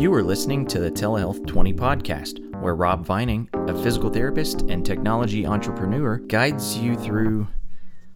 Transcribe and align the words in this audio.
You 0.00 0.14
are 0.14 0.22
listening 0.22 0.64
to 0.68 0.78
the 0.80 0.90
Telehealth 0.90 1.46
20 1.46 1.74
podcast, 1.74 2.58
where 2.62 2.74
Rob 2.74 3.04
Vining, 3.04 3.50
a 3.52 3.82
physical 3.82 4.08
therapist 4.08 4.62
and 4.62 4.82
technology 4.82 5.44
entrepreneur, 5.44 6.16
guides 6.16 6.78
you 6.78 6.96
through 6.96 7.48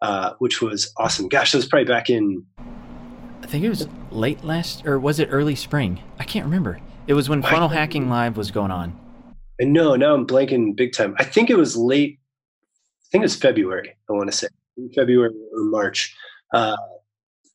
uh, 0.00 0.32
which 0.38 0.60
was 0.60 0.92
awesome. 0.96 1.28
Gosh, 1.28 1.52
that 1.52 1.58
was 1.58 1.66
probably 1.66 1.86
back 1.86 2.10
in 2.10 2.44
I 3.48 3.50
think 3.50 3.64
it 3.64 3.70
was 3.70 3.88
late 4.10 4.44
last, 4.44 4.86
or 4.86 4.98
was 4.98 5.18
it 5.18 5.28
early 5.30 5.54
spring? 5.54 6.02
I 6.18 6.24
can't 6.24 6.44
remember. 6.44 6.80
It 7.06 7.14
was 7.14 7.30
when 7.30 7.40
Funnel 7.40 7.68
Hacking 7.68 8.10
Live 8.10 8.36
was 8.36 8.50
going 8.50 8.70
on. 8.70 8.98
I 9.58 9.64
know 9.64 9.96
now 9.96 10.14
I'm 10.14 10.26
blanking 10.26 10.76
big 10.76 10.92
time. 10.92 11.14
I 11.18 11.24
think 11.24 11.48
it 11.48 11.56
was 11.56 11.74
late. 11.74 12.18
I 12.60 13.06
think 13.10 13.22
it 13.22 13.24
was 13.24 13.36
February. 13.36 13.96
I 14.08 14.12
want 14.12 14.30
to 14.30 14.36
say 14.36 14.48
February 14.94 15.32
or 15.52 15.62
March. 15.64 16.14
Uh, 16.52 16.76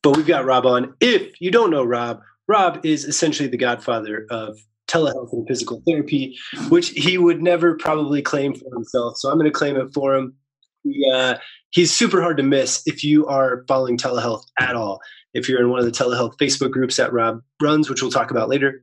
but 0.02 0.16
we've 0.16 0.26
got 0.26 0.44
Rob 0.44 0.66
on. 0.66 0.94
If 1.00 1.40
you 1.40 1.52
don't 1.52 1.70
know 1.70 1.84
Rob, 1.84 2.20
Rob 2.48 2.84
is 2.84 3.04
essentially 3.04 3.48
the 3.48 3.56
godfather 3.56 4.26
of 4.30 4.58
telehealth 4.88 5.32
and 5.32 5.46
physical 5.46 5.80
therapy, 5.86 6.36
which 6.70 6.88
he 6.88 7.18
would 7.18 7.40
never 7.40 7.76
probably 7.76 8.20
claim 8.20 8.54
for 8.54 8.68
himself. 8.74 9.16
So 9.18 9.30
I'm 9.30 9.38
going 9.38 9.50
to 9.50 9.56
claim 9.56 9.76
it 9.76 9.94
for 9.94 10.14
him. 10.14 10.34
He, 10.82 11.08
uh, 11.14 11.36
he's 11.74 11.94
super 11.94 12.22
hard 12.22 12.36
to 12.38 12.42
miss 12.42 12.82
if 12.86 13.04
you 13.04 13.26
are 13.26 13.64
following 13.68 13.98
telehealth 13.98 14.44
at 14.58 14.74
all. 14.74 15.00
If 15.34 15.48
you're 15.48 15.60
in 15.60 15.68
one 15.68 15.80
of 15.80 15.84
the 15.84 15.90
telehealth 15.90 16.36
Facebook 16.38 16.70
groups 16.70 16.96
that 16.96 17.12
Rob 17.12 17.42
runs, 17.60 17.90
which 17.90 18.00
we'll 18.00 18.10
talk 18.10 18.30
about 18.30 18.48
later. 18.48 18.82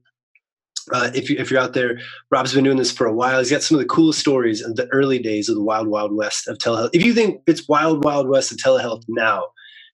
Uh, 0.91 1.11
if, 1.13 1.29
you, 1.29 1.37
if 1.37 1.49
you're 1.49 1.59
out 1.59 1.73
there, 1.73 1.99
Rob's 2.31 2.53
been 2.53 2.63
doing 2.63 2.75
this 2.75 2.91
for 2.91 3.05
a 3.05 3.13
while. 3.13 3.37
He's 3.37 3.51
got 3.51 3.61
some 3.61 3.75
of 3.75 3.81
the 3.81 3.87
coolest 3.87 4.19
stories 4.19 4.61
of 4.61 4.75
the 4.75 4.87
early 4.87 5.19
days 5.19 5.47
of 5.47 5.55
the 5.55 5.63
wild, 5.63 5.87
wild 5.87 6.13
west 6.13 6.47
of 6.47 6.57
telehealth. 6.57 6.89
If 6.91 7.05
you 7.05 7.13
think 7.13 7.41
it's 7.47 7.67
wild, 7.69 8.03
wild 8.03 8.27
west 8.27 8.51
of 8.51 8.57
telehealth 8.57 9.03
now, 9.07 9.45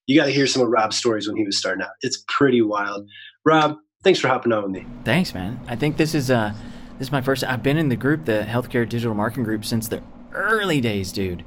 you 0.08 0.18
got 0.18 0.26
to 0.26 0.32
hear 0.32 0.48
some 0.48 0.62
of 0.62 0.70
Rob's 0.70 0.98
stories 0.98 1.28
when 1.28 1.36
he 1.38 1.44
was 1.44 1.58
starting 1.58 1.84
out. 1.84 1.92
It's 2.02 2.24
pretty 2.28 2.62
wild. 2.62 3.08
Rob, 3.46 3.78
thanks 4.04 4.20
for 4.20 4.30
hopping 4.30 4.54
on 4.54 4.64
with 4.64 4.72
me. 4.72 4.88
Thanks, 5.04 5.34
man. 5.34 5.60
I 5.68 5.76
think 5.76 5.98
this 5.98 6.16
is 6.16 6.32
uh 6.32 6.54
this 6.98 7.10
is 7.10 7.12
my 7.12 7.22
first. 7.22 7.44
I've 7.44 7.62
been 7.62 7.78
in 7.78 7.90
the 7.90 7.96
group, 7.96 8.26
the 8.26 8.46
healthcare 8.48 8.88
digital 8.88 9.14
marketing 9.14 9.44
group, 9.44 9.66
since 9.66 9.90
the 9.90 10.02
early 10.34 10.82
days, 10.82 11.12
dude. 11.12 11.44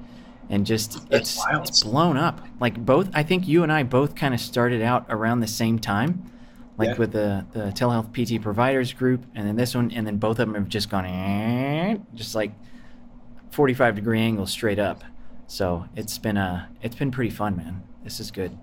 And 0.50 0.66
just 0.66 1.08
That's 1.08 1.36
it's 1.36 1.38
wild. 1.38 1.68
it's 1.68 1.82
blown 1.84 2.16
up. 2.16 2.44
Like 2.58 2.84
both, 2.84 3.08
I 3.14 3.22
think 3.22 3.46
you 3.46 3.62
and 3.62 3.72
I 3.72 3.84
both 3.84 4.14
kind 4.16 4.34
of 4.34 4.40
started 4.40 4.82
out 4.82 5.06
around 5.08 5.40
the 5.40 5.46
same 5.46 5.78
time, 5.78 6.28
like 6.76 6.88
Yeah. 6.90 6.96
with 6.96 7.12
the 7.12 7.46
the 7.52 7.60
telehealth 7.70 8.12
PT 8.12 8.42
providers 8.42 8.92
group, 8.92 9.24
and 9.36 9.46
then 9.46 9.54
this 9.56 9.74
one, 9.76 9.92
and 9.92 10.04
then 10.06 10.16
both 10.16 10.40
of 10.40 10.48
them 10.48 10.54
have 10.56 10.68
just 10.68 10.90
gone 10.90 11.04
just 12.14 12.34
like 12.34 12.50
forty 13.50 13.74
five 13.74 13.94
degree 13.94 14.20
angle 14.20 14.46
straight 14.46 14.78
up. 14.80 15.04
So 15.46 15.86
it's 15.96 16.18
been 16.18 16.36
uh 16.36 16.66
it's 16.82 16.96
been 16.96 17.10
pretty 17.12 17.30
fun, 17.30 17.56
man. 17.56 17.82
This 18.02 18.18
is 18.20 18.30
good. 18.30 18.56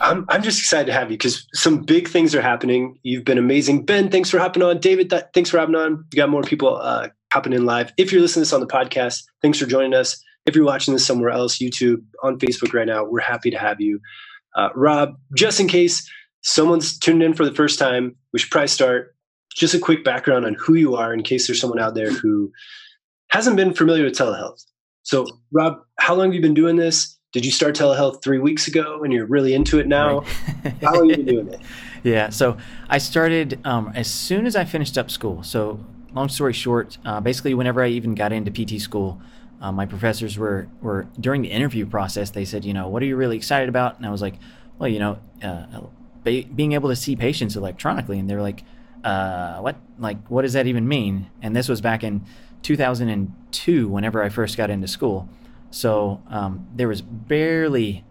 I'm, 0.00 0.24
I'm 0.28 0.42
just 0.42 0.58
excited 0.58 0.86
to 0.86 0.92
have 0.92 1.10
you 1.10 1.16
because 1.16 1.46
some 1.54 1.78
big 1.82 2.08
things 2.08 2.34
are 2.34 2.42
happening. 2.42 2.98
You've 3.04 3.24
been 3.24 3.38
amazing. 3.38 3.86
Ben, 3.86 4.08
thanks 4.10 4.28
for 4.28 4.38
hopping 4.40 4.62
on. 4.62 4.78
David, 4.80 5.08
th- 5.08 5.22
thanks 5.32 5.50
for 5.50 5.58
hopping 5.58 5.76
on. 5.76 6.04
You 6.12 6.16
got 6.16 6.28
more 6.30 6.42
people 6.42 6.76
uh, 6.76 7.08
hopping 7.32 7.52
in 7.52 7.64
live. 7.64 7.92
If 7.96 8.10
you're 8.10 8.20
listening 8.20 8.40
to 8.44 8.48
this 8.48 8.52
on 8.52 8.60
the 8.60 8.66
podcast, 8.66 9.22
thanks 9.40 9.56
for 9.58 9.66
joining 9.66 9.94
us. 9.94 10.20
If 10.46 10.54
you're 10.54 10.64
watching 10.64 10.94
this 10.94 11.06
somewhere 11.06 11.30
else, 11.30 11.58
YouTube, 11.58 12.02
on 12.22 12.38
Facebook 12.38 12.74
right 12.74 12.86
now, 12.86 13.04
we're 13.04 13.20
happy 13.20 13.50
to 13.50 13.58
have 13.58 13.80
you. 13.80 14.00
Uh, 14.56 14.68
Rob, 14.74 15.14
just 15.36 15.58
in 15.58 15.68
case 15.68 16.08
someone's 16.42 16.98
tuning 16.98 17.22
in 17.22 17.34
for 17.34 17.44
the 17.44 17.54
first 17.54 17.78
time, 17.78 18.14
we 18.32 18.38
should 18.38 18.50
probably 18.50 18.68
start 18.68 19.14
just 19.54 19.74
a 19.74 19.78
quick 19.78 20.04
background 20.04 20.44
on 20.44 20.54
who 20.54 20.74
you 20.74 20.96
are 20.96 21.14
in 21.14 21.22
case 21.22 21.46
there's 21.46 21.60
someone 21.60 21.78
out 21.78 21.94
there 21.94 22.12
who 22.12 22.52
hasn't 23.30 23.56
been 23.56 23.72
familiar 23.72 24.04
with 24.04 24.14
telehealth. 24.14 24.62
So, 25.02 25.26
Rob, 25.52 25.78
how 25.98 26.14
long 26.14 26.26
have 26.26 26.34
you 26.34 26.40
been 26.40 26.54
doing 26.54 26.76
this? 26.76 27.18
Did 27.32 27.44
you 27.44 27.50
start 27.50 27.74
telehealth 27.74 28.22
three 28.22 28.38
weeks 28.38 28.68
ago 28.68 29.02
and 29.02 29.12
you're 29.12 29.26
really 29.26 29.54
into 29.54 29.78
it 29.78 29.88
now? 29.88 30.20
Right. 30.20 30.74
How 30.82 30.94
long 30.94 31.10
have 31.10 31.18
you 31.18 31.24
been 31.24 31.34
doing 31.34 31.48
it? 31.48 31.60
Yeah, 32.04 32.28
so 32.28 32.56
I 32.88 32.98
started 32.98 33.58
um, 33.64 33.90
as 33.94 34.08
soon 34.08 34.46
as 34.46 34.54
I 34.54 34.64
finished 34.64 34.96
up 34.96 35.10
school. 35.10 35.42
So, 35.42 35.80
long 36.12 36.28
story 36.28 36.52
short, 36.52 36.96
uh, 37.04 37.20
basically, 37.20 37.54
whenever 37.54 37.82
I 37.82 37.88
even 37.88 38.14
got 38.14 38.32
into 38.32 38.52
PT 38.52 38.80
school, 38.80 39.20
uh, 39.64 39.72
my 39.72 39.86
professors 39.86 40.36
were 40.36 40.68
were 40.82 41.06
during 41.18 41.40
the 41.40 41.50
interview 41.50 41.86
process. 41.86 42.28
They 42.28 42.44
said, 42.44 42.66
you 42.66 42.74
know, 42.74 42.86
what 42.88 43.02
are 43.02 43.06
you 43.06 43.16
really 43.16 43.38
excited 43.38 43.70
about? 43.70 43.96
And 43.96 44.04
I 44.04 44.10
was 44.10 44.20
like, 44.20 44.34
well, 44.78 44.90
you 44.90 44.98
know, 44.98 45.18
uh, 45.42 45.80
be, 46.22 46.42
being 46.44 46.72
able 46.72 46.90
to 46.90 46.96
see 46.96 47.16
patients 47.16 47.56
electronically. 47.56 48.18
And 48.18 48.28
they 48.28 48.34
were 48.34 48.42
like, 48.42 48.62
uh, 49.04 49.60
what? 49.60 49.76
Like, 49.98 50.18
what 50.28 50.42
does 50.42 50.52
that 50.52 50.66
even 50.66 50.86
mean? 50.86 51.30
And 51.40 51.56
this 51.56 51.66
was 51.66 51.80
back 51.80 52.04
in 52.04 52.26
2002, 52.60 53.88
whenever 53.88 54.22
I 54.22 54.28
first 54.28 54.58
got 54.58 54.68
into 54.68 54.86
school. 54.86 55.30
So 55.70 56.20
um, 56.28 56.66
there 56.74 56.88
was 56.88 57.00
barely 57.00 58.04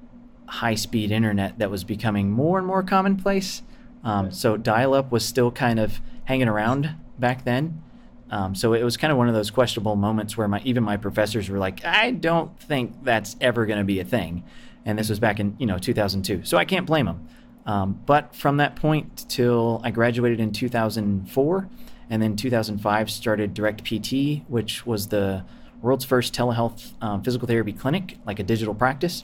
high 0.47 0.75
speed 0.75 1.11
internet 1.11 1.59
that 1.59 1.69
was 1.69 1.83
becoming 1.83 2.31
more 2.31 2.57
and 2.57 2.65
more 2.65 2.81
commonplace. 2.81 3.61
Um, 4.03 4.31
so 4.31 4.57
dial 4.57 4.95
up 4.95 5.11
was 5.11 5.23
still 5.23 5.51
kind 5.51 5.79
of 5.79 6.01
hanging 6.25 6.47
around 6.47 6.95
back 7.19 7.45
then. 7.45 7.83
Um, 8.29 8.55
so 8.55 8.73
it 8.73 8.83
was 8.83 8.97
kind 8.97 9.11
of 9.11 9.17
one 9.17 9.27
of 9.27 9.35
those 9.35 9.51
questionable 9.51 9.95
moments 9.95 10.35
where 10.35 10.47
my 10.47 10.61
even 10.63 10.83
my 10.83 10.97
professors 10.97 11.49
were 11.49 11.59
like, 11.59 11.83
I 11.85 12.11
don't 12.11 12.57
think 12.59 13.03
that's 13.03 13.35
ever 13.39 13.65
going 13.65 13.79
to 13.79 13.85
be 13.85 13.99
a 13.99 14.03
thing. 14.03 14.43
And 14.85 14.97
this 14.97 15.09
was 15.09 15.19
back 15.19 15.39
in 15.39 15.55
you 15.59 15.65
know 15.65 15.77
2002. 15.77 16.43
So 16.43 16.57
I 16.57 16.65
can't 16.65 16.85
blame 16.85 17.05
them. 17.05 17.27
Um, 17.65 18.01
but 18.05 18.35
from 18.35 18.57
that 18.57 18.75
point 18.75 19.25
till 19.29 19.81
I 19.83 19.91
graduated 19.91 20.39
in 20.39 20.51
2004, 20.51 21.69
and 22.09 22.21
then 22.21 22.35
2005 22.35 23.09
started 23.09 23.53
Direct 23.53 23.83
PT, 23.83 24.43
which 24.47 24.85
was 24.85 25.07
the 25.07 25.45
world's 25.81 26.05
first 26.05 26.33
telehealth 26.33 26.91
um, 27.01 27.23
physical 27.23 27.47
therapy 27.47 27.73
clinic, 27.73 28.17
like 28.25 28.39
a 28.39 28.43
digital 28.43 28.73
practice. 28.73 29.23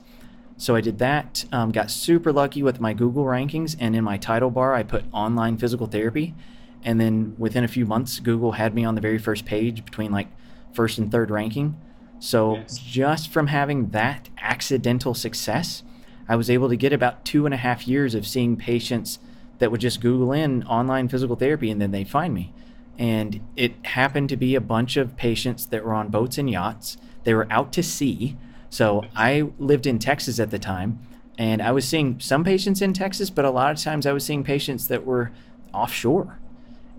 So 0.57 0.75
I 0.75 0.81
did 0.81 0.99
that. 0.99 1.45
Um, 1.51 1.71
got 1.71 1.89
super 1.89 2.33
lucky 2.33 2.63
with 2.63 2.81
my 2.81 2.93
Google 2.93 3.23
rankings, 3.23 3.77
and 3.79 3.95
in 3.95 4.03
my 4.03 4.17
title 4.17 4.49
bar, 4.49 4.73
I 4.73 4.83
put 4.83 5.05
online 5.13 5.57
physical 5.57 5.87
therapy. 5.87 6.35
And 6.83 6.99
then 6.99 7.35
within 7.37 7.63
a 7.63 7.67
few 7.67 7.85
months, 7.85 8.19
Google 8.19 8.53
had 8.53 8.73
me 8.73 8.85
on 8.85 8.95
the 8.95 9.01
very 9.01 9.17
first 9.17 9.45
page 9.45 9.83
between 9.85 10.11
like 10.11 10.27
first 10.73 10.97
and 10.97 11.11
third 11.11 11.29
ranking. 11.31 11.75
So 12.19 12.55
Yes. 12.55 12.77
just 12.77 13.29
from 13.31 13.47
having 13.47 13.89
that 13.89 14.29
accidental 14.41 15.13
success, 15.13 15.83
I 16.27 16.35
was 16.35 16.49
able 16.49 16.69
to 16.69 16.75
get 16.75 16.93
about 16.93 17.25
two 17.25 17.45
and 17.45 17.53
a 17.53 17.57
half 17.57 17.87
years 17.87 18.13
of 18.15 18.25
seeing 18.27 18.55
patients 18.55 19.19
that 19.57 19.71
would 19.71 19.81
just 19.81 19.99
Google 20.01 20.31
in 20.31 20.63
online 20.63 21.07
physical 21.09 21.35
therapy 21.35 21.69
and 21.71 21.81
then 21.81 21.91
they'd 21.91 22.09
find 22.09 22.33
me. 22.33 22.53
And 22.97 23.41
it 23.55 23.73
happened 23.85 24.29
to 24.29 24.37
be 24.37 24.55
a 24.55 24.61
bunch 24.61 24.97
of 24.97 25.15
patients 25.15 25.65
that 25.67 25.83
were 25.85 25.93
on 25.93 26.09
boats 26.09 26.37
and 26.37 26.49
yachts. 26.49 26.97
They 27.23 27.33
were 27.33 27.47
out 27.49 27.71
to 27.73 27.83
sea. 27.83 28.37
So 28.69 29.03
I 29.15 29.49
lived 29.57 29.87
in 29.87 29.97
Texas 29.99 30.39
at 30.39 30.51
the 30.51 30.59
time, 30.59 30.99
and 31.37 31.61
I 31.61 31.71
was 31.71 31.87
seeing 31.87 32.19
some 32.19 32.43
patients 32.43 32.81
in 32.81 32.93
Texas, 32.93 33.29
but 33.29 33.43
a 33.45 33.49
lot 33.49 33.71
of 33.71 33.81
times 33.81 34.05
I 34.05 34.11
was 34.11 34.23
seeing 34.25 34.43
patients 34.43 34.87
that 34.89 35.05
were 35.05 35.31
offshore. 35.73 36.39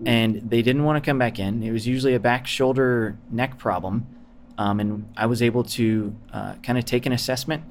And 0.05 0.49
they 0.49 0.61
didn't 0.61 0.83
want 0.83 1.03
to 1.03 1.07
come 1.07 1.17
back 1.17 1.39
in. 1.39 1.63
It 1.63 1.71
was 1.71 1.87
usually 1.87 2.15
a 2.15 2.19
back, 2.19 2.47
shoulder, 2.47 3.17
neck 3.29 3.57
problem. 3.57 4.07
Um, 4.57 4.79
and 4.79 5.13
I 5.15 5.25
was 5.25 5.41
able 5.41 5.63
to 5.63 6.15
uh, 6.33 6.55
kind 6.63 6.77
of 6.77 6.85
take 6.85 7.05
an 7.05 7.11
assessment, 7.11 7.63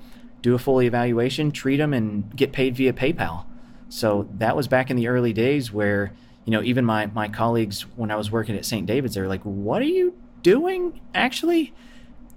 do 0.43 0.55
a 0.55 0.59
full 0.59 0.83
evaluation, 0.83 1.53
treat 1.53 1.77
them, 1.77 1.93
and 1.93 2.35
get 2.35 2.53
paid 2.53 2.77
via 2.77 2.93
PayPal. 2.93 3.45
So 3.89 4.29
that 4.39 4.57
was 4.57 4.69
back 4.69 4.91
in 4.91 4.97
the 4.97 5.09
early 5.09 5.33
days 5.33 5.73
where, 5.73 6.13
you 6.45 6.53
know, 6.53 6.63
even 6.63 6.85
my, 6.85 7.07
my 7.07 7.29
colleagues, 7.29 7.83
when 7.97 8.11
I 8.11 8.17
was 8.17 8.31
working 8.31 8.57
at 8.57 8.65
St. 8.65 8.87
David's, 8.87 9.15
they 9.15 9.21
were 9.21 9.29
like, 9.29 9.43
what 9.43 9.83
are 9.83 9.87
you 9.87 10.15
doing 10.43 11.01
actually? 11.15 11.75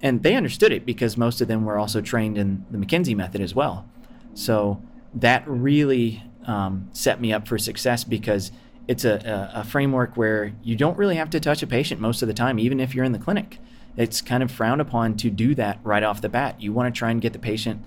And 0.02 0.22
they 0.22 0.34
understood 0.34 0.72
it 0.72 0.84
because 0.84 1.16
most 1.16 1.40
of 1.40 1.48
them 1.48 1.64
were 1.64 1.78
also 1.78 2.00
trained 2.00 2.36
in 2.36 2.66
the 2.70 2.78
McKenzie 2.78 3.16
method 3.16 3.40
as 3.40 3.54
well. 3.54 3.88
So 4.34 4.82
that 5.14 5.44
really 5.46 6.22
um, 6.46 6.90
set 6.92 7.20
me 7.20 7.32
up 7.32 7.48
for 7.48 7.56
success 7.56 8.04
because 8.04 8.50
it's 8.86 9.04
a, 9.04 9.50
a, 9.54 9.64
framework 9.64 10.16
where 10.16 10.52
you 10.62 10.76
don't 10.76 10.98
really 10.98 11.16
have 11.16 11.30
to 11.30 11.40
touch 11.40 11.62
a 11.62 11.66
patient 11.66 12.00
most 12.00 12.20
of 12.22 12.28
the 12.28 12.34
time, 12.34 12.58
even 12.58 12.80
if 12.80 12.94
you're 12.94 13.04
in 13.04 13.12
the 13.12 13.18
clinic. 13.18 13.58
It's 13.96 14.20
kind 14.20 14.42
of 14.42 14.50
frowned 14.50 14.80
upon 14.80 15.16
to 15.18 15.30
do 15.30 15.54
that 15.54 15.78
right 15.82 16.02
off 16.02 16.20
the 16.20 16.28
bat. 16.28 16.60
You 16.60 16.72
want 16.72 16.94
to 16.94 16.98
try 16.98 17.10
and 17.10 17.20
get 17.20 17.32
the 17.32 17.38
patient 17.38 17.82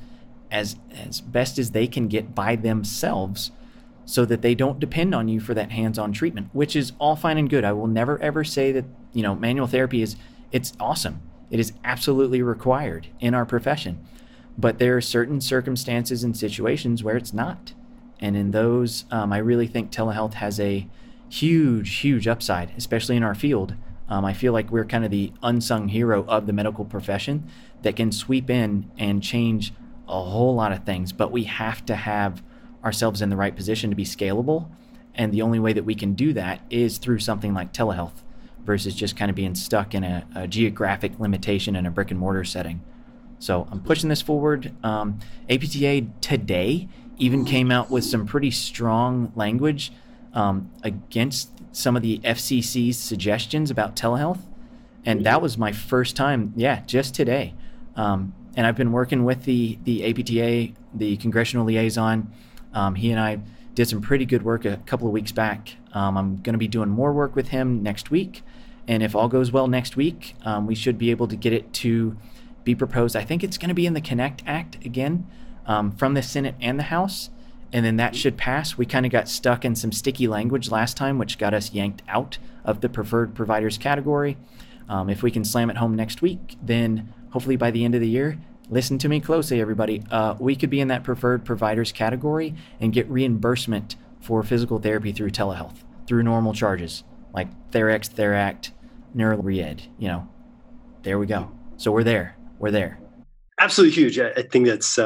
as 0.49 0.77
as 0.95 1.19
best 1.21 1.59
as 1.59 1.71
they 1.71 1.87
can 1.87 2.07
get 2.07 2.33
by 2.33 2.55
themselves 2.55 3.51
so 4.05 4.23
that 4.23 4.41
they 4.41 4.55
don't 4.55 4.79
depend 4.79 5.13
on 5.13 5.27
you 5.27 5.39
for 5.41 5.53
that 5.53 5.71
hands-on 5.71 6.13
treatment, 6.13 6.49
which 6.53 6.75
is 6.75 6.93
all 6.97 7.17
fine 7.17 7.37
and 7.37 7.49
good. 7.49 7.65
I 7.65 7.73
will 7.73 7.87
never 7.87 8.17
ever 8.19 8.43
say 8.43 8.71
that, 8.71 8.85
you 9.13 9.21
know, 9.21 9.35
manual 9.35 9.67
therapy 9.67 10.01
is 10.01 10.15
it's 10.51 10.73
awesome. 10.79 11.21
It 11.51 11.59
is 11.59 11.73
absolutely 11.83 12.41
required 12.41 13.07
in 13.19 13.33
our 13.33 13.45
profession. 13.45 14.05
But 14.57 14.79
there 14.79 14.97
are 14.97 15.01
certain 15.01 15.41
circumstances 15.41 16.23
and 16.23 16.35
situations 16.35 17.03
where 17.03 17.17
it's 17.17 17.33
not. 17.33 17.73
And 18.19 18.35
in 18.35 18.51
those, 18.51 19.05
um, 19.11 19.31
I 19.31 19.37
really 19.37 19.67
think 19.67 19.91
telehealth 19.91 20.35
has 20.35 20.59
a 20.59 20.87
huge, 21.29 21.97
huge 21.97 22.27
upside, 22.27 22.71
especially 22.77 23.15
in 23.15 23.23
our 23.23 23.35
field. 23.35 23.75
Um, 24.09 24.23
I 24.23 24.33
feel 24.33 24.53
like 24.53 24.71
we're 24.71 24.85
kind 24.85 25.03
of 25.03 25.11
the 25.11 25.33
unsung 25.43 25.89
hero 25.89 26.25
of 26.27 26.47
the 26.47 26.53
medical 26.53 26.85
profession 26.85 27.47
that 27.81 27.95
can 27.95 28.11
sweep 28.11 28.49
in 28.49 28.89
and 28.97 29.21
change 29.21 29.73
a 30.07 30.21
whole 30.21 30.55
lot 30.55 30.71
of 30.71 30.85
things. 30.85 31.11
But 31.11 31.31
we 31.31 31.43
have 31.43 31.85
to 31.87 31.95
have 31.95 32.41
ourselves 32.83 33.21
in 33.21 33.29
the 33.29 33.35
right 33.35 33.55
position 33.55 33.89
to 33.89 33.95
be 33.95 34.05
scalable. 34.05 34.69
And 35.13 35.33
the 35.33 35.41
only 35.41 35.59
way 35.59 35.73
that 35.73 35.83
we 35.83 35.95
can 35.95 36.13
do 36.13 36.31
that 36.33 36.61
is 36.69 36.97
through 36.97 37.19
something 37.19 37.53
like 37.53 37.73
telehealth 37.73 38.23
versus 38.63 38.95
just 38.95 39.17
kind 39.17 39.29
of 39.29 39.35
being 39.35 39.55
stuck 39.55 39.93
in 39.93 40.03
a, 40.03 40.25
a 40.35 40.47
geographic 40.47 41.19
limitation 41.19 41.75
in 41.75 41.85
a 41.85 41.91
brick 41.91 42.11
and 42.11 42.19
mortar 42.19 42.43
setting. 42.43 42.81
So 43.39 43.67
I'm 43.71 43.81
pushing 43.81 44.09
this 44.09 44.21
forward. 44.21 44.73
Um, 44.83 45.19
APTA 45.49 46.07
today 46.21 46.87
even 47.17 47.45
came 47.45 47.71
out 47.71 47.89
with 47.89 48.03
some 48.03 48.25
pretty 48.25 48.51
strong 48.51 49.31
language 49.35 49.91
um, 50.33 50.69
against 50.83 51.49
some 51.75 51.95
of 51.95 52.01
the 52.01 52.19
FCC's 52.19 52.97
suggestions 52.97 53.71
about 53.71 53.95
telehealth. 53.95 54.39
And 55.05 55.25
that 55.25 55.41
was 55.41 55.57
my 55.57 55.71
first 55.71 56.15
time, 56.15 56.53
yeah, 56.55 56.81
just 56.85 57.15
today. 57.15 57.53
Um, 57.95 58.33
and 58.55 58.67
I've 58.67 58.75
been 58.75 58.91
working 58.91 59.23
with 59.23 59.45
the, 59.45 59.77
the 59.83 60.05
APTA, 60.05 60.73
the 60.93 61.17
congressional 61.17 61.65
liaison. 61.65 62.31
Um, 62.73 62.95
he 62.95 63.11
and 63.11 63.19
I 63.19 63.39
did 63.73 63.87
some 63.87 64.01
pretty 64.01 64.25
good 64.25 64.43
work 64.43 64.65
a 64.65 64.77
couple 64.85 65.07
of 65.07 65.13
weeks 65.13 65.31
back. 65.31 65.75
Um, 65.93 66.17
I'm 66.17 66.37
going 66.37 66.53
to 66.53 66.59
be 66.59 66.67
doing 66.67 66.89
more 66.89 67.13
work 67.13 67.35
with 67.35 67.49
him 67.49 67.81
next 67.83 68.11
week. 68.11 68.43
And 68.87 69.03
if 69.03 69.15
all 69.15 69.27
goes 69.27 69.51
well 69.51 69.67
next 69.67 69.95
week, 69.95 70.35
um, 70.43 70.65
we 70.65 70.75
should 70.75 70.97
be 70.97 71.11
able 71.11 71.27
to 71.27 71.35
get 71.35 71.53
it 71.53 71.73
to 71.73 72.17
be 72.63 72.75
proposed. 72.75 73.15
I 73.15 73.23
think 73.23 73.43
it's 73.43 73.57
going 73.57 73.69
to 73.69 73.75
be 73.75 73.85
in 73.85 73.93
the 73.93 74.01
Connect 74.01 74.43
Act 74.45 74.83
again 74.85 75.27
um, 75.67 75.91
from 75.91 76.13
the 76.15 76.23
Senate 76.23 76.55
and 76.59 76.79
the 76.79 76.83
House, 76.83 77.29
and 77.71 77.85
then 77.85 77.97
that 77.97 78.15
should 78.15 78.37
pass. 78.37 78.77
We 78.77 78.85
kind 78.85 79.05
of 79.05 79.11
got 79.11 79.27
stuck 79.27 79.65
in 79.65 79.75
some 79.75 79.91
sticky 79.91 80.27
language 80.27 80.71
last 80.71 80.97
time, 80.97 81.17
which 81.17 81.37
got 81.37 81.53
us 81.53 81.73
yanked 81.73 82.01
out 82.07 82.37
of 82.65 82.81
the 82.81 82.89
preferred 82.89 83.35
providers 83.35 83.77
category. 83.77 84.37
Um, 84.89 85.09
if 85.09 85.21
we 85.21 85.31
can 85.31 85.43
slam 85.43 85.69
it 85.69 85.77
home 85.77 85.95
next 85.95 86.21
week, 86.21 86.55
then 86.61 87.13
hopefully 87.31 87.57
by 87.57 87.71
the 87.71 87.83
end 87.83 87.93
of 87.93 88.01
the 88.01 88.07
year, 88.07 88.37
listen 88.69 88.97
to 88.99 89.09
me 89.09 89.19
closely, 89.19 89.59
everybody. 89.59 90.03
Uh, 90.09 90.35
we 90.39 90.55
could 90.55 90.69
be 90.69 90.79
in 90.79 90.87
that 90.87 91.03
preferred 91.03 91.43
providers 91.43 91.91
category 91.91 92.55
and 92.79 92.93
get 92.93 93.09
reimbursement 93.09 93.97
for 94.21 94.43
physical 94.43 94.79
therapy 94.79 95.11
through 95.11 95.31
telehealth, 95.31 95.83
through 96.07 96.23
normal 96.23 96.53
charges 96.53 97.03
like 97.33 97.47
Therex, 97.71 98.09
Theract, 98.09 98.71
NeuroRead. 99.15 99.81
You 99.99 100.07
know, 100.07 100.29
there 101.03 101.19
we 101.19 101.25
go. 101.25 101.51
So 101.77 101.91
we're 101.91 102.03
there. 102.03 102.37
We're 102.59 102.71
there. 102.71 102.99
Absolutely 103.59 103.95
huge. 103.95 104.19
I, 104.19 104.29
I 104.31 104.41
think 104.43 104.67
that's 104.67 104.97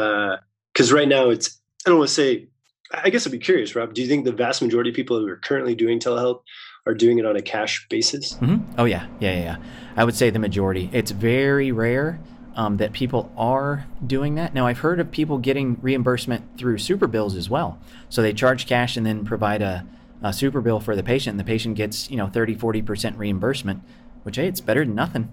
because 0.74 0.92
right 0.92 1.08
now 1.08 1.30
it's. 1.30 1.60
I 1.86 1.90
don't 1.90 2.00
want 2.00 2.10
to 2.10 2.16
say. 2.16 2.48
I 2.94 3.10
guess 3.10 3.26
I'd 3.26 3.32
be 3.32 3.40
curious, 3.40 3.74
Rob. 3.76 3.94
Do 3.94 4.02
you 4.02 4.08
think 4.08 4.26
the 4.26 4.34
vast 4.34 4.62
majority 4.62 4.90
of 4.90 4.96
people 4.96 5.18
who 5.18 5.28
are 5.28 5.38
currently 5.38 5.76
doing 5.76 6.00
telehealth 6.00 6.42
are 6.86 6.94
doing 6.94 7.20
it 7.20 7.26
on 7.26 7.36
a 7.36 7.42
cash 7.42 7.88
basis? 7.90 8.34
Mm-hmm. 8.34 8.80
Oh 8.80 8.86
yeah, 8.86 9.08
yeah, 9.20 9.40
yeah. 9.40 9.58
I 9.96 10.04
would 10.04 10.16
say 10.16 10.30
the 10.30 10.40
majority. 10.40 10.90
It's 10.92 11.12
very 11.12 11.72
rare 11.72 12.20
um, 12.56 12.78
that 12.78 12.94
people 12.94 13.32
are 13.38 13.88
doing 14.06 14.36
that. 14.36 14.54
Now 14.54 14.68
I've 14.68 14.80
heard 14.80 15.00
of 15.00 15.12
people 15.12 15.38
getting 15.38 15.78
reimbursement 15.82 16.58
through 16.58 16.80
super 16.80 17.08
bills 17.08 17.36
as 17.36 17.50
well. 17.50 17.80
So 18.10 18.22
they 18.22 18.34
charge 18.34 18.68
cash 18.68 18.98
and 18.98 19.06
then 19.06 19.24
provide 19.26 19.62
a, 19.62 19.86
a 20.22 20.34
super 20.34 20.62
bill 20.62 20.80
for 20.80 20.96
the 20.96 21.04
patient. 21.04 21.34
And 21.34 21.40
the 21.40 21.46
patient 21.46 21.76
gets 21.76 22.10
you 22.10 22.18
know 22.18 22.28
30, 22.28 22.56
40 22.56 22.82
percent 22.82 23.18
reimbursement, 23.18 23.82
which 24.24 24.36
hey, 24.36 24.48
it's 24.48 24.62
better 24.62 24.86
than 24.86 24.96
nothing. 24.96 25.32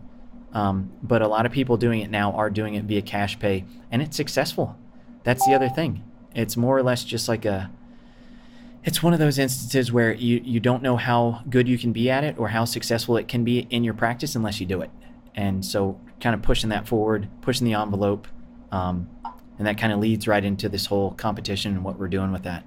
Um, 0.52 0.92
but 1.02 1.22
a 1.22 1.28
lot 1.28 1.44
of 1.44 1.52
people 1.52 1.76
doing 1.76 2.00
it 2.00 2.10
now 2.10 2.32
are 2.32 2.48
doing 2.48 2.74
it 2.74 2.84
via 2.84 3.02
cash 3.02 3.38
pay, 3.38 3.64
and 3.90 4.00
it's 4.00 4.16
successful. 4.16 4.78
That's 5.24 5.46
the 5.46 5.54
other 5.54 5.68
thing. 5.68 6.04
It's 6.34 6.56
more 6.56 6.76
or 6.76 6.82
less 6.82 7.04
just 7.04 7.28
like 7.28 7.44
a. 7.44 7.70
It's 8.84 9.02
one 9.02 9.12
of 9.12 9.18
those 9.18 9.38
instances 9.38 9.92
where 9.92 10.12
you, 10.12 10.40
you 10.42 10.60
don't 10.60 10.82
know 10.82 10.96
how 10.96 11.42
good 11.50 11.68
you 11.68 11.76
can 11.76 11.92
be 11.92 12.10
at 12.10 12.24
it 12.24 12.38
or 12.38 12.48
how 12.48 12.64
successful 12.64 13.16
it 13.16 13.28
can 13.28 13.44
be 13.44 13.66
in 13.70 13.84
your 13.84 13.92
practice 13.92 14.34
unless 14.36 14.60
you 14.60 14.66
do 14.66 14.80
it. 14.80 14.90
And 15.34 15.64
so, 15.64 16.00
kind 16.20 16.34
of 16.34 16.42
pushing 16.42 16.70
that 16.70 16.88
forward, 16.88 17.28
pushing 17.42 17.66
the 17.66 17.74
envelope, 17.74 18.28
um, 18.72 19.08
and 19.58 19.66
that 19.66 19.78
kind 19.78 19.92
of 19.92 19.98
leads 19.98 20.26
right 20.28 20.44
into 20.44 20.68
this 20.68 20.86
whole 20.86 21.10
competition 21.12 21.74
and 21.74 21.84
what 21.84 21.98
we're 21.98 22.08
doing 22.08 22.32
with 22.32 22.44
that. 22.44 22.64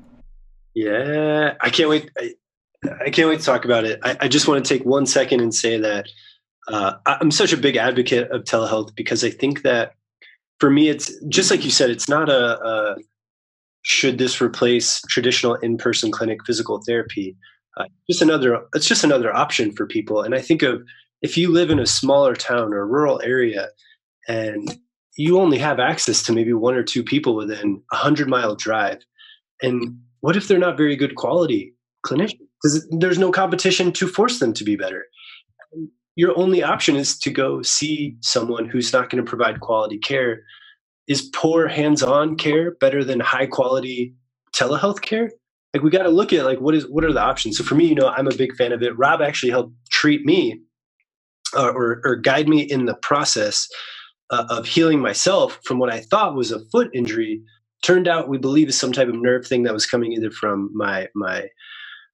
Yeah, 0.74 1.56
I 1.62 1.70
can't 1.70 1.90
wait. 1.90 2.12
I, 2.18 2.34
I 3.06 3.10
can't 3.10 3.30
wait 3.30 3.40
to 3.40 3.46
talk 3.46 3.66
about 3.66 3.86
it. 3.86 4.00
I, 4.04 4.18
I 4.22 4.28
just 4.28 4.48
want 4.48 4.64
to 4.64 4.74
take 4.74 4.86
one 4.86 5.06
second 5.06 5.42
and 5.42 5.54
say 5.54 5.78
that 5.78 6.08
uh, 6.68 6.94
I'm 7.06 7.32
such 7.32 7.54
a 7.54 7.58
big 7.58 7.76
advocate 7.78 8.30
of 8.32 8.44
telehealth 8.44 8.96
because 8.96 9.24
I 9.24 9.30
think 9.30 9.62
that 9.64 9.94
for 10.62 10.70
me, 10.70 10.90
it's 10.90 11.12
just 11.28 11.50
like 11.50 11.66
you 11.66 11.72
said, 11.72 11.90
it's 11.90 12.08
not 12.08 12.30
a, 12.30 12.64
a 12.64 12.96
should 13.82 14.20
this 14.20 14.40
replace 14.40 15.02
traditional 15.10 15.56
in-person 15.56 16.12
clinic 16.12 16.46
physical 16.46 16.80
therapy. 16.86 17.36
Uh, 17.78 17.86
just 18.08 18.22
another, 18.22 18.62
it's 18.76 18.86
just 18.86 19.04
another 19.04 19.36
option 19.36 19.72
for 19.72 19.88
people. 19.88 20.22
And 20.22 20.36
I 20.36 20.40
think 20.40 20.62
of 20.62 20.84
if 21.24 21.36
you 21.36 21.52
live 21.52 21.72
in 21.72 21.80
a 21.80 21.88
smaller 21.88 22.36
town 22.36 22.76
or 22.76 22.86
rural 22.86 23.20
area, 23.24 23.70
and 24.28 24.78
you 25.18 25.40
only 25.40 25.58
have 25.58 25.80
access 25.80 26.22
to 26.24 26.32
maybe 26.32 26.54
one 26.54 26.76
or 26.76 26.84
two 26.84 27.04
people 27.04 27.36
within 27.36 27.82
a 27.92 27.96
hundred 27.96 28.30
mile 28.30 28.56
drive, 28.56 29.00
and 29.64 29.98
what 30.20 30.38
if 30.38 30.48
they're 30.48 30.60
not 30.60 30.78
very 30.78 30.96
good 30.96 31.16
quality 31.16 31.74
clinicians? 32.06 32.38
Because 32.62 32.88
there's 32.92 33.18
no 33.18 33.32
competition 33.32 33.92
to 33.94 34.08
force 34.08 34.38
them 34.38 34.54
to 34.54 34.64
be 34.64 34.76
better 34.76 35.06
your 36.16 36.38
only 36.38 36.64
option 36.64 36.96
is 36.96 37.18
to 37.20 37.30
go 37.30 37.62
see 37.62 38.16
someone 38.22 38.68
who's 38.68 38.92
not 38.92 39.10
going 39.10 39.24
to 39.24 39.30
provide 39.30 39.60
quality 39.60 39.98
care. 39.98 40.44
Is 41.08 41.30
poor 41.34 41.68
hands-on 41.68 42.38
care 42.38 42.76
better 42.76 43.04
than 43.04 43.20
high 43.20 43.46
quality 43.46 44.14
telehealth 44.54 45.02
care? 45.02 45.32
Like 45.74 45.84
we 45.84 45.90
got 45.90 46.04
to 46.04 46.10
look 46.10 46.34
at 46.34 46.46
like 46.46 46.60
what 46.60 46.76
is 46.76 46.88
what 46.90 47.06
are 47.06 47.14
the 47.14 47.22
options. 47.22 47.58
So 47.58 47.64
for 47.64 47.76
me, 47.76 47.86
you 47.86 47.96
know, 47.96 48.10
I'm 48.10 48.28
a 48.28 48.36
big 48.36 48.56
fan 48.56 48.72
of 48.72 48.84
it. 48.84 48.98
Rob 48.98 49.22
actually 49.22 49.52
helped 49.52 49.74
treat 49.90 50.26
me 50.26 50.62
uh, 51.56 51.70
or, 51.70 52.02
or 52.04 52.16
guide 52.18 52.48
me 52.48 52.62
in 52.62 52.86
the 52.86 52.96
process 52.96 53.68
uh, 54.32 54.46
of 54.50 54.66
healing 54.66 55.00
myself 55.00 55.60
from 55.66 55.80
what 55.80 55.92
I 55.92 56.02
thought 56.02 56.36
was 56.36 56.52
a 56.52 56.66
foot 56.72 56.90
injury. 56.94 57.42
Turned 57.84 58.08
out 58.08 58.30
we 58.30 58.38
believe 58.38 58.68
is 58.68 58.78
some 58.78 58.92
type 58.92 59.08
of 59.08 59.16
nerve 59.16 59.48
thing 59.48 59.64
that 59.64 59.74
was 59.74 59.86
coming 59.86 60.12
either 60.14 60.30
from 60.30 60.70
my 60.74 61.08
my 61.16 61.48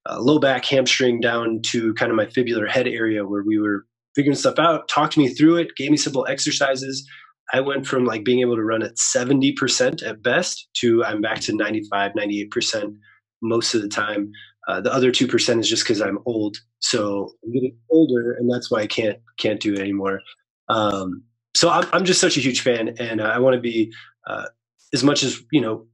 uh, 0.10 0.20
low 0.20 0.40
back 0.40 0.66
hamstring 0.66 1.20
down 1.20 1.62
to 1.68 1.94
kind 1.96 2.12
of 2.12 2.16
my 2.16 2.26
fibular 2.26 2.70
head 2.70 2.88
area 2.88 3.26
where 3.26 3.44
we 3.44 3.60
were 3.60 3.86
figuring 4.16 4.36
stuff 4.36 4.58
out, 4.58 4.88
talked 4.88 5.18
me 5.18 5.30
through 5.30 5.58
it, 5.58 5.76
gave 5.76 5.92
me 5.92 5.98
simple 5.98 6.26
exercises. 6.28 7.08
I 7.54 7.62
went 7.62 7.86
from 7.86 8.04
like 8.06 8.24
being 8.26 8.40
able 8.40 8.56
to 8.56 8.64
run 8.64 8.84
at 8.84 8.96
70% 8.96 10.06
at 10.06 10.24
best 10.24 10.68
to 10.78 11.04
I'm 11.04 11.22
back 11.22 11.40
to 11.42 11.56
95, 11.56 12.14
98% 12.14 12.96
most 13.42 13.74
of 13.74 13.82
the 13.82 13.88
time. 13.88 14.32
Uh, 14.68 14.82
the 14.82 14.92
other 14.92 15.12
2% 15.12 15.60
is 15.60 15.70
just 15.70 15.84
because 15.84 16.02
I'm 16.02 16.20
old. 16.26 16.58
So 16.80 17.32
I'm 17.44 17.54
getting 17.54 17.78
older 17.90 18.34
and 18.34 18.52
that's 18.52 18.70
why 18.70 18.82
I 18.82 18.88
can't, 18.88 19.18
can't 19.38 19.62
do 19.62 19.74
it 19.74 19.80
anymore. 19.80 20.20
Um, 20.68 21.24
so 21.56 21.70
I'm, 21.70 21.88
I'm 21.94 22.04
just 22.04 22.20
such 22.20 22.38
a 22.38 22.42
huge 22.42 22.62
fan 22.62 22.96
and 23.00 23.22
I 23.22 23.40
want 23.40 23.54
to 23.54 23.62
be, 23.62 23.94
uh, 24.28 24.46
as 24.94 25.04
much 25.04 25.24
as, 25.24 25.42
you 25.52 25.62
know, 25.62 25.86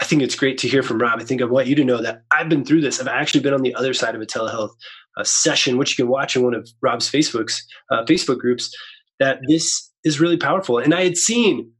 I 0.00 0.04
think 0.04 0.22
it's 0.22 0.36
great 0.36 0.58
to 0.58 0.68
hear 0.68 0.82
from 0.82 1.00
Rob. 1.00 1.20
I 1.20 1.24
think 1.24 1.42
I 1.42 1.46
want 1.46 1.66
you 1.66 1.74
to 1.74 1.84
know 1.84 2.00
that 2.00 2.22
I've 2.30 2.48
been 2.48 2.64
through 2.64 2.82
this. 2.82 3.00
I've 3.00 3.08
actually 3.08 3.40
been 3.40 3.54
on 3.54 3.62
the 3.62 3.74
other 3.74 3.92
side 3.92 4.14
of 4.14 4.20
a 4.20 4.26
telehealth 4.26 4.70
uh, 5.16 5.24
session, 5.24 5.76
which 5.76 5.98
you 5.98 6.04
can 6.04 6.10
watch 6.10 6.36
in 6.36 6.42
one 6.42 6.54
of 6.54 6.68
Rob's 6.80 7.10
Facebook's 7.10 7.66
uh, 7.90 8.04
Facebook 8.04 8.38
groups. 8.38 8.74
That 9.18 9.40
this 9.48 9.90
is 10.04 10.20
really 10.20 10.36
powerful, 10.36 10.78
and 10.78 10.94
I 10.94 11.02
had 11.02 11.16
seen 11.16 11.72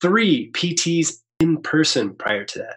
three 0.00 0.52
PTs 0.52 1.14
in 1.40 1.60
person 1.62 2.14
prior 2.14 2.44
to 2.44 2.58
that. 2.60 2.76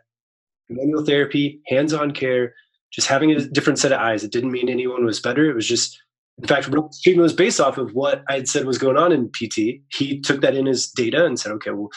Manual 0.70 1.06
therapy, 1.06 1.62
hands-on 1.68 2.12
care, 2.12 2.54
just 2.92 3.08
having 3.08 3.32
a 3.32 3.42
different 3.42 3.80
set 3.80 3.92
of 3.92 4.00
eyes. 4.00 4.24
It 4.24 4.32
didn't 4.32 4.52
mean 4.52 4.70
anyone 4.70 5.06
was 5.06 5.20
better. 5.20 5.50
It 5.50 5.56
was 5.56 5.68
just, 5.68 6.02
in 6.42 6.48
fact, 6.48 6.66
treatment 7.04 7.24
was 7.24 7.34
based 7.34 7.60
off 7.60 7.78
of 7.78 7.92
what 7.94 8.24
I 8.28 8.36
had 8.36 8.48
said 8.48 8.66
was 8.66 8.78
going 8.78 8.98
on 8.98 9.12
in 9.12 9.30
PT. 9.30 9.82
He 9.90 10.20
took 10.22 10.42
that 10.42 10.56
in 10.56 10.68
as 10.68 10.88
data 10.88 11.26
and 11.26 11.40
said, 11.40 11.52
okay, 11.54 11.72
well, 11.72 11.90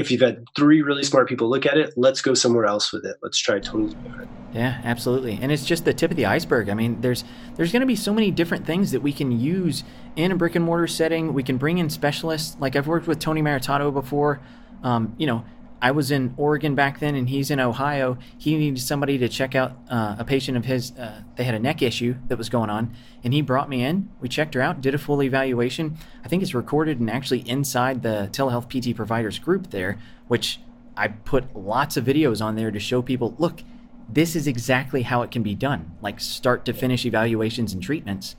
if 0.00 0.10
you've 0.10 0.20
had 0.20 0.44
three 0.56 0.82
really 0.82 1.02
smart 1.02 1.28
people 1.28 1.48
look 1.48 1.66
at 1.66 1.76
it, 1.76 1.92
let's 1.96 2.20
go 2.20 2.34
somewhere 2.34 2.64
else 2.64 2.92
with 2.92 3.04
it. 3.04 3.16
Let's 3.22 3.38
try 3.38 3.60
totally 3.60 3.94
different. 3.94 4.30
Yeah, 4.52 4.80
absolutely. 4.84 5.38
And 5.40 5.52
it's 5.52 5.64
just 5.64 5.84
the 5.84 5.94
tip 5.94 6.10
of 6.10 6.16
the 6.16 6.26
iceberg. 6.26 6.68
I 6.68 6.74
mean, 6.74 7.00
there's 7.00 7.22
there's 7.56 7.70
going 7.70 7.80
to 7.80 7.86
be 7.86 7.96
so 7.96 8.12
many 8.12 8.30
different 8.30 8.66
things 8.66 8.90
that 8.92 9.00
we 9.00 9.12
can 9.12 9.38
use 9.38 9.84
in 10.16 10.32
a 10.32 10.36
brick 10.36 10.56
and 10.56 10.64
mortar 10.64 10.86
setting. 10.86 11.34
We 11.34 11.42
can 11.42 11.56
bring 11.56 11.78
in 11.78 11.90
specialists. 11.90 12.56
Like 12.58 12.74
I've 12.74 12.86
worked 12.86 13.06
with 13.06 13.18
Tony 13.18 13.42
Maritato 13.42 13.92
before. 13.92 14.40
Um, 14.82 15.14
you 15.18 15.26
know, 15.26 15.44
I 15.82 15.92
was 15.92 16.10
in 16.10 16.34
Oregon 16.36 16.74
back 16.74 17.00
then, 17.00 17.14
and 17.14 17.28
he's 17.28 17.50
in 17.50 17.58
Ohio. 17.58 18.18
He 18.36 18.56
needed 18.56 18.80
somebody 18.80 19.16
to 19.18 19.28
check 19.28 19.54
out 19.54 19.72
uh, 19.88 20.16
a 20.18 20.24
patient 20.24 20.56
of 20.56 20.66
his. 20.66 20.92
Uh, 20.92 21.22
they 21.36 21.44
had 21.44 21.54
a 21.54 21.58
neck 21.58 21.80
issue 21.80 22.16
that 22.28 22.36
was 22.36 22.48
going 22.48 22.68
on, 22.68 22.94
and 23.24 23.32
he 23.32 23.40
brought 23.40 23.68
me 23.68 23.82
in. 23.82 24.10
We 24.20 24.28
checked 24.28 24.54
her 24.54 24.60
out, 24.60 24.80
did 24.80 24.94
a 24.94 24.98
full 24.98 25.22
evaluation. 25.22 25.96
I 26.24 26.28
think 26.28 26.42
it's 26.42 26.54
recorded 26.54 27.00
and 27.00 27.10
actually 27.10 27.48
inside 27.48 28.02
the 28.02 28.28
telehealth 28.32 28.68
PT 28.68 28.94
providers 28.94 29.38
group 29.38 29.70
there, 29.70 29.98
which 30.28 30.60
I 30.96 31.08
put 31.08 31.56
lots 31.56 31.96
of 31.96 32.04
videos 32.04 32.44
on 32.44 32.56
there 32.56 32.70
to 32.70 32.78
show 32.78 33.00
people. 33.00 33.34
Look, 33.38 33.62
this 34.06 34.36
is 34.36 34.46
exactly 34.46 35.02
how 35.02 35.22
it 35.22 35.30
can 35.30 35.42
be 35.42 35.54
done, 35.54 35.92
like 36.02 36.20
start 36.20 36.64
to 36.66 36.74
finish 36.74 37.06
evaluations 37.06 37.72
and 37.72 37.82
treatments. 37.82 38.36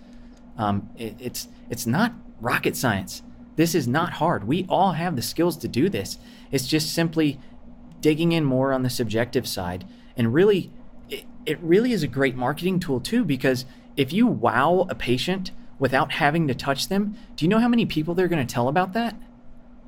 Um, 0.57 0.89
it, 0.97 1.15
it's 1.19 1.47
it's 1.69 1.87
not 1.87 2.13
rocket 2.39 2.75
science. 2.75 3.23
This 3.61 3.75
is 3.75 3.87
not 3.87 4.13
hard. 4.13 4.47
We 4.47 4.65
all 4.67 4.93
have 4.93 5.15
the 5.15 5.21
skills 5.21 5.55
to 5.57 5.67
do 5.67 5.87
this. 5.87 6.17
It's 6.49 6.65
just 6.65 6.95
simply 6.95 7.39
digging 7.99 8.31
in 8.31 8.43
more 8.43 8.73
on 8.73 8.81
the 8.81 8.89
subjective 8.89 9.47
side. 9.47 9.85
And 10.17 10.33
really, 10.33 10.71
it, 11.11 11.25
it 11.45 11.59
really 11.61 11.91
is 11.91 12.01
a 12.01 12.07
great 12.07 12.35
marketing 12.35 12.79
tool 12.79 12.99
too, 12.99 13.23
because 13.23 13.65
if 13.95 14.11
you 14.11 14.25
wow 14.25 14.87
a 14.89 14.95
patient 14.95 15.51
without 15.77 16.13
having 16.13 16.47
to 16.47 16.55
touch 16.55 16.87
them, 16.87 17.15
do 17.35 17.45
you 17.45 17.49
know 17.49 17.59
how 17.59 17.67
many 17.67 17.85
people 17.85 18.15
they're 18.15 18.27
going 18.27 18.43
to 18.43 18.51
tell 18.51 18.67
about 18.67 18.93
that? 18.93 19.15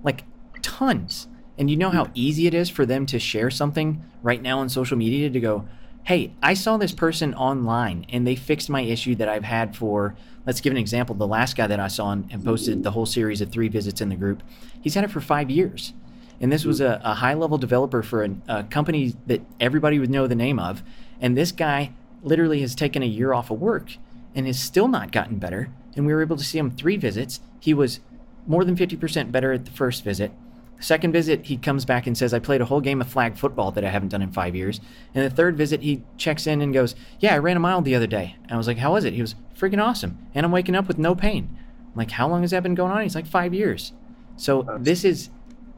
Like 0.04 0.24
tons. 0.62 1.28
And 1.58 1.68
you 1.68 1.76
know 1.76 1.90
how 1.90 2.06
hmm. 2.06 2.12
easy 2.14 2.46
it 2.46 2.54
is 2.54 2.70
for 2.70 2.86
them 2.86 3.08
to 3.08 3.18
share 3.18 3.50
something 3.50 4.04
right 4.22 4.44
now 4.44 4.60
on 4.60 4.70
social 4.70 4.98
media 4.98 5.32
to 5.32 5.40
go, 5.40 5.68
hey, 6.06 6.34
I 6.42 6.54
saw 6.54 6.78
this 6.78 6.92
person 6.92 7.34
online 7.34 8.06
and 8.10 8.28
they 8.28 8.36
fixed 8.36 8.70
my 8.70 8.82
issue 8.82 9.16
that 9.16 9.30
I've 9.30 9.44
had 9.44 9.76
for, 9.76 10.16
let's 10.46 10.62
give 10.62 10.72
an 10.72 10.78
example. 10.78 11.16
The 11.16 11.28
last 11.28 11.56
guy 11.56 11.68
that 11.68 11.80
I 11.80 11.88
saw 11.88 12.12
and 12.12 12.44
posted 12.44 12.84
the 12.84 12.92
whole 12.92 13.06
series 13.06 13.42
of 13.42 13.52
three 13.52 13.70
visits 13.70 14.02
in 14.02 14.10
the 14.10 14.16
group, 14.16 14.44
he's 14.82 14.96
had 14.96 15.04
it 15.04 15.12
for 15.12 15.22
five 15.22 15.50
years. 15.50 15.94
And 16.42 16.52
this 16.52 16.66
was 16.66 16.82
a, 16.82 17.00
a 17.04 17.14
high 17.16 17.36
level 17.36 17.58
developer 17.58 18.04
for 18.04 18.24
a, 18.24 18.32
a 18.50 18.64
company 18.66 19.16
that 19.28 19.42
everybody 19.60 19.98
would 19.98 20.10
know 20.10 20.28
the 20.28 20.36
name 20.36 20.60
of. 20.60 20.84
And 21.22 21.38
this 21.38 21.54
guy 21.54 21.94
literally 22.22 22.60
has 22.62 22.76
taken 22.76 23.02
a 23.02 23.08
year 23.08 23.34
off 23.34 23.50
of 23.50 23.62
work 23.62 23.96
and 24.36 24.46
has 24.46 24.60
still 24.60 24.90
not 24.90 25.12
gotten 25.12 25.38
better. 25.38 25.70
And 25.96 26.06
we 26.06 26.14
were 26.14 26.22
able 26.22 26.38
to 26.38 26.44
see 26.44 26.58
him 26.58 26.72
three 26.72 26.98
visits. 26.98 27.40
He 27.60 27.74
was 27.74 28.02
more 28.46 28.66
than 28.66 28.76
50% 28.76 29.32
better 29.32 29.54
at 29.54 29.64
the 29.64 29.72
first 29.72 30.04
visit. 30.04 30.34
Second 30.84 31.14
visit, 31.14 31.46
he 31.46 31.56
comes 31.56 31.86
back 31.86 32.08
and 32.08 32.18
says, 32.18 32.34
I 32.34 32.40
played 32.40 32.60
a 32.60 32.66
whole 32.66 32.82
game 32.82 33.00
of 33.00 33.08
flag 33.08 33.38
football 33.38 33.72
that 33.72 33.86
I 33.86 33.90
haven't 33.90 34.10
done 34.10 34.22
in 34.22 34.34
five 34.34 34.54
years. 34.54 34.82
And 35.16 35.24
the 35.24 35.34
third 35.34 35.56
visit, 35.56 35.82
he 35.82 36.04
checks 36.18 36.46
in 36.46 36.60
and 36.60 36.74
goes, 36.74 36.94
Yeah, 37.20 37.36
I 37.36 37.38
ran 37.38 37.56
a 37.56 37.62
mile 37.62 37.82
the 37.82 37.96
other 37.96 38.06
day. 38.06 38.36
And 38.44 38.52
I 38.52 38.58
was 38.58 38.68
like, 38.68 38.80
How 38.80 38.92
was 38.92 39.06
it? 39.06 39.14
He 39.14 39.22
was 39.22 39.36
freaking 39.58 39.82
awesome. 39.82 40.28
And 40.36 40.46
I'm 40.46 40.52
waking 40.52 40.76
up 40.76 40.90
with 40.90 40.98
no 40.98 41.16
pain. 41.16 41.58
I'm 41.80 41.96
like, 41.96 42.12
How 42.12 42.28
long 42.28 42.42
has 42.42 42.52
that 42.52 42.64
been 42.64 42.76
going 42.76 42.92
on? 42.92 43.02
He's 43.02 43.16
like, 43.16 43.26
Five 43.26 43.54
years. 43.54 43.94
So 44.36 44.78
this 44.78 45.06
is 45.06 45.30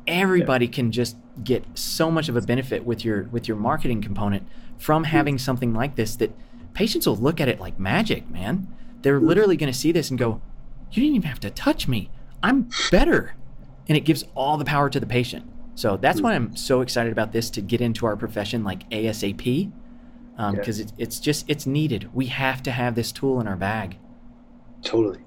everybody 0.07 0.67
can 0.67 0.91
just 0.91 1.17
get 1.43 1.63
so 1.77 2.09
much 2.09 2.27
of 2.27 2.35
a 2.35 2.41
benefit 2.41 2.83
with 2.83 3.05
your 3.05 3.25
with 3.25 3.47
your 3.47 3.57
marketing 3.57 4.01
component 4.01 4.47
from 4.79 5.03
hmm. 5.03 5.09
having 5.09 5.37
something 5.37 5.71
like 5.71 5.97
this 5.97 6.15
that 6.15 6.35
patients 6.73 7.05
will 7.05 7.15
look 7.15 7.39
at 7.39 7.47
it 7.47 7.59
like 7.59 7.79
magic, 7.79 8.27
man. 8.27 8.67
They're 9.03 9.19
hmm. 9.19 9.27
literally 9.27 9.55
going 9.55 9.71
to 9.71 9.77
see 9.77 9.91
this 9.91 10.09
and 10.09 10.17
go, 10.17 10.41
"You 10.89 11.03
didn't 11.03 11.17
even 11.17 11.29
have 11.29 11.39
to 11.41 11.51
touch 11.51 11.87
me. 11.87 12.09
I'm 12.41 12.69
better." 12.89 13.35
And 13.87 13.97
it 13.97 14.01
gives 14.01 14.23
all 14.35 14.57
the 14.57 14.65
power 14.65 14.89
to 14.89 14.99
the 14.99 15.05
patient. 15.05 15.49
So 15.75 15.97
that's 15.97 16.21
why 16.21 16.33
I'm 16.33 16.55
so 16.55 16.81
excited 16.81 17.11
about 17.11 17.33
this 17.33 17.49
to 17.51 17.61
get 17.61 17.81
into 17.81 18.05
our 18.05 18.15
profession 18.15 18.63
like 18.63 18.89
ASAP, 18.91 19.37
because 19.37 19.71
um, 20.39 20.55
yeah. 20.55 20.61
it's 20.67 20.93
it's 20.97 21.19
just 21.19 21.49
it's 21.49 21.65
needed. 21.65 22.09
We 22.13 22.27
have 22.27 22.63
to 22.63 22.71
have 22.71 22.95
this 22.95 23.11
tool 23.11 23.41
in 23.41 23.47
our 23.47 23.57
bag. 23.57 23.97
Totally. 24.83 25.19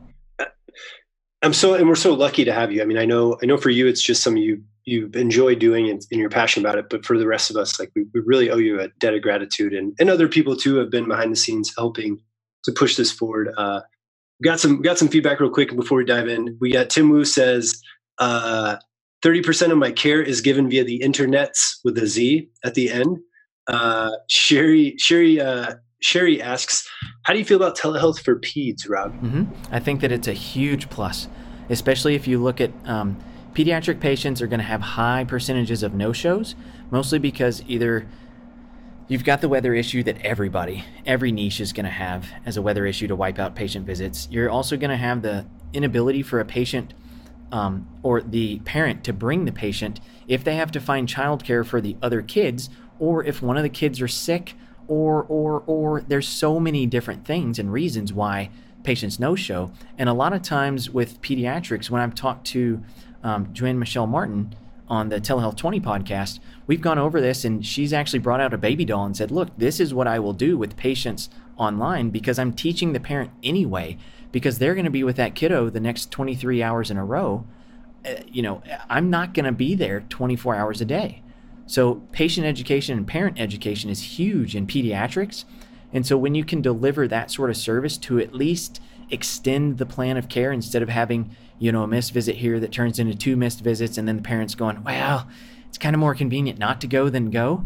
I'm 1.42 1.52
so 1.52 1.74
and 1.74 1.86
we're 1.86 1.94
so 1.96 2.14
lucky 2.14 2.44
to 2.44 2.52
have 2.52 2.72
you. 2.72 2.80
I 2.80 2.86
mean, 2.86 2.96
I 2.98 3.04
know 3.04 3.38
I 3.42 3.46
know 3.46 3.58
for 3.58 3.70
you 3.70 3.86
it's 3.86 4.00
just 4.00 4.22
something 4.22 4.42
you 4.42 4.62
you 4.86 5.10
enjoy 5.12 5.54
doing 5.54 5.90
and, 5.90 6.00
and 6.10 6.18
you're 6.18 6.30
passionate 6.30 6.66
about 6.66 6.78
it. 6.78 6.88
But 6.88 7.04
for 7.04 7.18
the 7.18 7.26
rest 7.26 7.50
of 7.50 7.56
us, 7.56 7.78
like 7.78 7.90
we, 7.94 8.06
we 8.14 8.20
really 8.20 8.50
owe 8.50 8.56
you 8.56 8.80
a 8.80 8.88
debt 9.00 9.14
of 9.14 9.22
gratitude, 9.22 9.74
and 9.74 9.94
and 10.00 10.08
other 10.08 10.28
people 10.28 10.56
too 10.56 10.76
have 10.76 10.90
been 10.90 11.06
behind 11.06 11.30
the 11.30 11.36
scenes 11.36 11.72
helping 11.76 12.20
to 12.64 12.72
push 12.72 12.96
this 12.96 13.12
forward. 13.12 13.50
Uh, 13.56 13.82
got 14.42 14.58
some 14.58 14.80
got 14.80 14.98
some 14.98 15.08
feedback 15.08 15.40
real 15.40 15.50
quick 15.50 15.76
before 15.76 15.98
we 15.98 16.04
dive 16.04 16.26
in. 16.26 16.56
We 16.60 16.72
got 16.72 16.90
Tim 16.90 17.10
Wu 17.10 17.24
says 17.24 17.80
uh, 18.18 18.76
30% 19.22 19.72
of 19.72 19.78
my 19.78 19.90
care 19.90 20.22
is 20.22 20.40
given 20.40 20.70
via 20.70 20.84
the 20.84 21.00
internets 21.00 21.78
with 21.84 21.98
a 21.98 22.06
Z 22.06 22.48
at 22.64 22.74
the 22.74 22.90
end. 22.90 23.18
Uh, 23.66 24.10
Sherry, 24.28 24.94
Sherry, 24.98 25.40
uh, 25.40 25.74
Sherry 26.00 26.40
asks, 26.40 26.88
how 27.24 27.32
do 27.32 27.38
you 27.38 27.44
feel 27.44 27.56
about 27.56 27.76
telehealth 27.76 28.20
for 28.20 28.38
peds, 28.38 28.88
Rob? 28.88 29.12
Mm-hmm. 29.20 29.74
I 29.74 29.80
think 29.80 30.00
that 30.00 30.12
it's 30.12 30.28
a 30.28 30.32
huge 30.32 30.88
plus, 30.88 31.28
especially 31.68 32.14
if 32.14 32.28
you 32.28 32.38
look 32.38 32.60
at 32.60 32.70
um, 32.84 33.18
pediatric 33.52 34.00
patients 34.00 34.40
are 34.40 34.46
going 34.46 34.60
to 34.60 34.64
have 34.64 34.80
high 34.80 35.24
percentages 35.24 35.82
of 35.82 35.94
no-shows, 35.94 36.54
mostly 36.90 37.18
because 37.18 37.62
either 37.66 38.06
you've 39.08 39.24
got 39.24 39.40
the 39.40 39.48
weather 39.48 39.74
issue 39.74 40.04
that 40.04 40.24
everybody, 40.24 40.84
every 41.04 41.32
niche 41.32 41.60
is 41.60 41.72
going 41.72 41.84
to 41.84 41.90
have 41.90 42.28
as 42.46 42.56
a 42.56 42.62
weather 42.62 42.86
issue 42.86 43.08
to 43.08 43.16
wipe 43.16 43.40
out 43.40 43.56
patient 43.56 43.84
visits. 43.84 44.28
You're 44.30 44.48
also 44.48 44.76
going 44.76 44.90
to 44.90 44.96
have 44.96 45.22
the 45.22 45.44
inability 45.72 46.22
for 46.22 46.38
a 46.38 46.44
patient– 46.44 46.94
um, 47.52 47.88
or 48.02 48.20
the 48.20 48.58
parent 48.60 49.04
to 49.04 49.12
bring 49.12 49.44
the 49.44 49.52
patient 49.52 50.00
if 50.26 50.44
they 50.44 50.56
have 50.56 50.70
to 50.72 50.80
find 50.80 51.08
childcare 51.08 51.64
for 51.64 51.80
the 51.80 51.96
other 52.02 52.22
kids, 52.22 52.68
or 52.98 53.24
if 53.24 53.40
one 53.40 53.56
of 53.56 53.62
the 53.62 53.68
kids 53.68 54.00
are 54.00 54.08
sick, 54.08 54.54
or 54.86 55.24
or 55.24 55.62
or 55.66 56.00
there's 56.02 56.28
so 56.28 56.58
many 56.58 56.86
different 56.86 57.24
things 57.24 57.58
and 57.58 57.72
reasons 57.72 58.12
why 58.12 58.50
patients 58.84 59.18
no 59.18 59.34
show. 59.34 59.70
And 59.96 60.08
a 60.08 60.12
lot 60.12 60.32
of 60.32 60.42
times 60.42 60.90
with 60.90 61.20
pediatrics, 61.20 61.90
when 61.90 62.00
I've 62.00 62.14
talked 62.14 62.46
to 62.48 62.82
um, 63.22 63.52
Joanne 63.52 63.78
Michelle 63.78 64.06
Martin 64.06 64.54
on 64.88 65.10
the 65.10 65.20
Telehealth 65.20 65.56
20 65.56 65.80
podcast, 65.80 66.38
we've 66.66 66.80
gone 66.80 66.98
over 66.98 67.20
this 67.20 67.44
and 67.44 67.64
she's 67.66 67.92
actually 67.92 68.20
brought 68.20 68.40
out 68.40 68.54
a 68.54 68.58
baby 68.58 68.84
doll 68.84 69.04
and 69.04 69.16
said, 69.16 69.30
Look, 69.30 69.50
this 69.58 69.80
is 69.80 69.92
what 69.92 70.06
I 70.06 70.18
will 70.18 70.32
do 70.32 70.56
with 70.56 70.76
patients 70.76 71.28
online 71.56 72.10
because 72.10 72.38
I'm 72.38 72.52
teaching 72.52 72.92
the 72.92 73.00
parent 73.00 73.30
anyway 73.42 73.98
because 74.32 74.58
they're 74.58 74.74
going 74.74 74.84
to 74.84 74.90
be 74.90 75.04
with 75.04 75.16
that 75.16 75.34
kiddo 75.34 75.70
the 75.70 75.80
next 75.80 76.10
23 76.10 76.62
hours 76.62 76.90
in 76.90 76.96
a 76.96 77.04
row. 77.04 77.46
Uh, 78.04 78.14
you 78.26 78.42
know, 78.42 78.62
I'm 78.88 79.10
not 79.10 79.34
going 79.34 79.46
to 79.46 79.52
be 79.52 79.74
there 79.74 80.00
24 80.08 80.54
hours 80.54 80.80
a 80.80 80.84
day. 80.84 81.22
So, 81.66 81.96
patient 82.12 82.46
education 82.46 82.96
and 82.96 83.06
parent 83.06 83.38
education 83.38 83.90
is 83.90 84.18
huge 84.18 84.56
in 84.56 84.66
pediatrics. 84.66 85.44
And 85.92 86.06
so, 86.06 86.16
when 86.16 86.34
you 86.34 86.44
can 86.44 86.62
deliver 86.62 87.06
that 87.08 87.30
sort 87.30 87.50
of 87.50 87.56
service 87.56 87.98
to 87.98 88.18
at 88.18 88.34
least 88.34 88.80
extend 89.10 89.78
the 89.78 89.86
plan 89.86 90.16
of 90.16 90.28
care 90.28 90.52
instead 90.52 90.82
of 90.82 90.88
having, 90.88 91.34
you 91.58 91.72
know, 91.72 91.82
a 91.82 91.86
missed 91.86 92.12
visit 92.12 92.36
here 92.36 92.58
that 92.60 92.72
turns 92.72 92.98
into 92.98 93.14
two 93.14 93.36
missed 93.36 93.60
visits, 93.60 93.98
and 93.98 94.08
then 94.08 94.16
the 94.16 94.22
parents 94.22 94.54
going, 94.54 94.82
well, 94.82 95.28
it's 95.68 95.78
kind 95.78 95.94
of 95.94 96.00
more 96.00 96.14
convenient 96.14 96.58
not 96.58 96.80
to 96.80 96.86
go 96.86 97.10
than 97.10 97.30
go. 97.30 97.64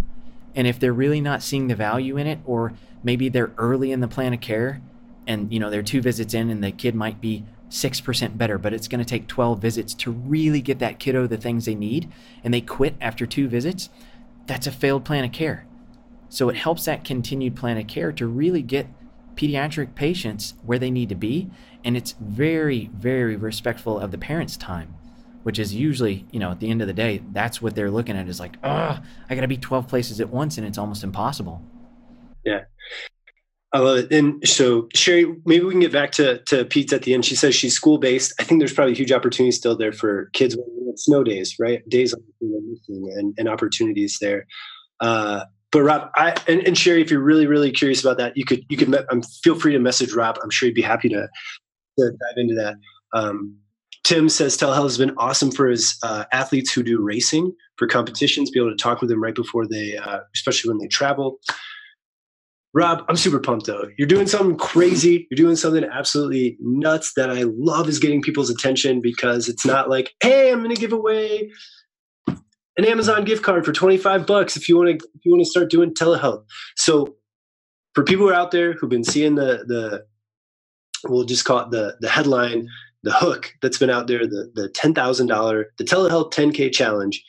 And 0.54 0.66
if 0.66 0.78
they're 0.78 0.92
really 0.92 1.20
not 1.20 1.42
seeing 1.42 1.68
the 1.68 1.76
value 1.76 2.16
in 2.16 2.26
it, 2.26 2.40
or 2.44 2.74
maybe 3.04 3.28
they're 3.28 3.52
early 3.56 3.92
in 3.92 4.00
the 4.00 4.08
plan 4.08 4.34
of 4.34 4.40
care 4.40 4.82
and 5.26 5.52
you 5.52 5.58
know 5.58 5.70
they're 5.70 5.82
two 5.82 6.00
visits 6.00 6.34
in 6.34 6.50
and 6.50 6.62
the 6.62 6.72
kid 6.72 6.94
might 6.94 7.20
be 7.20 7.44
6% 7.70 8.36
better 8.36 8.58
but 8.58 8.74
it's 8.74 8.86
going 8.86 8.98
to 8.98 9.04
take 9.04 9.26
12 9.26 9.58
visits 9.58 9.94
to 9.94 10.10
really 10.10 10.60
get 10.60 10.78
that 10.80 10.98
kiddo 10.98 11.26
the 11.26 11.38
things 11.38 11.64
they 11.64 11.74
need 11.74 12.10
and 12.44 12.52
they 12.52 12.60
quit 12.60 12.94
after 13.00 13.24
two 13.24 13.48
visits 13.48 13.88
that's 14.46 14.66
a 14.66 14.72
failed 14.72 15.04
plan 15.04 15.24
of 15.24 15.32
care. 15.32 15.66
So 16.28 16.48
it 16.48 16.56
helps 16.56 16.84
that 16.86 17.04
continued 17.04 17.56
plan 17.56 17.78
of 17.78 17.86
care 17.86 18.12
to 18.12 18.26
really 18.26 18.62
get 18.62 18.86
pediatric 19.34 19.94
patients 19.94 20.54
where 20.64 20.78
they 20.78 20.90
need 20.90 21.08
to 21.08 21.14
be 21.14 21.50
and 21.84 21.96
it's 21.96 22.12
very 22.20 22.90
very 22.92 23.34
respectful 23.34 23.98
of 23.98 24.10
the 24.10 24.18
parents 24.18 24.58
time 24.58 24.94
which 25.42 25.58
is 25.58 25.74
usually 25.74 26.26
you 26.30 26.38
know 26.38 26.50
at 26.50 26.60
the 26.60 26.68
end 26.68 26.82
of 26.82 26.86
the 26.86 26.92
day 26.92 27.22
that's 27.32 27.62
what 27.62 27.74
they're 27.74 27.90
looking 27.90 28.14
at 28.14 28.28
is 28.28 28.38
like 28.38 28.58
oh 28.62 29.00
i 29.30 29.34
gotta 29.34 29.48
be 29.48 29.56
12 29.56 29.88
places 29.88 30.20
at 30.20 30.28
once 30.28 30.58
and 30.58 30.66
it's 30.66 30.76
almost 30.76 31.02
impossible. 31.02 31.62
Yeah 32.44 32.64
I 33.74 33.78
love 33.78 33.96
it. 33.98 34.12
And 34.12 34.46
so, 34.46 34.88
Sherry, 34.94 35.34
maybe 35.46 35.64
we 35.64 35.70
can 35.70 35.80
get 35.80 35.92
back 35.92 36.12
to, 36.12 36.42
to 36.44 36.64
Pete's 36.66 36.92
at 36.92 37.02
the 37.02 37.14
end. 37.14 37.24
She 37.24 37.34
says 37.34 37.54
she's 37.54 37.74
school 37.74 37.96
based. 37.96 38.34
I 38.38 38.44
think 38.44 38.60
there's 38.60 38.74
probably 38.74 38.92
a 38.92 38.96
huge 38.96 39.12
opportunity 39.12 39.50
still 39.50 39.76
there 39.76 39.92
for 39.92 40.28
kids 40.34 40.56
when 40.56 40.96
snow 40.98 41.24
days, 41.24 41.56
right? 41.58 41.86
Days 41.88 42.14
and, 42.42 43.34
and 43.38 43.48
opportunities 43.48 44.18
there. 44.20 44.46
Uh, 45.00 45.44
but 45.70 45.82
Rob, 45.82 46.10
I 46.16 46.34
and, 46.46 46.66
and, 46.66 46.76
Sherry, 46.76 47.00
if 47.00 47.10
you're 47.10 47.20
really, 47.20 47.46
really 47.46 47.72
curious 47.72 48.04
about 48.04 48.18
that, 48.18 48.36
you 48.36 48.44
could 48.44 48.62
you 48.68 48.76
could 48.76 48.94
um, 49.10 49.22
feel 49.42 49.58
free 49.58 49.72
to 49.72 49.78
message 49.78 50.12
Rob. 50.12 50.36
I'm 50.42 50.50
sure 50.50 50.66
he'd 50.66 50.74
be 50.74 50.82
happy 50.82 51.08
to, 51.08 51.26
to 51.98 52.10
dive 52.10 52.36
into 52.36 52.54
that. 52.54 52.76
Um, 53.14 53.56
Tim 54.04 54.28
says 54.28 54.56
telehealth 54.56 54.82
has 54.82 54.98
been 54.98 55.14
awesome 55.16 55.50
for 55.50 55.68
his 55.68 55.96
uh, 56.02 56.24
athletes 56.32 56.72
who 56.72 56.82
do 56.82 57.00
racing 57.00 57.52
for 57.76 57.86
competitions, 57.86 58.50
be 58.50 58.60
able 58.60 58.70
to 58.70 58.76
talk 58.76 59.00
with 59.00 59.08
them 59.08 59.22
right 59.22 59.34
before 59.34 59.66
they, 59.66 59.96
uh, 59.96 60.20
especially 60.34 60.68
when 60.68 60.78
they 60.78 60.88
travel. 60.88 61.38
Rob, 62.74 63.04
I'm 63.08 63.16
super 63.16 63.38
pumped 63.38 63.66
though. 63.66 63.88
You're 63.98 64.08
doing 64.08 64.26
something 64.26 64.56
crazy. 64.56 65.26
You're 65.30 65.36
doing 65.36 65.56
something 65.56 65.84
absolutely 65.84 66.56
nuts 66.60 67.12
that 67.16 67.30
I 67.30 67.42
love 67.42 67.88
is 67.88 67.98
getting 67.98 68.22
people's 68.22 68.48
attention 68.48 69.00
because 69.02 69.48
it's 69.48 69.66
not 69.66 69.90
like, 69.90 70.14
hey, 70.22 70.50
I'm 70.50 70.62
going 70.62 70.74
to 70.74 70.80
give 70.80 70.92
away 70.92 71.50
an 72.76 72.84
Amazon 72.86 73.24
gift 73.24 73.42
card 73.42 73.64
for 73.64 73.72
25 73.72 74.26
bucks 74.26 74.56
if 74.56 74.68
you 74.68 74.76
want 74.76 74.88
to 74.88 75.06
if 75.14 75.24
you 75.24 75.32
want 75.32 75.44
to 75.44 75.50
start 75.50 75.70
doing 75.70 75.92
telehealth. 75.92 76.44
So 76.76 77.14
for 77.94 78.04
people 78.04 78.26
who 78.26 78.32
are 78.32 78.36
out 78.36 78.50
there 78.50 78.72
who've 78.72 78.88
been 78.88 79.04
seeing 79.04 79.34
the 79.34 79.64
the 79.66 80.06
we'll 81.04 81.24
just 81.24 81.44
call 81.44 81.60
it 81.60 81.70
the 81.70 81.96
the 82.00 82.08
headline, 82.08 82.68
the 83.02 83.12
hook 83.12 83.52
that's 83.60 83.78
been 83.78 83.90
out 83.90 84.06
there, 84.06 84.26
the 84.26 84.50
the 84.54 84.68
ten 84.70 84.94
thousand 84.94 85.26
dollar, 85.26 85.72
the 85.76 85.84
telehealth 85.84 86.32
10k 86.32 86.72
challenge. 86.72 87.22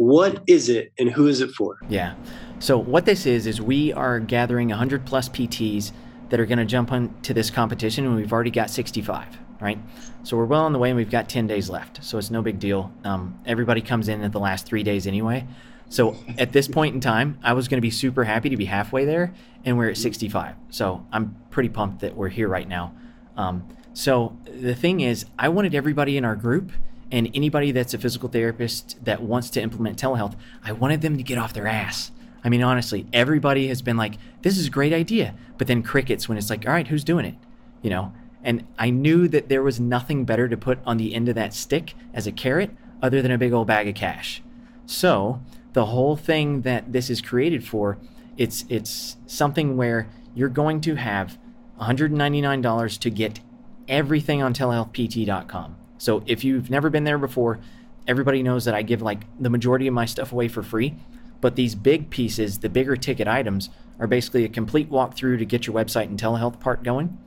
What 0.00 0.42
is 0.46 0.70
it 0.70 0.94
and 0.98 1.10
who 1.10 1.26
is 1.26 1.42
it 1.42 1.50
for? 1.50 1.76
Yeah. 1.90 2.14
So 2.58 2.78
what 2.78 3.04
this 3.04 3.26
is 3.26 3.46
is 3.46 3.60
we 3.60 3.92
are 3.92 4.18
gathering 4.18 4.70
100 4.70 5.04
plus 5.04 5.28
PTs 5.28 5.92
that 6.30 6.40
are 6.40 6.46
going 6.46 6.58
to 6.58 6.64
jump 6.64 6.90
into 6.90 7.34
this 7.34 7.50
competition, 7.50 8.06
and 8.06 8.16
we've 8.16 8.32
already 8.32 8.50
got 8.50 8.70
65 8.70 9.38
right? 9.60 9.78
So 10.22 10.38
we're 10.38 10.46
well 10.46 10.64
on 10.64 10.72
the 10.72 10.78
way 10.78 10.88
and 10.88 10.96
we've 10.96 11.10
got 11.10 11.28
10 11.28 11.46
days 11.46 11.68
left. 11.68 12.02
So 12.02 12.16
it's 12.16 12.30
no 12.30 12.40
big 12.40 12.58
deal. 12.58 12.90
Um, 13.04 13.38
everybody 13.44 13.82
comes 13.82 14.08
in 14.08 14.22
at 14.22 14.32
the 14.32 14.40
last 14.40 14.64
three 14.64 14.82
days 14.82 15.06
anyway. 15.06 15.46
So 15.90 16.16
at 16.38 16.52
this 16.52 16.66
point 16.66 16.94
in 16.94 17.02
time, 17.02 17.38
I 17.42 17.52
was 17.52 17.68
going 17.68 17.76
to 17.76 17.82
be 17.82 17.90
super 17.90 18.24
happy 18.24 18.48
to 18.48 18.56
be 18.56 18.64
halfway 18.64 19.04
there 19.04 19.34
and 19.66 19.76
we're 19.76 19.90
at 19.90 19.98
65. 19.98 20.54
So 20.70 21.06
I'm 21.12 21.36
pretty 21.50 21.68
pumped 21.68 22.00
that 22.00 22.16
we're 22.16 22.30
here 22.30 22.48
right 22.48 22.66
now. 22.66 22.94
Um, 23.36 23.68
so 23.92 24.38
the 24.46 24.74
thing 24.74 25.00
is, 25.00 25.26
I 25.38 25.50
wanted 25.50 25.74
everybody 25.74 26.16
in 26.16 26.24
our 26.24 26.36
group 26.36 26.72
and 27.10 27.30
anybody 27.34 27.72
that's 27.72 27.94
a 27.94 27.98
physical 27.98 28.28
therapist 28.28 29.02
that 29.04 29.22
wants 29.22 29.50
to 29.50 29.60
implement 29.60 30.00
telehealth, 30.00 30.36
I 30.62 30.72
wanted 30.72 31.02
them 31.02 31.16
to 31.16 31.22
get 31.22 31.38
off 31.38 31.52
their 31.52 31.66
ass. 31.66 32.12
I 32.42 32.48
mean, 32.48 32.62
honestly, 32.62 33.06
everybody 33.12 33.68
has 33.68 33.82
been 33.82 33.96
like, 33.96 34.14
this 34.42 34.56
is 34.56 34.68
a 34.68 34.70
great 34.70 34.92
idea. 34.92 35.34
But 35.58 35.66
then 35.66 35.82
crickets 35.82 36.28
when 36.28 36.38
it's 36.38 36.50
like, 36.50 36.66
all 36.66 36.72
right, 36.72 36.86
who's 36.86 37.04
doing 37.04 37.26
it? 37.26 37.34
You 37.82 37.90
know, 37.90 38.12
and 38.42 38.66
I 38.78 38.90
knew 38.90 39.28
that 39.28 39.48
there 39.48 39.62
was 39.62 39.78
nothing 39.78 40.24
better 40.24 40.48
to 40.48 40.56
put 40.56 40.78
on 40.86 40.96
the 40.96 41.14
end 41.14 41.28
of 41.28 41.34
that 41.34 41.52
stick 41.52 41.94
as 42.14 42.26
a 42.26 42.32
carrot 42.32 42.70
other 43.02 43.20
than 43.22 43.30
a 43.30 43.38
big 43.38 43.52
old 43.52 43.66
bag 43.66 43.88
of 43.88 43.94
cash. 43.94 44.42
So 44.86 45.40
the 45.72 45.86
whole 45.86 46.16
thing 46.16 46.62
that 46.62 46.92
this 46.92 47.10
is 47.10 47.20
created 47.20 47.66
for, 47.66 47.98
it's 48.36 48.64
it's 48.68 49.16
something 49.26 49.76
where 49.76 50.08
you're 50.34 50.48
going 50.48 50.80
to 50.82 50.94
have 50.94 51.38
$199 51.80 52.98
to 52.98 53.10
get 53.10 53.40
everything 53.88 54.42
on 54.42 54.54
telehealthpt.com. 54.54 55.76
So 56.00 56.22
if 56.26 56.42
you've 56.42 56.70
never 56.70 56.90
been 56.90 57.04
there 57.04 57.18
before, 57.18 57.60
everybody 58.08 58.42
knows 58.42 58.64
that 58.64 58.74
I 58.74 58.82
give 58.82 59.02
like 59.02 59.20
the 59.38 59.50
majority 59.50 59.86
of 59.86 59.94
my 59.94 60.06
stuff 60.06 60.32
away 60.32 60.48
for 60.48 60.62
free. 60.62 60.96
But 61.40 61.56
these 61.56 61.74
big 61.74 62.10
pieces, 62.10 62.58
the 62.58 62.68
bigger 62.68 62.96
ticket 62.96 63.28
items, 63.28 63.70
are 63.98 64.06
basically 64.06 64.44
a 64.44 64.48
complete 64.48 64.90
walkthrough 64.90 65.38
to 65.38 65.44
get 65.44 65.66
your 65.66 65.76
website 65.76 66.06
and 66.06 66.20
telehealth 66.20 66.58
part 66.58 66.82
going 66.82 67.18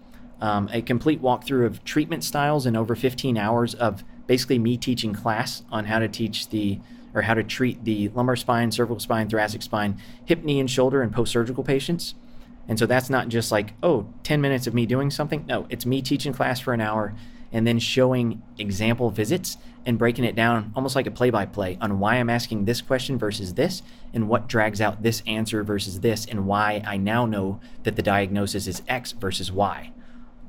um, 0.44 0.70
a 0.74 0.82
complete 0.82 1.22
walkthrough 1.22 1.65
of 1.65 1.84
treatment 1.86 2.22
styles 2.22 2.65
and 2.65 2.75
over 2.75 2.96
15 2.96 3.38
hours 3.38 3.74
of 3.75 4.03
basically 4.27 4.60
me 4.60 4.75
teaching 4.75 5.13
class 5.13 5.63
on 5.72 5.86
how 5.86 6.00
to 6.00 6.08
teach 6.10 6.50
the 6.50 6.80
or 7.15 7.22
how 7.22 7.34
to 7.34 7.44
treat 7.44 7.86
the 7.86 8.10
lumbar 8.10 8.36
spine, 8.36 8.72
cervical 8.72 9.00
spine, 9.00 9.30
thoracic 9.30 9.62
spine, 9.62 10.01
hip, 10.25 10.44
knee, 10.44 10.60
and 10.60 10.70
shoulder 10.70 11.01
in 11.01 11.12
post 11.12 11.32
surgical 11.32 11.63
patients. 11.63 12.15
And 12.68 12.77
so 12.77 12.86
that's 12.86 13.10
not 13.10 13.30
just 13.30 13.51
like, 13.51 13.74
oh, 13.84 14.08
10 14.24 14.42
minutes 14.42 14.68
of 14.68 14.74
me 14.74 14.86
doing 14.86 15.12
something. 15.12 15.46
No, 15.48 15.65
it's 15.70 15.86
me 15.86 16.01
teaching 16.01 16.34
class 16.34 16.60
for 16.60 16.74
an 16.74 16.82
hour 16.82 17.13
and 17.54 17.66
then 17.66 17.80
showing 17.80 18.42
example 18.58 19.10
visits 19.10 19.58
and 19.86 19.98
breaking 19.98 20.26
it 20.26 20.36
down 20.36 20.74
almost 20.76 20.96
like 20.96 21.08
a 21.08 21.12
play 21.12 21.30
by 21.30 21.46
play 21.46 21.78
on 21.80 22.00
why 22.00 22.16
I'm 22.16 22.30
asking 22.30 22.66
this 22.66 22.82
question 22.82 23.18
versus 23.18 23.54
this 23.54 23.82
and 24.14 24.28
what 24.28 24.48
drags 24.48 24.82
out 24.82 25.04
this 25.04 25.24
answer 25.26 25.64
versus 25.64 26.02
this 26.02 26.26
and 26.26 26.46
why 26.46 26.84
I 26.86 26.98
now 26.98 27.26
know 27.26 27.62
that 27.84 27.96
the 27.96 28.02
diagnosis 28.02 28.68
is 28.68 28.82
X 28.88 29.12
versus 29.14 29.52
Y 29.52 29.92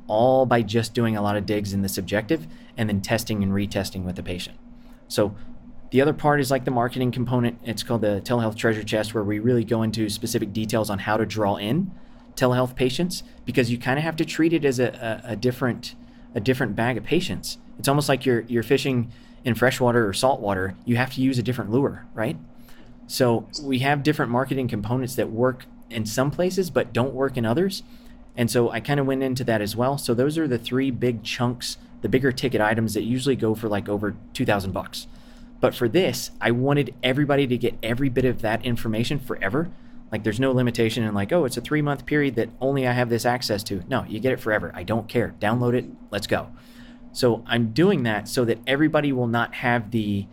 all 0.07 0.47
by 0.47 0.63
just 0.63 0.95
doing 0.95 1.17
a 1.17 1.23
lot 1.23 1.37
of 1.37 1.47
digs 1.47 1.73
in 1.73 1.83
the 1.83 1.89
subjective 1.89 2.47
and 2.77 2.89
then 2.89 3.01
testing 3.01 3.43
and 3.43 3.53
retesting 3.53 4.05
with 4.05 4.17
the 4.17 4.23
patient. 4.23 4.59
So 5.09 5.35
the 5.91 6.01
other 6.01 6.13
part 6.13 6.41
is 6.41 6.51
like 6.51 6.65
the 6.65 6.71
marketing 6.71 7.13
component. 7.13 7.59
It's 7.65 7.83
called 7.83 8.01
the 8.01 8.21
telehealth 8.25 8.57
treasure 8.57 8.83
chest, 8.83 9.15
where 9.15 9.25
we 9.25 9.39
really 9.39 9.65
go 9.65 9.83
into 9.83 10.09
specific 10.09 10.53
details 10.53 10.91
on 10.91 10.99
how 11.01 11.17
to 11.17 11.25
draw 11.25 11.57
in 11.57 11.93
telehealth 12.35 12.75
patients 12.75 13.23
because 13.45 13.71
you 13.71 13.79
kind 13.79 13.97
of 13.99 14.05
have 14.05 14.17
to 14.17 14.25
treat 14.25 14.53
it 14.53 14.65
as 14.65 14.81
a, 14.81 15.23
a, 15.25 15.33
a, 15.33 15.37
different 15.37 15.95
a 16.35 16.41
different 16.41 16.77
bag 16.77 16.97
of 16.97 17.05
patients. 17.05 17.59
It's 17.79 17.89
almost 17.89 18.09
like 18.09 18.27
you're 18.27 18.41
you're 18.43 18.63
fishing 18.63 19.11
in 19.45 19.55
freshwater 19.55 20.09
or 20.09 20.13
saltwater. 20.13 20.75
You 20.85 20.97
have 20.97 21.13
to 21.15 21.21
use 21.21 21.39
a 21.39 21.43
different 21.43 21.71
lure, 21.71 22.07
right? 22.15 22.37
So 23.07 23.47
we 23.63 23.81
have 23.81 24.03
different 24.03 24.33
marketing 24.33 24.69
components 24.69 25.15
that 25.17 25.31
work 25.31 25.67
in 25.91 26.07
some 26.07 26.31
places 26.31 26.71
but 26.71 26.93
don't 26.93 27.15
work 27.15 27.37
in 27.37 27.45
others. 27.45 27.83
And 28.37 28.51
so 28.51 28.71
I 28.71 28.81
kind 28.81 28.99
of 28.99 29.07
went 29.07 29.23
into 29.23 29.45
that 29.45 29.61
as 29.61 29.77
well. 29.77 29.99
So 29.99 30.15
those 30.15 30.39
are 30.39 30.49
the 30.49 30.59
three 30.59 30.91
big 30.91 31.23
chunks, 31.23 31.77
the 32.03 32.09
bigger 32.09 32.33
ticket 32.33 32.61
items 32.61 32.95
that 32.95 33.03
usually 33.03 33.37
go 33.37 33.55
for 33.55 33.69
like 33.69 33.89
over 33.89 34.17
2000 34.33 34.73
bucks. 34.73 35.07
But 35.61 35.75
for 35.75 35.89
this, 35.89 36.31
I 36.41 36.51
wanted 36.51 36.95
everybody 37.03 37.47
to 37.47 37.57
get 37.57 37.79
every 37.83 38.09
bit 38.09 38.25
of 38.25 38.43
that 38.43 38.65
information 38.65 39.19
forever. 39.19 39.71
Like 40.15 40.23
there's 40.23 40.39
no 40.39 40.53
limitation 40.53 41.03
in 41.03 41.13
like, 41.13 41.33
oh, 41.33 41.45
it's 41.45 41.57
a 41.57 41.61
3 41.61 41.83
month 41.83 42.07
period 42.07 42.37
that 42.37 42.49
only 42.61 42.87
I 42.87 42.93
have 42.93 43.09
this 43.09 43.27
access 43.27 43.65
to. 43.65 43.83
No, 43.89 44.05
you 44.05 44.21
get 44.21 44.31
it 44.31 44.39
forever. 44.39 44.71
I 44.73 44.85
don't 44.85 45.09
care. 45.09 45.35
Download 45.41 45.75
it. 45.75 45.87
Let's 46.13 46.29
go. 46.29 46.51
So 47.11 47.43
I'm 47.49 47.73
doing 47.73 48.05
that 48.05 48.29
so 48.29 48.45
that 48.45 48.61
everybody 48.65 49.11
will 49.11 49.27
not 49.27 49.55
have 49.55 49.91
the 49.91 50.29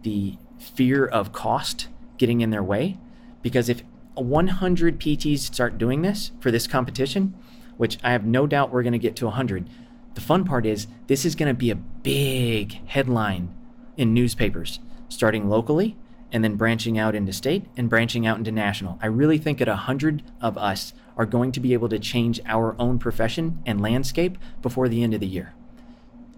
the 0.00 0.38
fear 0.58 1.04
of 1.04 1.34
cost 1.34 1.88
getting 2.16 2.40
in 2.40 2.48
their 2.48 2.62
way 2.62 2.96
because 3.42 3.68
if 3.68 3.82
100 4.14 4.98
PTs 4.98 5.40
start 5.40 5.76
doing 5.76 6.00
this 6.00 6.32
for 6.40 6.50
this 6.50 6.66
competition, 6.66 7.34
which 7.76 7.98
I 8.02 8.12
have 8.12 8.24
no 8.24 8.46
doubt 8.46 8.72
we're 8.72 8.84
going 8.84 8.94
to 8.94 8.98
get 8.98 9.16
to 9.16 9.26
100. 9.26 9.68
The 10.14 10.22
fun 10.22 10.46
part 10.46 10.64
is 10.64 10.86
this 11.08 11.26
is 11.26 11.34
going 11.34 11.50
to 11.50 11.54
be 11.54 11.70
a 11.70 11.76
big 11.76 12.88
headline 12.88 13.54
in 13.98 14.14
newspapers, 14.14 14.80
starting 15.10 15.50
locally 15.50 15.94
and 16.32 16.42
then 16.42 16.56
branching 16.56 16.98
out 16.98 17.14
into 17.14 17.32
state 17.32 17.64
and 17.76 17.88
branching 17.88 18.26
out 18.26 18.38
into 18.38 18.52
national. 18.52 18.98
I 19.00 19.06
really 19.06 19.38
think 19.38 19.58
that 19.58 19.68
a 19.68 19.72
100 19.72 20.22
of 20.40 20.58
us 20.58 20.92
are 21.16 21.26
going 21.26 21.52
to 21.52 21.60
be 21.60 21.72
able 21.72 21.88
to 21.88 21.98
change 21.98 22.40
our 22.46 22.74
own 22.78 22.98
profession 22.98 23.62
and 23.64 23.80
landscape 23.80 24.36
before 24.62 24.88
the 24.88 25.02
end 25.02 25.14
of 25.14 25.20
the 25.20 25.26
year. 25.26 25.54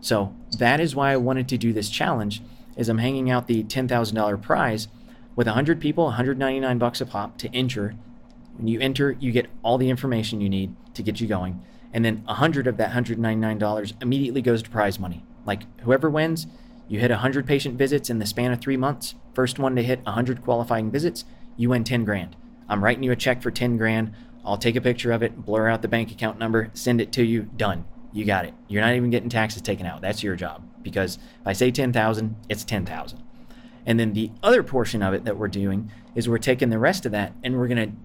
So 0.00 0.34
that 0.58 0.80
is 0.80 0.94
why 0.94 1.12
I 1.12 1.16
wanted 1.16 1.48
to 1.48 1.58
do 1.58 1.72
this 1.72 1.90
challenge 1.90 2.42
is 2.76 2.88
I'm 2.88 2.98
hanging 2.98 3.30
out 3.30 3.48
the 3.48 3.64
$10,000 3.64 4.42
prize 4.42 4.88
with 5.34 5.46
100 5.46 5.80
people, 5.80 6.04
199 6.04 6.78
bucks 6.78 7.00
a 7.00 7.06
pop 7.06 7.38
to 7.38 7.54
enter 7.54 7.94
when 8.58 8.66
you 8.66 8.80
enter, 8.80 9.16
you 9.20 9.30
get 9.30 9.46
all 9.62 9.78
the 9.78 9.88
information 9.88 10.40
you 10.40 10.48
need 10.48 10.74
to 10.94 11.02
get 11.02 11.20
you 11.20 11.28
going. 11.28 11.64
And 11.92 12.04
then 12.04 12.24
100 12.24 12.66
of 12.66 12.76
that 12.76 12.90
$199 12.90 14.02
immediately 14.02 14.42
goes 14.42 14.62
to 14.64 14.70
prize 14.70 14.98
money. 14.98 15.24
Like 15.46 15.62
whoever 15.82 16.10
wins, 16.10 16.48
you 16.88 16.98
hit 17.00 17.10
100 17.10 17.46
patient 17.46 17.76
visits 17.76 18.10
in 18.10 18.18
the 18.18 18.26
span 18.26 18.52
of 18.52 18.60
three 18.60 18.76
months. 18.76 19.14
First 19.34 19.58
one 19.58 19.76
to 19.76 19.82
hit 19.82 20.04
100 20.04 20.42
qualifying 20.42 20.90
visits, 20.90 21.24
you 21.56 21.68
win 21.70 21.84
10 21.84 22.04
grand. 22.04 22.34
I'm 22.68 22.82
writing 22.82 23.02
you 23.02 23.12
a 23.12 23.16
check 23.16 23.42
for 23.42 23.50
10 23.50 23.76
grand. 23.76 24.12
I'll 24.44 24.58
take 24.58 24.76
a 24.76 24.80
picture 24.80 25.12
of 25.12 25.22
it, 25.22 25.44
blur 25.44 25.68
out 25.68 25.82
the 25.82 25.88
bank 25.88 26.10
account 26.10 26.38
number, 26.38 26.70
send 26.72 27.00
it 27.00 27.12
to 27.12 27.22
you. 27.22 27.42
Done. 27.56 27.84
You 28.12 28.24
got 28.24 28.46
it. 28.46 28.54
You're 28.68 28.82
not 28.82 28.94
even 28.94 29.10
getting 29.10 29.28
taxes 29.28 29.60
taken 29.60 29.84
out. 29.84 30.00
That's 30.00 30.22
your 30.22 30.34
job. 30.34 30.66
Because 30.82 31.16
if 31.16 31.46
I 31.46 31.52
say 31.52 31.70
10,000, 31.70 32.36
it's 32.48 32.64
10,000. 32.64 33.22
And 33.84 34.00
then 34.00 34.12
the 34.12 34.30
other 34.42 34.62
portion 34.62 35.02
of 35.02 35.12
it 35.14 35.24
that 35.24 35.36
we're 35.36 35.48
doing 35.48 35.90
is 36.14 36.28
we're 36.28 36.38
taking 36.38 36.70
the 36.70 36.78
rest 36.78 37.04
of 37.04 37.12
that 37.12 37.32
and 37.42 37.58
we're 37.58 37.68
going 37.68 37.90
to 37.90 37.96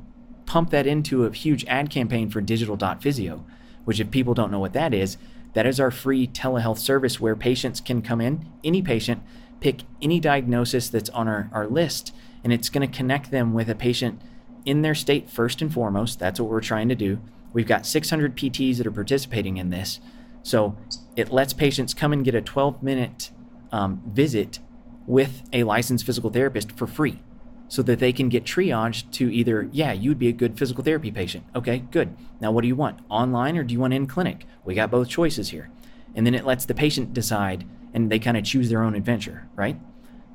pump 0.45 0.69
that 0.71 0.87
into 0.87 1.25
a 1.25 1.31
huge 1.31 1.65
ad 1.65 1.89
campaign 1.89 2.29
for 2.29 2.41
digital.physio, 2.41 3.45
which, 3.85 3.99
if 3.99 4.11
people 4.11 4.33
don't 4.33 4.51
know 4.51 4.59
what 4.59 4.73
that 4.73 4.93
is, 4.93 5.17
that 5.53 5.65
is 5.65 5.79
our 5.79 5.91
free 5.91 6.27
telehealth 6.27 6.79
service 6.79 7.19
where 7.19 7.35
patients 7.35 7.79
can 7.79 8.01
come 8.01 8.21
in, 8.21 8.49
any 8.63 8.81
patient, 8.81 9.21
pick 9.59 9.81
any 10.01 10.19
diagnosis 10.19 10.89
that's 10.89 11.09
on 11.11 11.27
our, 11.27 11.49
our 11.53 11.67
list, 11.67 12.13
and 12.43 12.51
it's 12.51 12.69
going 12.69 12.87
to 12.87 12.97
connect 12.97 13.31
them 13.31 13.53
with 13.53 13.69
a 13.69 13.75
patient 13.75 14.21
in 14.65 14.81
their 14.81 14.95
state 14.95 15.29
first 15.29 15.61
and 15.61 15.73
foremost. 15.73 16.19
That's 16.19 16.39
what 16.39 16.49
we're 16.49 16.61
trying 16.61 16.89
to 16.89 16.95
do. 16.95 17.21
We've 17.53 17.67
got 17.67 17.85
600 17.85 18.35
PTs 18.35 18.77
that 18.77 18.87
are 18.87 18.91
participating 18.91 19.57
in 19.57 19.69
this. 19.69 19.99
So 20.41 20.75
it 21.15 21.31
lets 21.31 21.53
patients 21.53 21.93
come 21.93 22.11
and 22.11 22.25
get 22.25 22.35
a 22.35 22.41
12 22.41 22.81
minute 22.81 23.31
um, 23.71 24.01
visit 24.05 24.59
with 25.05 25.43
a 25.53 25.63
licensed 25.63 26.05
physical 26.05 26.29
therapist 26.29 26.71
for 26.71 26.87
free 26.87 27.19
so 27.67 27.81
that 27.81 27.99
they 27.99 28.13
can 28.13 28.29
get 28.29 28.43
triaged 28.43 29.11
to 29.11 29.33
either, 29.33 29.67
yeah, 29.71 29.91
you'd 29.91 30.19
be 30.19 30.27
a 30.27 30.33
good 30.33 30.57
physical 30.57 30.83
therapy 30.83 31.11
patient. 31.11 31.43
Okay, 31.55 31.79
good. 31.91 32.15
Now, 32.39 32.51
what 32.51 32.61
do 32.61 32.67
you 32.67 32.75
want? 32.75 32.99
Online 33.09 33.57
or 33.57 33.63
do 33.63 33.73
you 33.73 33.79
want 33.79 33.93
in 33.93 34.07
clinic? 34.07 34.45
We 34.63 34.75
got 34.75 34.91
both 34.91 35.09
choices 35.09 35.49
here. 35.49 35.69
And 36.15 36.25
then 36.25 36.35
it 36.35 36.45
lets 36.45 36.65
the 36.65 36.75
patient 36.75 37.13
decide 37.13 37.65
and 37.93 38.11
they 38.11 38.19
kind 38.19 38.37
of 38.37 38.43
choose 38.43 38.69
their 38.69 38.83
own 38.83 38.95
adventure, 38.95 39.47
right? 39.55 39.77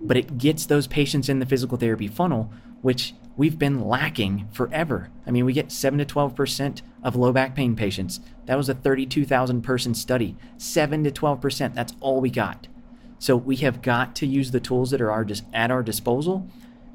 But 0.01 0.17
it 0.17 0.39
gets 0.39 0.67
those 0.67 0.87
patients 0.87 1.29
in 1.29 1.39
the 1.39 1.47
physical 1.47 1.79
therapy 1.79 2.09
funnel, 2.09 2.51
which 2.83 3.15
we've 3.37 3.59
been 3.59 3.87
lacking 3.87 4.49
forever. 4.53 5.11
I 5.27 5.31
mean, 5.31 5.45
we 5.45 5.53
get 5.53 5.73
7 5.73 5.99
to 5.99 6.05
12% 6.05 6.83
of 7.03 7.17
low 7.17 7.33
back 7.33 7.55
pain 7.55 7.77
patients. 7.77 8.21
That 8.47 8.57
was 8.57 8.69
a 8.69 8.75
32,000 8.75 9.63
person 9.63 9.95
study. 9.95 10.37
7 10.57 11.05
to 11.05 11.11
12%, 11.11 11.75
that's 11.75 11.95
all 12.01 12.21
we 12.21 12.31
got. 12.31 12.69
So 13.19 13.37
we 13.37 13.57
have 13.57 13.83
got 13.83 14.15
to 14.17 14.27
use 14.27 14.53
the 14.53 14.61
tools 14.61 14.91
that 14.91 15.01
are 15.01 15.11
our, 15.11 15.27
at 15.53 15.71
our 15.71 15.83
disposal 15.83 16.49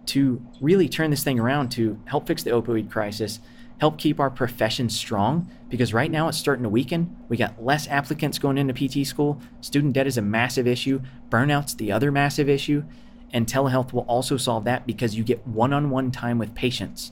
to 0.07 0.41
really 0.61 0.89
turn 0.89 1.11
this 1.11 1.23
thing 1.23 1.39
around 1.39 1.69
to 1.69 1.99
help 2.05 2.27
fix 2.27 2.43
the 2.43 2.51
opioid 2.51 2.91
crisis, 2.91 3.39
help 3.79 3.97
keep 3.97 4.19
our 4.19 4.29
profession 4.29 4.89
strong 4.89 5.49
because 5.69 5.93
right 5.93 6.11
now 6.11 6.27
it's 6.27 6.37
starting 6.37 6.63
to 6.63 6.69
weaken. 6.69 7.15
We 7.29 7.37
got 7.37 7.63
less 7.63 7.87
applicants 7.87 8.39
going 8.39 8.57
into 8.57 8.73
PT 8.73 9.05
school. 9.05 9.41
Student 9.61 9.93
debt 9.93 10.07
is 10.07 10.17
a 10.17 10.21
massive 10.21 10.67
issue. 10.67 11.01
Burnout's 11.29 11.75
the 11.75 11.91
other 11.91 12.11
massive 12.11 12.49
issue. 12.49 12.83
And 13.31 13.47
telehealth 13.47 13.91
will 13.93 14.03
also 14.03 14.37
solve 14.37 14.65
that 14.65 14.85
because 14.85 15.15
you 15.15 15.23
get 15.23 15.45
one 15.47 15.73
on 15.73 15.89
one 15.89 16.11
time 16.11 16.37
with 16.37 16.53
patients. 16.53 17.11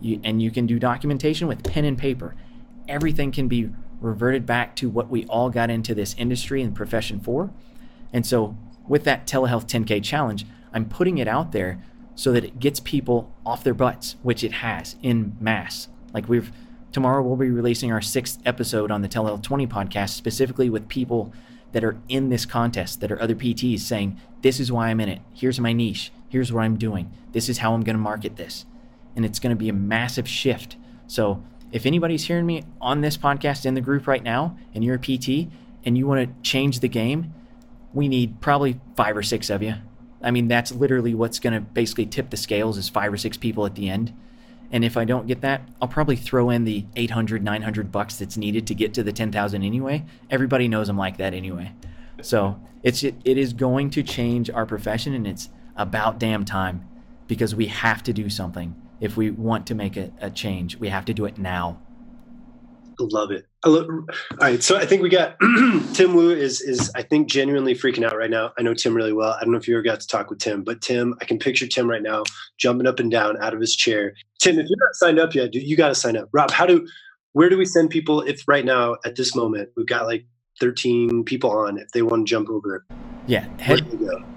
You, 0.00 0.20
and 0.22 0.42
you 0.42 0.50
can 0.50 0.66
do 0.66 0.78
documentation 0.78 1.48
with 1.48 1.64
pen 1.64 1.84
and 1.84 1.96
paper. 1.96 2.34
Everything 2.88 3.32
can 3.32 3.48
be 3.48 3.70
reverted 4.00 4.44
back 4.44 4.76
to 4.76 4.90
what 4.90 5.08
we 5.08 5.24
all 5.26 5.48
got 5.48 5.70
into 5.70 5.94
this 5.94 6.14
industry 6.18 6.60
and 6.60 6.74
profession 6.74 7.20
for. 7.20 7.50
And 8.12 8.26
so, 8.26 8.56
with 8.86 9.04
that 9.04 9.26
telehealth 9.26 9.66
10K 9.66 10.02
challenge, 10.02 10.44
I'm 10.72 10.86
putting 10.88 11.18
it 11.18 11.28
out 11.28 11.52
there 11.52 11.82
so 12.14 12.32
that 12.32 12.44
it 12.44 12.58
gets 12.58 12.80
people 12.80 13.32
off 13.44 13.64
their 13.64 13.74
butts, 13.74 14.16
which 14.22 14.44
it 14.44 14.52
has 14.52 14.96
in 15.02 15.36
mass. 15.40 15.88
Like 16.12 16.28
we've 16.28 16.52
tomorrow 16.92 17.22
we'll 17.22 17.36
be 17.36 17.50
releasing 17.50 17.90
our 17.90 18.02
sixth 18.02 18.38
episode 18.44 18.90
on 18.90 19.02
the 19.02 19.08
Telehealth 19.08 19.42
20 19.42 19.66
podcast, 19.66 20.10
specifically 20.10 20.68
with 20.68 20.88
people 20.88 21.32
that 21.72 21.82
are 21.82 21.96
in 22.08 22.28
this 22.28 22.44
contest, 22.44 23.00
that 23.00 23.10
are 23.10 23.20
other 23.20 23.34
PTs 23.34 23.80
saying, 23.80 24.20
This 24.42 24.60
is 24.60 24.70
why 24.70 24.88
I'm 24.88 25.00
in 25.00 25.08
it. 25.08 25.20
Here's 25.32 25.58
my 25.58 25.72
niche. 25.72 26.12
Here's 26.28 26.52
what 26.52 26.62
I'm 26.62 26.76
doing. 26.76 27.10
This 27.32 27.48
is 27.48 27.58
how 27.58 27.74
I'm 27.74 27.82
going 27.82 27.96
to 27.96 28.02
market 28.02 28.36
this. 28.36 28.66
And 29.16 29.24
it's 29.24 29.38
going 29.38 29.54
to 29.54 29.58
be 29.58 29.68
a 29.68 29.74
massive 29.74 30.28
shift. 30.28 30.76
So 31.06 31.42
if 31.72 31.86
anybody's 31.86 32.24
hearing 32.24 32.46
me 32.46 32.64
on 32.80 33.00
this 33.00 33.16
podcast 33.16 33.66
in 33.66 33.74
the 33.74 33.80
group 33.80 34.06
right 34.06 34.22
now 34.22 34.56
and 34.74 34.84
you're 34.84 34.94
a 34.94 34.98
PT 34.98 35.50
and 35.84 35.98
you 35.98 36.06
want 36.06 36.26
to 36.26 36.42
change 36.42 36.80
the 36.80 36.88
game, 36.88 37.34
we 37.92 38.08
need 38.08 38.40
probably 38.40 38.80
five 38.96 39.16
or 39.16 39.22
six 39.22 39.50
of 39.50 39.62
you. 39.62 39.74
I 40.22 40.30
mean, 40.30 40.48
that's 40.48 40.72
literally 40.72 41.14
what's 41.14 41.38
going 41.38 41.54
to 41.54 41.60
basically 41.60 42.06
tip 42.06 42.30
the 42.30 42.36
scales 42.36 42.78
is 42.78 42.88
five 42.88 43.12
or 43.12 43.16
six 43.16 43.36
people 43.36 43.66
at 43.66 43.74
the 43.74 43.88
end. 43.88 44.14
And 44.70 44.84
if 44.84 44.96
I 44.96 45.04
don't 45.04 45.26
get 45.26 45.42
that, 45.42 45.68
I'll 45.80 45.88
probably 45.88 46.16
throw 46.16 46.48
in 46.48 46.64
the 46.64 46.86
800, 46.96 47.42
900 47.42 47.92
bucks 47.92 48.16
that's 48.16 48.38
needed 48.38 48.66
to 48.68 48.74
get 48.74 48.94
to 48.94 49.02
the 49.02 49.12
10,000 49.12 49.62
anyway. 49.62 50.04
Everybody 50.30 50.66
knows 50.66 50.88
I'm 50.88 50.96
like 50.96 51.18
that 51.18 51.34
anyway. 51.34 51.72
So 52.22 52.58
it's 52.82 53.02
it, 53.02 53.16
it 53.24 53.36
is 53.36 53.52
going 53.52 53.90
to 53.90 54.02
change 54.02 54.48
our 54.48 54.64
profession, 54.64 55.12
and 55.12 55.26
it's 55.26 55.50
about 55.76 56.18
damn 56.18 56.44
time 56.44 56.88
because 57.26 57.54
we 57.54 57.66
have 57.66 58.02
to 58.04 58.12
do 58.12 58.30
something 58.30 58.74
if 59.00 59.16
we 59.16 59.30
want 59.30 59.66
to 59.66 59.74
make 59.74 59.96
a, 59.96 60.10
a 60.20 60.30
change. 60.30 60.76
We 60.76 60.88
have 60.88 61.04
to 61.06 61.14
do 61.14 61.24
it 61.24 61.38
now. 61.38 61.80
Love 63.10 63.30
it. 63.30 63.46
Love, 63.64 63.86
all 63.88 64.06
right, 64.40 64.62
so 64.62 64.76
I 64.76 64.86
think 64.86 65.02
we 65.02 65.08
got 65.08 65.36
Tim 65.94 66.14
Wu 66.14 66.30
is 66.30 66.60
is 66.60 66.90
I 66.94 67.02
think 67.02 67.28
genuinely 67.28 67.74
freaking 67.74 68.04
out 68.04 68.16
right 68.16 68.30
now. 68.30 68.52
I 68.58 68.62
know 68.62 68.74
Tim 68.74 68.94
really 68.94 69.12
well. 69.12 69.36
I 69.38 69.44
don't 69.44 69.52
know 69.52 69.58
if 69.58 69.68
you 69.68 69.74
ever 69.74 69.82
got 69.82 70.00
to 70.00 70.06
talk 70.06 70.30
with 70.30 70.38
Tim, 70.38 70.62
but 70.64 70.80
Tim, 70.80 71.14
I 71.20 71.24
can 71.24 71.38
picture 71.38 71.66
Tim 71.66 71.88
right 71.88 72.02
now 72.02 72.24
jumping 72.58 72.86
up 72.86 73.00
and 73.00 73.10
down 73.10 73.40
out 73.42 73.54
of 73.54 73.60
his 73.60 73.74
chair. 73.74 74.14
Tim, 74.40 74.58
if 74.58 74.66
you're 74.68 74.78
not 74.78 74.94
signed 74.94 75.18
up 75.18 75.34
yet, 75.34 75.54
you 75.54 75.76
got 75.76 75.88
to 75.88 75.94
sign 75.94 76.16
up. 76.16 76.28
Rob, 76.32 76.50
how 76.50 76.66
do 76.66 76.86
where 77.32 77.48
do 77.48 77.56
we 77.56 77.64
send 77.64 77.90
people 77.90 78.20
if 78.22 78.46
right 78.46 78.64
now 78.64 78.96
at 79.04 79.16
this 79.16 79.34
moment 79.34 79.70
we've 79.76 79.86
got 79.86 80.06
like 80.06 80.24
13 80.60 81.24
people 81.24 81.50
on 81.50 81.78
if 81.78 81.90
they 81.92 82.02
want 82.02 82.26
to 82.26 82.30
jump 82.30 82.48
over? 82.50 82.84
Yeah, 83.26 83.46
head, 83.58 83.86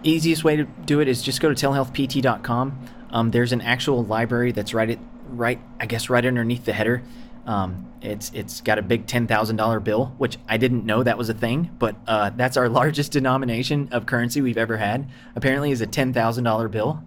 easiest 0.03 0.43
way 0.43 0.55
to 0.55 0.65
do 0.85 0.99
it 0.99 1.07
is 1.07 1.21
just 1.21 1.41
go 1.41 1.51
to 1.51 1.55
telehealthpt.com. 1.55 2.79
Um, 3.09 3.31
there's 3.31 3.51
an 3.51 3.61
actual 3.61 4.03
library 4.03 4.51
that's 4.51 4.73
right 4.73 4.89
at 4.91 4.99
right 5.29 5.59
I 5.79 5.85
guess 5.85 6.09
right 6.09 6.25
underneath 6.25 6.65
the 6.65 6.73
header 6.73 7.01
um, 7.45 7.91
it's 8.01 8.31
it's 8.33 8.61
got 8.61 8.79
a 8.79 8.81
big 8.81 9.05
ten 9.05 9.27
thousand 9.27 9.55
dollar 9.55 9.79
bill, 9.79 10.13
which 10.17 10.37
I 10.47 10.57
didn't 10.57 10.85
know 10.85 11.03
that 11.03 11.17
was 11.17 11.29
a 11.29 11.33
thing, 11.33 11.71
but 11.77 11.95
uh, 12.07 12.31
that's 12.31 12.57
our 12.57 12.69
largest 12.81 13.11
denomination 13.11 13.89
of 13.91 14.05
currency 14.05 14.41
we've 14.41 14.57
ever 14.57 14.77
had. 14.77 15.09
Apparently, 15.35 15.71
is 15.71 15.81
a 15.81 15.87
ten 15.87 16.13
thousand 16.13 16.43
dollar 16.43 16.67
bill. 16.67 17.03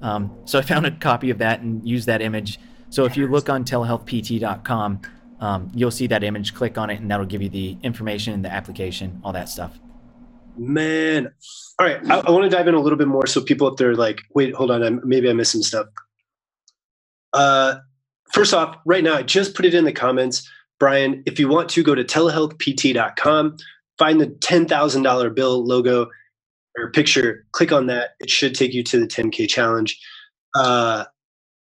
Um, 0.00 0.36
so 0.44 0.58
I 0.58 0.62
found 0.62 0.86
a 0.86 0.90
copy 0.90 1.30
of 1.30 1.38
that 1.38 1.60
and 1.60 1.86
used 1.88 2.06
that 2.06 2.22
image. 2.22 2.60
So 2.90 3.04
if 3.04 3.16
you 3.16 3.26
look 3.26 3.48
on 3.48 3.64
telehealthpt.com, 3.64 5.00
um, 5.40 5.72
you'll 5.74 5.90
see 5.90 6.06
that 6.06 6.22
image. 6.22 6.54
Click 6.54 6.78
on 6.78 6.90
it, 6.90 7.00
and 7.00 7.10
that'll 7.10 7.26
give 7.26 7.42
you 7.42 7.48
the 7.48 7.76
information, 7.82 8.42
the 8.42 8.52
application, 8.52 9.20
all 9.24 9.32
that 9.32 9.48
stuff. 9.48 9.78
Man, 10.56 11.32
all 11.78 11.86
right. 11.86 12.04
I, 12.10 12.18
I 12.18 12.30
want 12.30 12.44
to 12.44 12.50
dive 12.50 12.66
in 12.66 12.74
a 12.74 12.80
little 12.80 12.98
bit 12.98 13.06
more 13.06 13.26
so 13.26 13.40
people 13.40 13.66
up 13.66 13.76
there 13.76 13.94
like, 13.94 14.20
wait, 14.34 14.54
hold 14.54 14.70
on, 14.70 14.82
I'm, 14.82 15.00
maybe 15.04 15.30
I 15.30 15.32
missed 15.32 15.52
some 15.52 15.62
stuff. 15.62 15.86
Uh, 17.32 17.76
first 18.32 18.54
off, 18.54 18.76
right 18.86 19.04
now, 19.04 19.14
I 19.14 19.22
just 19.22 19.54
put 19.54 19.64
it 19.64 19.74
in 19.74 19.84
the 19.84 19.92
comments. 19.92 20.48
Brian, 20.78 21.22
if 21.26 21.38
you 21.38 21.48
want 21.48 21.68
to 21.70 21.82
go 21.82 21.94
to 21.94 22.04
telehealthpt.com, 22.04 23.56
find 23.98 24.20
the 24.20 24.26
$10,000 24.26 25.34
bill 25.34 25.64
logo 25.64 26.08
or 26.76 26.90
picture, 26.90 27.44
click 27.52 27.72
on 27.72 27.86
that. 27.86 28.10
It 28.20 28.30
should 28.30 28.54
take 28.54 28.72
you 28.72 28.82
to 28.84 29.00
the 29.00 29.06
10K 29.06 29.48
challenge. 29.48 30.00
Uh, 30.54 31.04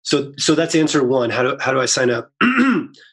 so, 0.03 0.33
so 0.37 0.55
that's 0.55 0.75
answer 0.75 1.05
one. 1.05 1.31
How 1.31 1.42
do, 1.42 1.57
how 1.61 1.73
do 1.73 1.81
I 1.81 1.87
sign 1.87 2.11
up? 2.11 2.31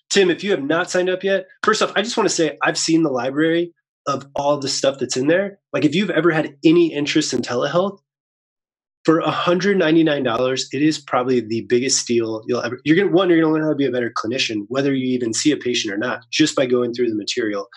Tim, 0.09 0.29
if 0.29 0.43
you 0.43 0.51
have 0.51 0.63
not 0.63 0.89
signed 0.91 1.09
up 1.09 1.23
yet, 1.23 1.47
first 1.63 1.81
off, 1.81 1.91
I 1.95 2.01
just 2.01 2.17
want 2.17 2.29
to 2.29 2.35
say 2.35 2.57
I've 2.61 2.77
seen 2.77 3.03
the 3.03 3.09
library 3.09 3.73
of 4.05 4.27
all 4.35 4.57
the 4.57 4.67
stuff 4.67 4.99
that's 4.99 5.17
in 5.17 5.27
there. 5.27 5.59
Like 5.71 5.85
if 5.85 5.95
you've 5.95 6.09
ever 6.09 6.31
had 6.31 6.55
any 6.63 6.93
interest 6.93 7.33
in 7.33 7.41
telehealth, 7.41 7.99
for 9.03 9.21
$199 9.21 10.63
it 10.71 10.81
is 10.81 10.97
probably 10.99 11.39
the 11.41 11.61
biggest 11.61 11.99
steal 11.99 12.41
you'll 12.47 12.61
ever 12.61 12.79
you're 12.85 12.95
gonna 12.95 13.11
one 13.11 13.29
you're 13.29 13.41
gonna 13.41 13.53
learn 13.53 13.63
how 13.63 13.69
to 13.69 13.75
be 13.75 13.85
a 13.85 13.91
better 13.91 14.11
clinician 14.11 14.65
whether 14.69 14.93
you 14.93 15.07
even 15.07 15.33
see 15.33 15.51
a 15.51 15.57
patient 15.57 15.93
or 15.93 15.97
not 15.97 16.21
just 16.31 16.55
by 16.55 16.65
going 16.65 16.93
through 16.93 17.09
the 17.09 17.15
material. 17.15 17.67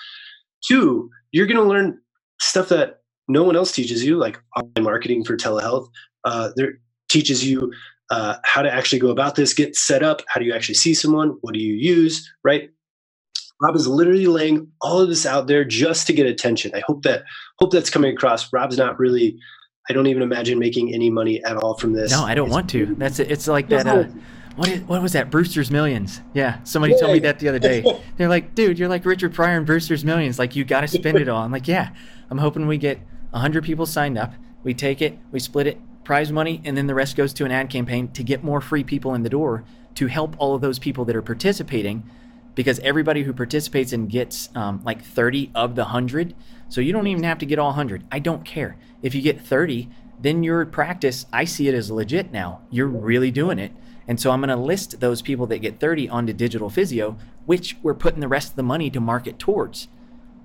Two 0.66 1.10
you're 1.32 1.46
gonna 1.46 1.62
learn 1.62 1.98
stuff 2.40 2.68
that 2.68 3.00
no 3.28 3.42
one 3.42 3.56
else 3.56 3.72
teaches 3.72 4.04
you 4.04 4.16
like 4.16 4.40
online 4.56 4.84
marketing 4.84 5.24
for 5.24 5.36
telehealth. 5.36 5.88
Uh, 6.24 6.50
there 6.56 6.74
teaches 7.08 7.46
you 7.46 7.72
uh, 8.10 8.36
how 8.44 8.62
to 8.62 8.72
actually 8.72 9.00
go 9.00 9.08
about 9.08 9.34
this 9.34 9.52
get 9.52 9.74
set 9.74 10.02
up 10.02 10.22
how 10.28 10.38
do 10.38 10.46
you 10.46 10.54
actually 10.54 10.74
see 10.74 10.94
someone 10.94 11.36
what 11.40 11.54
do 11.54 11.60
you 11.60 11.74
use 11.74 12.30
right? 12.44 12.70
Rob 13.60 13.74
is 13.74 13.88
literally 13.88 14.26
laying 14.26 14.68
all 14.82 15.00
of 15.00 15.08
this 15.08 15.24
out 15.24 15.46
there 15.46 15.64
just 15.64 16.06
to 16.06 16.12
get 16.12 16.26
attention. 16.26 16.72
I 16.74 16.82
hope 16.86 17.02
that 17.04 17.24
hope 17.58 17.72
that's 17.72 17.88
coming 17.88 18.12
across. 18.12 18.52
Rob's 18.52 18.76
not 18.76 18.98
really 18.98 19.38
I 19.88 19.92
don't 19.92 20.06
even 20.06 20.22
imagine 20.22 20.58
making 20.58 20.92
any 20.92 21.10
money 21.10 21.42
at 21.44 21.56
all 21.56 21.74
from 21.74 21.92
this. 21.92 22.10
No, 22.10 22.24
I 22.24 22.34
don't 22.34 22.46
it's, 22.46 22.54
want 22.54 22.70
to. 22.70 22.94
That's 22.96 23.18
it. 23.20 23.30
It's 23.30 23.46
like 23.46 23.68
that. 23.68 23.86
Uh, 23.86 24.04
what, 24.56 24.68
is, 24.68 24.80
what 24.82 25.02
was 25.02 25.12
that? 25.12 25.30
Brewster's 25.30 25.70
Millions. 25.70 26.20
Yeah, 26.34 26.62
somebody 26.64 26.94
yeah. 26.94 27.00
told 27.00 27.12
me 27.12 27.18
that 27.20 27.38
the 27.38 27.48
other 27.48 27.58
day. 27.58 27.84
They're 28.16 28.28
like, 28.28 28.54
dude, 28.54 28.78
you're 28.78 28.88
like 28.88 29.04
Richard 29.04 29.34
Pryor 29.34 29.58
in 29.58 29.64
Brewster's 29.64 30.04
Millions. 30.04 30.38
Like, 30.38 30.56
you 30.56 30.64
got 30.64 30.80
to 30.80 30.88
spend 30.88 31.18
it 31.18 31.28
all. 31.28 31.42
I'm 31.42 31.52
like, 31.52 31.68
yeah. 31.68 31.90
I'm 32.30 32.38
hoping 32.38 32.66
we 32.66 32.78
get 32.78 32.98
100 33.30 33.64
people 33.64 33.86
signed 33.86 34.18
up. 34.18 34.32
We 34.64 34.74
take 34.74 35.00
it, 35.00 35.18
we 35.30 35.38
split 35.38 35.68
it, 35.68 35.78
prize 36.02 36.32
money, 36.32 36.60
and 36.64 36.76
then 36.76 36.88
the 36.88 36.94
rest 36.94 37.16
goes 37.16 37.32
to 37.34 37.44
an 37.44 37.52
ad 37.52 37.70
campaign 37.70 38.08
to 38.12 38.24
get 38.24 38.42
more 38.42 38.60
free 38.60 38.82
people 38.82 39.14
in 39.14 39.22
the 39.22 39.28
door 39.28 39.64
to 39.94 40.06
help 40.06 40.34
all 40.38 40.54
of 40.54 40.60
those 40.60 40.78
people 40.78 41.04
that 41.04 41.14
are 41.14 41.22
participating 41.22 42.08
because 42.56 42.80
everybody 42.80 43.22
who 43.22 43.32
participates 43.32 43.92
and 43.92 44.10
gets 44.10 44.48
um, 44.56 44.80
like 44.82 45.04
30 45.04 45.52
of 45.54 45.76
the 45.76 45.82
100 45.82 46.34
so 46.68 46.80
you 46.80 46.92
don't 46.92 47.06
even 47.06 47.22
have 47.22 47.38
to 47.38 47.46
get 47.46 47.60
all 47.60 47.68
100 47.68 48.02
i 48.10 48.18
don't 48.18 48.44
care. 48.44 48.76
If 49.02 49.14
you 49.14 49.22
get 49.22 49.40
30 49.40 49.88
then 50.18 50.42
your 50.42 50.66
practice 50.66 51.26
i 51.32 51.44
see 51.44 51.68
it 51.68 51.74
as 51.74 51.92
legit 51.92 52.32
now. 52.32 52.62
You're 52.70 52.88
really 52.88 53.30
doing 53.30 53.60
it. 53.60 53.70
And 54.08 54.18
so 54.18 54.32
i'm 54.32 54.40
going 54.40 54.48
to 54.48 54.56
list 54.56 54.98
those 54.98 55.22
people 55.22 55.46
that 55.46 55.58
get 55.58 55.78
30 55.78 56.08
onto 56.08 56.32
digital 56.32 56.68
physio 56.68 57.16
which 57.44 57.76
we're 57.82 57.94
putting 57.94 58.18
the 58.18 58.26
rest 58.26 58.50
of 58.50 58.56
the 58.56 58.64
money 58.64 58.90
to 58.90 58.98
market 58.98 59.38
towards. 59.38 59.86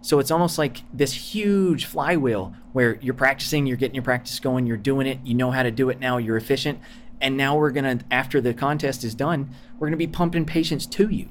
So 0.03 0.19
it's 0.19 0.31
almost 0.31 0.57
like 0.57 0.81
this 0.93 1.13
huge 1.13 1.85
flywheel 1.85 2.53
where 2.73 2.99
you're 3.01 3.13
practicing 3.13 3.65
you're 3.65 3.77
getting 3.77 3.95
your 3.95 4.03
practice 4.03 4.39
going 4.39 4.67
you're 4.67 4.77
doing 4.77 5.07
it 5.07 5.19
you 5.23 5.33
know 5.33 5.51
how 5.51 5.63
to 5.63 5.71
do 5.71 5.89
it 5.89 5.99
now 5.99 6.17
you're 6.17 6.37
efficient. 6.37 6.79
And 7.21 7.37
now 7.37 7.55
we're 7.55 7.71
going 7.71 7.99
to 7.99 8.05
after 8.11 8.41
the 8.41 8.53
contest 8.53 9.05
is 9.05 9.15
done 9.15 9.55
we're 9.75 9.87
going 9.87 9.97
to 9.99 10.05
be 10.05 10.11
pumping 10.11 10.43
patients 10.45 10.85
to 10.87 11.07
you 11.07 11.29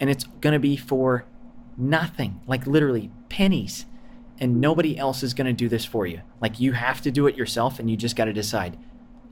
and 0.00 0.10
it's 0.10 0.24
going 0.24 0.52
to 0.52 0.58
be 0.58 0.76
for 0.76 1.24
nothing, 1.76 2.40
like 2.46 2.66
literally 2.66 3.10
pennies. 3.28 3.86
And 4.40 4.60
nobody 4.60 4.96
else 4.96 5.22
is 5.22 5.34
going 5.34 5.46
to 5.46 5.52
do 5.52 5.68
this 5.68 5.84
for 5.84 6.06
you. 6.06 6.20
Like 6.40 6.60
you 6.60 6.72
have 6.72 7.00
to 7.02 7.10
do 7.10 7.26
it 7.26 7.36
yourself 7.36 7.78
and 7.78 7.90
you 7.90 7.96
just 7.96 8.14
got 8.14 8.26
to 8.26 8.32
decide, 8.32 8.78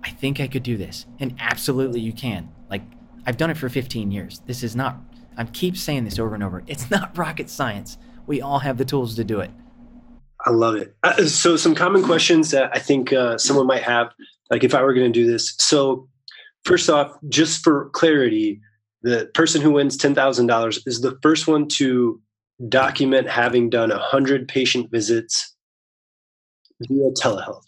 I 0.03 0.11
think 0.11 0.41
I 0.41 0.49
could 0.49 0.63
do 0.63 0.77
this. 0.77 1.07
And 1.21 1.35
absolutely 1.39 2.01
you 2.01 2.13
can. 2.13 2.49
Like 2.69 2.83
I've 3.25 3.37
done 3.37 3.51
it 3.51 3.57
for 3.57 3.69
15 3.69 4.11
years. 4.11 4.41
This 4.47 4.63
is 4.63 4.75
not, 4.75 4.99
I 5.37 5.45
keep 5.45 5.77
saying 5.77 6.05
this 6.05 6.19
over 6.19 6.35
and 6.35 6.43
over. 6.43 6.65
It's 6.67 6.91
not 6.91 7.17
rocket 7.17 7.51
science. 7.51 7.99
We 8.27 8.41
all 8.41 8.61
have 8.61 8.79
the 8.79 8.85
tools 8.85 9.15
to 9.17 9.25
do 9.25 9.41
it. 9.41 9.51
I 10.45 10.51
love 10.51 10.77
it. 10.77 10.97
Uh, 11.03 11.25
so, 11.25 11.57
some 11.57 11.75
common 11.75 12.05
questions 12.05 12.51
that 12.53 12.71
I 12.73 12.79
think 12.79 13.13
uh, 13.13 13.37
someone 13.37 13.67
might 13.67 13.83
have, 13.83 14.13
like 14.49 14.63
if 14.63 14.75
I 14.75 14.83
were 14.83 14.95
going 14.95 15.13
to 15.13 15.21
do 15.21 15.27
this. 15.27 15.55
So, 15.59 16.09
first 16.65 16.89
off, 16.89 17.17
just 17.29 17.65
for 17.65 17.91
clarity, 17.91 18.61
the 19.07 19.31
person 19.35 19.63
who 19.63 19.71
wins 19.71 19.97
$10,000 19.97 20.79
is 20.85 21.01
the 21.01 21.17
first 21.23 21.47
one 21.47 21.69
to 21.69 22.21
document 22.69 23.29
having 23.29 23.71
done 23.71 23.91
100 23.91 24.49
patient 24.49 24.91
visits 24.91 25.55
via 26.81 27.11
telehealth. 27.13 27.63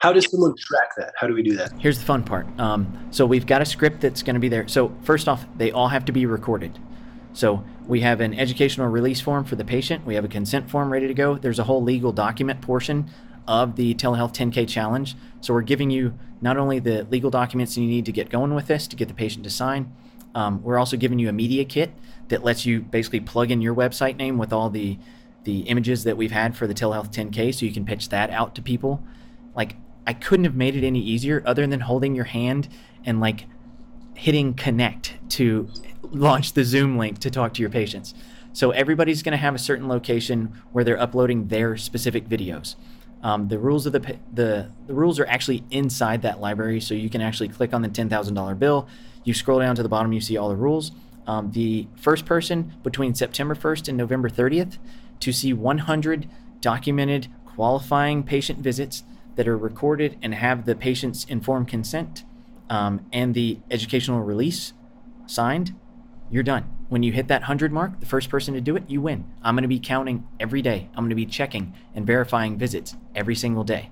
How 0.00 0.12
does 0.12 0.28
someone 0.28 0.52
track 0.58 0.88
that? 0.96 1.12
How 1.16 1.28
do 1.28 1.34
we 1.34 1.44
do 1.44 1.54
that? 1.54 1.72
Here's 1.78 2.00
the 2.00 2.04
fun 2.04 2.24
part. 2.24 2.48
Um, 2.58 3.06
so 3.12 3.24
we've 3.24 3.46
got 3.46 3.62
a 3.62 3.64
script 3.64 4.00
that's 4.00 4.24
going 4.24 4.34
to 4.34 4.40
be 4.40 4.48
there. 4.48 4.66
So 4.66 4.92
first 5.02 5.28
off, 5.28 5.46
they 5.56 5.70
all 5.70 5.86
have 5.86 6.06
to 6.06 6.12
be 6.12 6.26
recorded. 6.26 6.76
So 7.34 7.64
we 7.86 8.00
have 8.00 8.20
an 8.20 8.34
educational 8.34 8.88
release 8.88 9.20
form 9.20 9.44
for 9.44 9.54
the 9.54 9.64
patient. 9.64 10.04
We 10.04 10.16
have 10.16 10.24
a 10.24 10.28
consent 10.28 10.68
form 10.68 10.92
ready 10.92 11.06
to 11.06 11.14
go. 11.14 11.36
There's 11.36 11.60
a 11.60 11.64
whole 11.64 11.84
legal 11.84 12.10
document 12.10 12.62
portion 12.62 13.08
of 13.46 13.76
the 13.76 13.94
telehealth 13.94 14.34
10K 14.34 14.68
challenge. 14.68 15.14
So 15.40 15.54
we're 15.54 15.62
giving 15.62 15.90
you 15.90 16.18
not 16.40 16.56
only 16.56 16.80
the 16.80 17.04
legal 17.04 17.30
documents 17.30 17.76
you 17.76 17.86
need 17.86 18.06
to 18.06 18.12
get 18.12 18.28
going 18.28 18.56
with 18.56 18.66
this 18.66 18.88
to 18.88 18.96
get 18.96 19.06
the 19.06 19.14
patient 19.14 19.44
to 19.44 19.50
sign, 19.50 19.94
Um, 20.34 20.62
we're 20.62 20.78
also 20.78 20.96
giving 20.96 21.18
you 21.18 21.28
a 21.28 21.32
media 21.32 21.64
kit 21.64 21.92
that 22.28 22.44
lets 22.44 22.64
you 22.64 22.80
basically 22.80 23.20
plug 23.20 23.50
in 23.50 23.60
your 23.60 23.74
website 23.74 24.16
name 24.16 24.38
with 24.38 24.52
all 24.52 24.70
the 24.70 24.98
the 25.44 25.60
images 25.60 26.04
that 26.04 26.18
we've 26.18 26.32
had 26.32 26.54
for 26.54 26.66
the 26.66 26.74
telehealth 26.74 27.10
10K, 27.10 27.54
so 27.54 27.64
you 27.64 27.72
can 27.72 27.86
pitch 27.86 28.10
that 28.10 28.28
out 28.28 28.54
to 28.54 28.60
people. 28.60 29.02
Like 29.54 29.76
I 30.06 30.12
couldn't 30.12 30.44
have 30.44 30.54
made 30.54 30.76
it 30.76 30.86
any 30.86 31.00
easier, 31.00 31.42
other 31.46 31.66
than 31.66 31.80
holding 31.80 32.14
your 32.14 32.26
hand 32.26 32.68
and 33.04 33.20
like 33.20 33.46
hitting 34.14 34.52
connect 34.52 35.14
to 35.30 35.68
launch 36.02 36.52
the 36.52 36.64
Zoom 36.64 36.98
link 36.98 37.18
to 37.20 37.30
talk 37.30 37.54
to 37.54 37.62
your 37.62 37.70
patients. 37.70 38.14
So 38.52 38.70
everybody's 38.72 39.22
going 39.22 39.32
to 39.32 39.38
have 39.38 39.54
a 39.54 39.58
certain 39.58 39.88
location 39.88 40.60
where 40.72 40.84
they're 40.84 41.00
uploading 41.00 41.48
their 41.48 41.76
specific 41.76 42.28
videos. 42.28 42.74
Um, 43.22 43.48
the 43.48 43.58
rules 43.58 43.86
of 43.86 43.92
the, 43.92 44.18
the 44.32 44.70
the 44.86 44.94
rules 44.94 45.20
are 45.20 45.26
actually 45.26 45.62
inside 45.70 46.22
that 46.22 46.40
library, 46.40 46.80
so 46.80 46.94
you 46.94 47.10
can 47.10 47.20
actually 47.20 47.48
click 47.48 47.74
on 47.74 47.82
the 47.82 47.88
ten 47.88 48.08
thousand 48.08 48.34
dollar 48.34 48.54
bill. 48.54 48.88
You 49.24 49.34
scroll 49.34 49.60
down 49.60 49.76
to 49.76 49.82
the 49.82 49.88
bottom, 49.88 50.12
you 50.12 50.20
see 50.20 50.36
all 50.36 50.48
the 50.48 50.56
rules. 50.56 50.92
Um, 51.26 51.52
the 51.52 51.86
first 51.96 52.26
person 52.26 52.74
between 52.82 53.14
September 53.14 53.54
1st 53.54 53.88
and 53.88 53.96
November 53.96 54.28
30th 54.28 54.78
to 55.20 55.32
see 55.32 55.52
100 55.52 56.28
documented 56.60 57.28
qualifying 57.44 58.22
patient 58.22 58.58
visits 58.58 59.04
that 59.36 59.46
are 59.46 59.56
recorded 59.56 60.18
and 60.22 60.34
have 60.34 60.64
the 60.66 60.74
patient's 60.74 61.24
informed 61.24 61.68
consent 61.68 62.24
um, 62.68 63.04
and 63.12 63.34
the 63.34 63.58
educational 63.70 64.20
release 64.20 64.72
signed, 65.26 65.74
you're 66.30 66.42
done. 66.42 66.64
When 66.88 67.02
you 67.02 67.12
hit 67.12 67.28
that 67.28 67.42
100 67.42 67.72
mark, 67.72 68.00
the 68.00 68.06
first 68.06 68.30
person 68.30 68.54
to 68.54 68.60
do 68.60 68.76
it, 68.76 68.84
you 68.88 69.00
win. 69.00 69.24
I'm 69.42 69.54
going 69.54 69.62
to 69.62 69.68
be 69.68 69.80
counting 69.80 70.26
every 70.38 70.62
day. 70.62 70.88
I'm 70.94 71.04
going 71.04 71.10
to 71.10 71.16
be 71.16 71.26
checking 71.26 71.74
and 71.94 72.06
verifying 72.06 72.56
visits 72.58 72.96
every 73.14 73.34
single 73.34 73.64
day. 73.64 73.90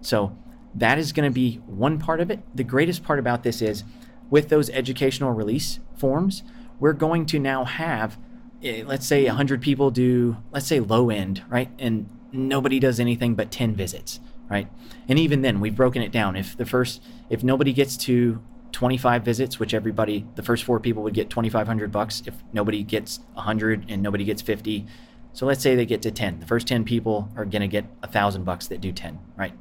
So 0.00 0.36
that 0.74 0.98
is 0.98 1.12
going 1.12 1.28
to 1.28 1.34
be 1.34 1.56
one 1.66 1.98
part 1.98 2.20
of 2.20 2.30
it. 2.30 2.40
The 2.54 2.64
greatest 2.64 3.04
part 3.04 3.18
about 3.18 3.42
this 3.42 3.62
is 3.62 3.84
with 4.30 4.48
those 4.48 4.70
educational 4.70 5.32
release 5.32 5.80
forms, 5.96 6.42
we're 6.78 6.92
going 6.92 7.26
to 7.26 7.38
now 7.38 7.64
have, 7.64 8.18
eh, 8.62 8.82
let's 8.86 9.06
say 9.06 9.26
100 9.26 9.60
people 9.60 9.90
do, 9.90 10.36
let's 10.52 10.66
say 10.66 10.80
low 10.80 11.10
end, 11.10 11.42
right? 11.48 11.70
And 11.78 12.08
nobody 12.32 12.78
does 12.78 13.00
anything 13.00 13.34
but 13.34 13.50
10 13.50 13.74
visits, 13.74 14.20
right? 14.50 14.68
And 15.08 15.18
even 15.18 15.42
then, 15.42 15.60
we've 15.60 15.74
broken 15.74 16.02
it 16.02 16.12
down. 16.12 16.36
If 16.36 16.56
the 16.56 16.66
first, 16.66 17.02
if 17.30 17.42
nobody 17.42 17.72
gets 17.72 17.96
to 17.98 18.42
25 18.72 19.24
visits, 19.24 19.58
which 19.58 19.74
everybody, 19.74 20.26
the 20.34 20.42
first 20.42 20.64
four 20.64 20.78
people 20.78 21.02
would 21.02 21.14
get 21.14 21.30
2,500 21.30 21.90
bucks. 21.90 22.22
If 22.26 22.34
nobody 22.52 22.82
gets 22.82 23.20
100 23.34 23.86
and 23.88 24.02
nobody 24.02 24.24
gets 24.24 24.42
50, 24.42 24.86
so 25.32 25.46
let's 25.46 25.62
say 25.62 25.74
they 25.74 25.86
get 25.86 26.02
to 26.02 26.10
10. 26.10 26.40
The 26.40 26.46
first 26.46 26.66
10 26.66 26.84
people 26.84 27.28
are 27.36 27.44
going 27.44 27.62
to 27.62 27.68
get 27.68 27.86
a 28.02 28.08
thousand 28.08 28.44
bucks 28.44 28.66
that 28.68 28.80
do 28.80 28.92
10, 28.92 29.18
right? 29.36 29.52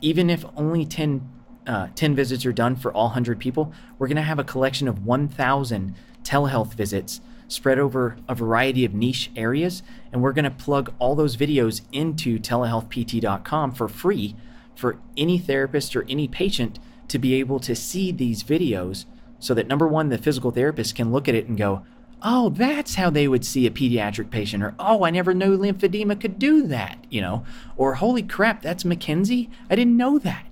Even 0.00 0.30
if 0.30 0.44
only 0.56 0.84
10, 0.84 1.28
uh, 1.66 1.88
10 1.94 2.14
visits 2.14 2.44
are 2.44 2.52
done 2.52 2.76
for 2.76 2.92
all 2.92 3.06
100 3.06 3.38
people, 3.38 3.72
we're 3.98 4.08
going 4.08 4.16
to 4.16 4.22
have 4.22 4.38
a 4.38 4.44
collection 4.44 4.88
of 4.88 5.04
1,000 5.04 5.94
telehealth 6.22 6.74
visits 6.74 7.20
spread 7.48 7.78
over 7.78 8.16
a 8.28 8.34
variety 8.34 8.84
of 8.84 8.94
niche 8.94 9.30
areas. 9.36 9.82
And 10.10 10.22
we're 10.22 10.32
going 10.32 10.44
to 10.44 10.50
plug 10.50 10.92
all 10.98 11.14
those 11.14 11.36
videos 11.36 11.82
into 11.92 12.38
telehealthpt.com 12.38 13.72
for 13.72 13.88
free 13.88 14.36
for 14.74 14.98
any 15.16 15.38
therapist 15.38 15.94
or 15.94 16.06
any 16.08 16.26
patient 16.26 16.78
to 17.08 17.18
be 17.18 17.34
able 17.34 17.60
to 17.60 17.74
see 17.74 18.10
these 18.10 18.42
videos 18.42 19.04
so 19.38 19.54
that 19.54 19.66
number 19.66 19.86
one, 19.86 20.08
the 20.08 20.18
physical 20.18 20.50
therapist 20.50 20.94
can 20.94 21.12
look 21.12 21.28
at 21.28 21.34
it 21.34 21.46
and 21.46 21.58
go, 21.58 21.84
oh, 22.22 22.48
that's 22.50 22.94
how 22.94 23.10
they 23.10 23.26
would 23.26 23.44
see 23.44 23.66
a 23.66 23.70
pediatric 23.70 24.30
patient, 24.30 24.62
or 24.62 24.74
oh, 24.78 25.04
I 25.04 25.10
never 25.10 25.34
knew 25.34 25.58
lymphedema 25.58 26.20
could 26.20 26.38
do 26.38 26.66
that, 26.68 27.04
you 27.10 27.20
know, 27.20 27.44
or 27.76 27.94
holy 27.94 28.22
crap, 28.22 28.62
that's 28.62 28.84
McKenzie. 28.84 29.50
I 29.68 29.74
didn't 29.74 29.96
know 29.96 30.18
that. 30.20 30.51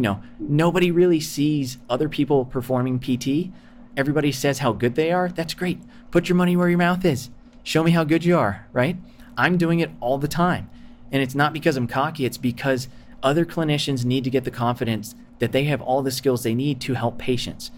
You 0.00 0.04
know, 0.04 0.22
nobody 0.38 0.90
really 0.90 1.20
sees 1.20 1.76
other 1.90 2.08
people 2.08 2.46
performing 2.46 2.98
PT. 2.98 3.52
Everybody 3.98 4.32
says 4.32 4.60
how 4.60 4.72
good 4.72 4.94
they 4.94 5.12
are. 5.12 5.28
That's 5.28 5.52
great. 5.52 5.78
Put 6.10 6.26
your 6.26 6.36
money 6.36 6.56
where 6.56 6.70
your 6.70 6.78
mouth 6.78 7.04
is. 7.04 7.28
Show 7.64 7.84
me 7.84 7.90
how 7.90 8.04
good 8.04 8.24
you 8.24 8.38
are, 8.38 8.66
right? 8.72 8.96
I'm 9.36 9.58
doing 9.58 9.80
it 9.80 9.90
all 10.00 10.16
the 10.16 10.26
time. 10.26 10.70
And 11.12 11.22
it's 11.22 11.34
not 11.34 11.52
because 11.52 11.76
I'm 11.76 11.86
cocky, 11.86 12.24
it's 12.24 12.38
because 12.38 12.88
other 13.22 13.44
clinicians 13.44 14.06
need 14.06 14.24
to 14.24 14.30
get 14.30 14.44
the 14.44 14.50
confidence 14.50 15.14
that 15.38 15.52
they 15.52 15.64
have 15.64 15.82
all 15.82 16.00
the 16.00 16.10
skills 16.10 16.44
they 16.44 16.54
need 16.54 16.80
to 16.80 16.94
help 16.94 17.18
patients. 17.18 17.70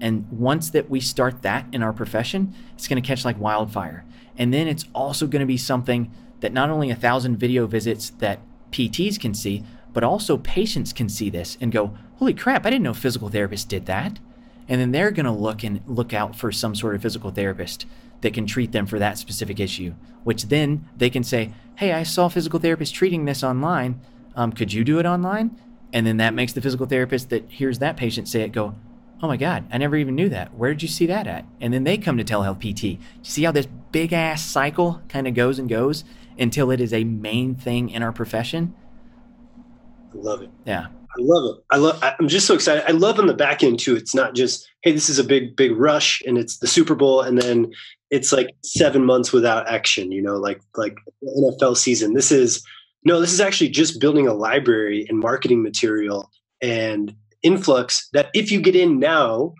And 0.00 0.26
once 0.30 0.70
that 0.70 0.88
we 0.88 1.00
start 1.00 1.42
that 1.42 1.66
in 1.70 1.82
our 1.82 1.92
profession, 1.92 2.54
it's 2.72 2.88
going 2.88 3.02
to 3.02 3.06
catch 3.06 3.26
like 3.26 3.38
wildfire. 3.38 4.06
And 4.38 4.54
then 4.54 4.68
it's 4.68 4.86
also 4.94 5.26
going 5.26 5.40
to 5.40 5.46
be 5.46 5.58
something 5.58 6.10
that 6.40 6.54
not 6.54 6.70
only 6.70 6.88
a 6.88 6.96
thousand 6.96 7.36
video 7.36 7.66
visits 7.66 8.08
that 8.20 8.40
PTs 8.70 9.20
can 9.20 9.34
see, 9.34 9.64
but 9.92 10.04
also 10.04 10.38
patients 10.38 10.92
can 10.92 11.08
see 11.08 11.30
this 11.30 11.56
and 11.60 11.72
go, 11.72 11.94
"Holy 12.16 12.34
crap! 12.34 12.66
I 12.66 12.70
didn't 12.70 12.84
know 12.84 12.94
physical 12.94 13.30
therapists 13.30 13.66
did 13.66 13.86
that." 13.86 14.18
And 14.68 14.80
then 14.80 14.92
they're 14.92 15.10
going 15.10 15.26
to 15.26 15.32
look 15.32 15.64
and 15.64 15.80
look 15.86 16.12
out 16.12 16.36
for 16.36 16.52
some 16.52 16.74
sort 16.74 16.94
of 16.94 17.02
physical 17.02 17.30
therapist 17.30 17.86
that 18.20 18.34
can 18.34 18.46
treat 18.46 18.72
them 18.72 18.86
for 18.86 18.98
that 18.98 19.16
specific 19.16 19.58
issue. 19.58 19.94
Which 20.24 20.44
then 20.44 20.86
they 20.96 21.10
can 21.10 21.24
say, 21.24 21.52
"Hey, 21.76 21.92
I 21.92 22.02
saw 22.02 22.28
physical 22.28 22.60
therapist 22.60 22.94
treating 22.94 23.24
this 23.24 23.42
online. 23.42 24.00
Um, 24.36 24.52
could 24.52 24.72
you 24.72 24.84
do 24.84 24.98
it 24.98 25.06
online?" 25.06 25.56
And 25.92 26.06
then 26.06 26.18
that 26.18 26.34
makes 26.34 26.52
the 26.52 26.60
physical 26.60 26.86
therapist 26.86 27.30
that 27.30 27.50
hears 27.50 27.78
that 27.78 27.96
patient 27.96 28.28
say 28.28 28.42
it 28.42 28.52
go, 28.52 28.74
Oh 29.20 29.26
my 29.26 29.36
God, 29.36 29.64
I 29.72 29.78
never 29.78 29.96
even 29.96 30.14
knew 30.14 30.28
that. 30.28 30.54
Where 30.54 30.72
did 30.72 30.82
you 30.82 30.88
see 30.88 31.06
that 31.06 31.26
at? 31.26 31.44
And 31.60 31.74
then 31.74 31.82
they 31.82 31.98
come 31.98 32.18
to 32.18 32.24
telehealth 32.24 32.60
PT. 32.60 32.84
You 32.84 32.98
see 33.22 33.42
how 33.42 33.50
this 33.50 33.66
big 33.90 34.12
ass 34.12 34.44
cycle 34.44 35.02
kind 35.08 35.26
of 35.26 35.34
goes 35.34 35.58
and 35.58 35.68
goes 35.68 36.04
until 36.38 36.70
it 36.70 36.80
is 36.80 36.92
a 36.92 37.02
main 37.02 37.56
thing 37.56 37.90
in 37.90 38.02
our 38.02 38.12
profession? 38.12 38.74
I 40.12 40.16
love 40.16 40.42
it. 40.42 40.50
Yeah. 40.64 40.86
I 40.86 41.20
love 41.20 41.56
it. 41.56 41.64
I 41.70 41.76
love. 41.76 42.02
I'm 42.02 42.28
just 42.28 42.46
so 42.46 42.54
excited. 42.54 42.84
I 42.86 42.92
love 42.92 43.18
on 43.18 43.26
the 43.26 43.34
back 43.34 43.62
end 43.62 43.78
too. 43.78 43.96
It's 43.96 44.14
not 44.14 44.34
just 44.34 44.68
hey, 44.82 44.92
this 44.92 45.08
is 45.08 45.18
a 45.18 45.24
big 45.24 45.56
big 45.56 45.72
rush, 45.76 46.22
and 46.26 46.38
it's 46.38 46.58
the 46.58 46.66
Super 46.66 46.94
Bowl, 46.94 47.22
and 47.22 47.40
then 47.40 47.72
it's 48.10 48.32
like 48.32 48.54
seven 48.62 49.04
months 49.04 49.32
without 49.32 49.68
action. 49.68 50.12
You 50.12 50.22
know, 50.22 50.36
like 50.36 50.60
like 50.76 50.96
NFL 51.24 51.76
season. 51.76 52.14
This 52.14 52.30
is 52.30 52.62
no, 53.04 53.20
this 53.20 53.32
is 53.32 53.40
actually 53.40 53.70
just 53.70 54.00
building 54.00 54.26
a 54.28 54.34
library 54.34 55.06
and 55.08 55.18
marketing 55.18 55.62
material 55.62 56.30
and 56.60 57.14
influx 57.42 58.08
that 58.12 58.28
if 58.34 58.50
you 58.50 58.60
get 58.60 58.76
in 58.76 58.98
now 58.98 59.54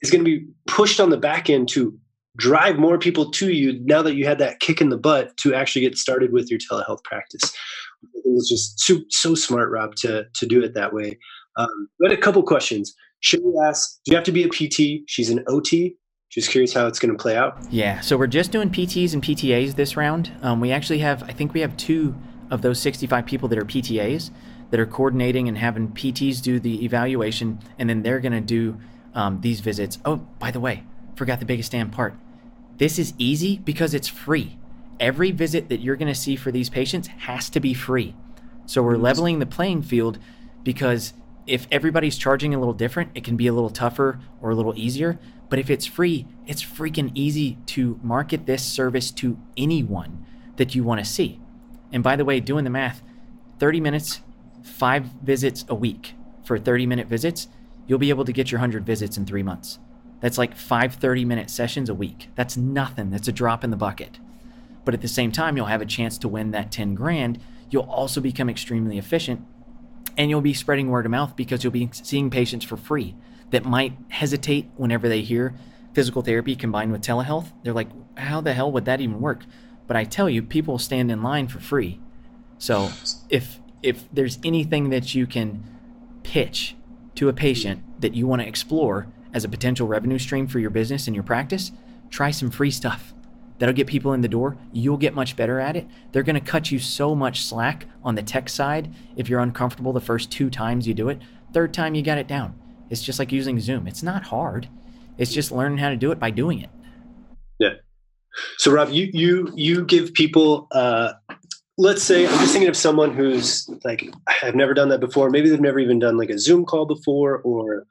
is 0.00 0.10
going 0.10 0.24
to 0.24 0.30
be 0.30 0.46
pushed 0.66 1.00
on 1.00 1.10
the 1.10 1.16
back 1.16 1.50
end 1.50 1.68
to 1.68 1.98
drive 2.36 2.76
more 2.76 2.98
people 2.98 3.30
to 3.30 3.50
you 3.50 3.80
now 3.84 4.02
that 4.02 4.14
you 4.14 4.26
had 4.26 4.38
that 4.38 4.60
kick 4.60 4.80
in 4.80 4.90
the 4.90 4.96
butt 4.96 5.36
to 5.38 5.54
actually 5.54 5.82
get 5.82 5.96
started 5.96 6.32
with 6.32 6.50
your 6.50 6.60
telehealth 6.60 7.02
practice. 7.02 7.52
It 8.02 8.32
was 8.32 8.48
just 8.48 8.80
so, 8.80 8.98
so 9.10 9.34
smart, 9.34 9.70
Rob, 9.70 9.94
to 9.96 10.26
to 10.34 10.46
do 10.46 10.62
it 10.62 10.74
that 10.74 10.92
way. 10.92 11.18
Um, 11.56 11.88
we 11.98 12.08
had 12.08 12.18
a 12.18 12.20
couple 12.20 12.42
questions. 12.42 12.94
Sherry 13.20 13.42
asks, 13.64 14.00
"Do 14.04 14.12
you 14.12 14.16
have 14.16 14.24
to 14.24 14.32
be 14.32 14.44
a 14.44 14.48
PT?" 14.48 15.04
She's 15.06 15.30
an 15.30 15.44
OT. 15.48 15.96
Just 16.30 16.50
curious 16.50 16.74
how 16.74 16.86
it's 16.86 16.98
going 16.98 17.16
to 17.16 17.22
play 17.22 17.36
out. 17.36 17.56
Yeah, 17.70 18.00
so 18.00 18.16
we're 18.16 18.26
just 18.26 18.50
doing 18.50 18.68
PTs 18.68 19.14
and 19.14 19.22
PTAs 19.22 19.76
this 19.76 19.96
round. 19.96 20.32
Um, 20.42 20.60
we 20.60 20.72
actually 20.72 20.98
have, 20.98 21.22
I 21.22 21.32
think 21.32 21.54
we 21.54 21.60
have 21.60 21.76
two 21.76 22.16
of 22.50 22.62
those 22.62 22.80
65 22.80 23.24
people 23.26 23.48
that 23.48 23.58
are 23.58 23.64
PTAs 23.64 24.30
that 24.70 24.80
are 24.80 24.86
coordinating 24.86 25.48
and 25.48 25.56
having 25.56 25.88
PTs 25.88 26.42
do 26.42 26.58
the 26.58 26.84
evaluation, 26.84 27.60
and 27.78 27.88
then 27.88 28.02
they're 28.02 28.20
going 28.20 28.32
to 28.32 28.40
do 28.40 28.76
um, 29.14 29.40
these 29.40 29.60
visits. 29.60 29.98
Oh, 30.04 30.16
by 30.38 30.50
the 30.50 30.60
way, 30.60 30.82
forgot 31.14 31.38
the 31.38 31.46
biggest 31.46 31.72
damn 31.72 31.90
part. 31.90 32.14
This 32.76 32.98
is 32.98 33.14
easy 33.18 33.58
because 33.58 33.94
it's 33.94 34.08
free. 34.08 34.58
Every 34.98 35.30
visit 35.30 35.68
that 35.68 35.80
you're 35.80 35.96
going 35.96 36.12
to 36.12 36.18
see 36.18 36.36
for 36.36 36.50
these 36.50 36.70
patients 36.70 37.08
has 37.08 37.50
to 37.50 37.60
be 37.60 37.74
free. 37.74 38.14
So 38.66 38.82
we're 38.82 38.96
leveling 38.96 39.38
the 39.38 39.46
playing 39.46 39.82
field 39.82 40.18
because 40.62 41.12
if 41.46 41.66
everybody's 41.70 42.18
charging 42.18 42.54
a 42.54 42.58
little 42.58 42.74
different, 42.74 43.10
it 43.14 43.22
can 43.22 43.36
be 43.36 43.46
a 43.46 43.52
little 43.52 43.70
tougher 43.70 44.18
or 44.40 44.50
a 44.50 44.54
little 44.54 44.76
easier. 44.76 45.18
But 45.48 45.58
if 45.58 45.70
it's 45.70 45.86
free, 45.86 46.26
it's 46.46 46.64
freaking 46.64 47.12
easy 47.14 47.58
to 47.66 48.00
market 48.02 48.46
this 48.46 48.64
service 48.64 49.10
to 49.12 49.38
anyone 49.56 50.26
that 50.56 50.74
you 50.74 50.82
want 50.82 50.98
to 50.98 51.04
see. 51.04 51.40
And 51.92 52.02
by 52.02 52.16
the 52.16 52.24
way, 52.24 52.40
doing 52.40 52.64
the 52.64 52.70
math, 52.70 53.02
30 53.58 53.80
minutes, 53.80 54.20
five 54.62 55.04
visits 55.22 55.64
a 55.68 55.74
week 55.74 56.14
for 56.44 56.58
30 56.58 56.86
minute 56.86 57.06
visits, 57.06 57.48
you'll 57.86 57.98
be 57.98 58.10
able 58.10 58.24
to 58.24 58.32
get 58.32 58.50
your 58.50 58.58
100 58.58 58.84
visits 58.84 59.16
in 59.16 59.24
three 59.24 59.42
months. 59.42 59.78
That's 60.20 60.38
like 60.38 60.56
five 60.56 60.94
30 60.94 61.24
minute 61.24 61.50
sessions 61.50 61.88
a 61.88 61.94
week. 61.94 62.30
That's 62.34 62.56
nothing. 62.56 63.10
That's 63.10 63.28
a 63.28 63.32
drop 63.32 63.62
in 63.62 63.70
the 63.70 63.76
bucket. 63.76 64.18
But 64.86 64.94
at 64.94 65.02
the 65.02 65.08
same 65.08 65.32
time, 65.32 65.56
you'll 65.56 65.66
have 65.66 65.82
a 65.82 65.86
chance 65.86 66.16
to 66.18 66.28
win 66.28 66.52
that 66.52 66.72
10 66.72 66.94
grand. 66.94 67.38
You'll 67.68 67.82
also 67.82 68.22
become 68.22 68.48
extremely 68.48 68.96
efficient 68.96 69.44
and 70.16 70.30
you'll 70.30 70.40
be 70.40 70.54
spreading 70.54 70.88
word 70.88 71.04
of 71.04 71.10
mouth 71.10 71.36
because 71.36 71.62
you'll 71.62 71.72
be 71.72 71.90
seeing 71.92 72.30
patients 72.30 72.64
for 72.64 72.76
free 72.76 73.14
that 73.50 73.64
might 73.64 73.92
hesitate 74.08 74.70
whenever 74.76 75.08
they 75.08 75.20
hear 75.20 75.54
physical 75.92 76.22
therapy 76.22 76.54
combined 76.56 76.92
with 76.92 77.02
telehealth. 77.02 77.52
They're 77.62 77.72
like, 77.72 77.88
how 78.16 78.40
the 78.40 78.54
hell 78.54 78.70
would 78.72 78.84
that 78.84 79.00
even 79.00 79.20
work? 79.20 79.44
But 79.86 79.96
I 79.96 80.04
tell 80.04 80.30
you, 80.30 80.42
people 80.42 80.78
stand 80.78 81.10
in 81.10 81.22
line 81.22 81.48
for 81.48 81.58
free. 81.58 82.00
So 82.58 82.90
if 83.28 83.58
if 83.82 84.04
there's 84.12 84.38
anything 84.44 84.90
that 84.90 85.14
you 85.14 85.26
can 85.26 85.62
pitch 86.22 86.76
to 87.16 87.28
a 87.28 87.32
patient 87.32 87.82
that 88.00 88.14
you 88.14 88.26
want 88.26 88.42
to 88.42 88.48
explore 88.48 89.08
as 89.32 89.44
a 89.44 89.48
potential 89.48 89.86
revenue 89.86 90.18
stream 90.18 90.46
for 90.46 90.58
your 90.58 90.70
business 90.70 91.06
and 91.06 91.14
your 91.14 91.22
practice, 91.22 91.72
try 92.10 92.30
some 92.30 92.50
free 92.50 92.70
stuff. 92.70 93.12
That'll 93.58 93.74
get 93.74 93.86
people 93.86 94.12
in 94.12 94.20
the 94.20 94.28
door. 94.28 94.56
You'll 94.72 94.96
get 94.96 95.14
much 95.14 95.36
better 95.36 95.60
at 95.60 95.76
it. 95.76 95.86
They're 96.12 96.22
going 96.22 96.34
to 96.34 96.40
cut 96.40 96.70
you 96.70 96.78
so 96.78 97.14
much 97.14 97.44
slack 97.44 97.86
on 98.04 98.14
the 98.14 98.22
tech 98.22 98.48
side 98.48 98.94
if 99.16 99.28
you're 99.28 99.40
uncomfortable 99.40 99.92
the 99.92 100.00
first 100.00 100.30
two 100.30 100.50
times 100.50 100.86
you 100.86 100.94
do 100.94 101.08
it. 101.08 101.20
Third 101.52 101.72
time 101.72 101.94
you 101.94 102.02
got 102.02 102.18
it 102.18 102.28
down. 102.28 102.58
It's 102.90 103.02
just 103.02 103.18
like 103.18 103.32
using 103.32 103.58
Zoom. 103.58 103.86
It's 103.86 104.02
not 104.02 104.24
hard. 104.24 104.68
It's 105.18 105.32
just 105.32 105.50
learning 105.50 105.78
how 105.78 105.88
to 105.88 105.96
do 105.96 106.12
it 106.12 106.18
by 106.18 106.30
doing 106.30 106.60
it. 106.60 106.70
Yeah. 107.58 107.74
So 108.58 108.70
Rob, 108.70 108.90
you 108.90 109.08
you 109.12 109.50
you 109.54 109.84
give 109.84 110.12
people 110.12 110.68
uh 110.72 111.14
let's 111.78 112.02
say 112.02 112.26
I'm 112.26 112.38
just 112.38 112.52
thinking 112.52 112.68
of 112.68 112.76
someone 112.76 113.14
who's 113.14 113.68
like 113.84 114.12
I've 114.42 114.54
never 114.54 114.74
done 114.74 114.90
that 114.90 115.00
before. 115.00 115.30
Maybe 115.30 115.48
they've 115.48 115.60
never 115.60 115.78
even 115.78 115.98
done 115.98 116.18
like 116.18 116.30
a 116.30 116.38
Zoom 116.38 116.64
call 116.64 116.84
before, 116.84 117.38
or 117.38 117.86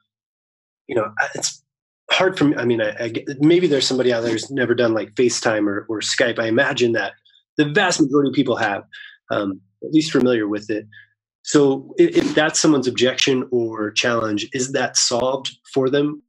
you 0.86 0.94
know, 0.94 1.12
it's 1.34 1.62
hard 2.10 2.38
for 2.38 2.44
me. 2.44 2.56
I 2.56 2.64
mean, 2.64 2.80
I, 2.80 2.90
I, 2.98 3.12
maybe 3.40 3.66
there's 3.66 3.86
somebody 3.86 4.12
out 4.12 4.22
there 4.22 4.32
who's 4.32 4.50
never 4.50 4.74
done 4.74 4.94
like 4.94 5.14
FaceTime 5.14 5.66
or, 5.66 5.86
or 5.88 6.00
Skype. 6.00 6.38
I 6.38 6.46
imagine 6.46 6.92
that 6.92 7.14
the 7.56 7.66
vast 7.66 8.00
majority 8.00 8.30
of 8.30 8.34
people 8.34 8.56
have, 8.56 8.84
um, 9.30 9.60
at 9.82 9.92
least 9.92 10.12
familiar 10.12 10.48
with 10.48 10.70
it. 10.70 10.86
So 11.42 11.94
if, 11.96 12.16
if, 12.16 12.34
that's 12.34 12.60
someone's 12.60 12.88
objection 12.88 13.48
or 13.52 13.92
challenge, 13.92 14.48
is 14.52 14.72
that 14.72 14.96
solved 14.96 15.56
for 15.72 15.88
them? 15.88 16.22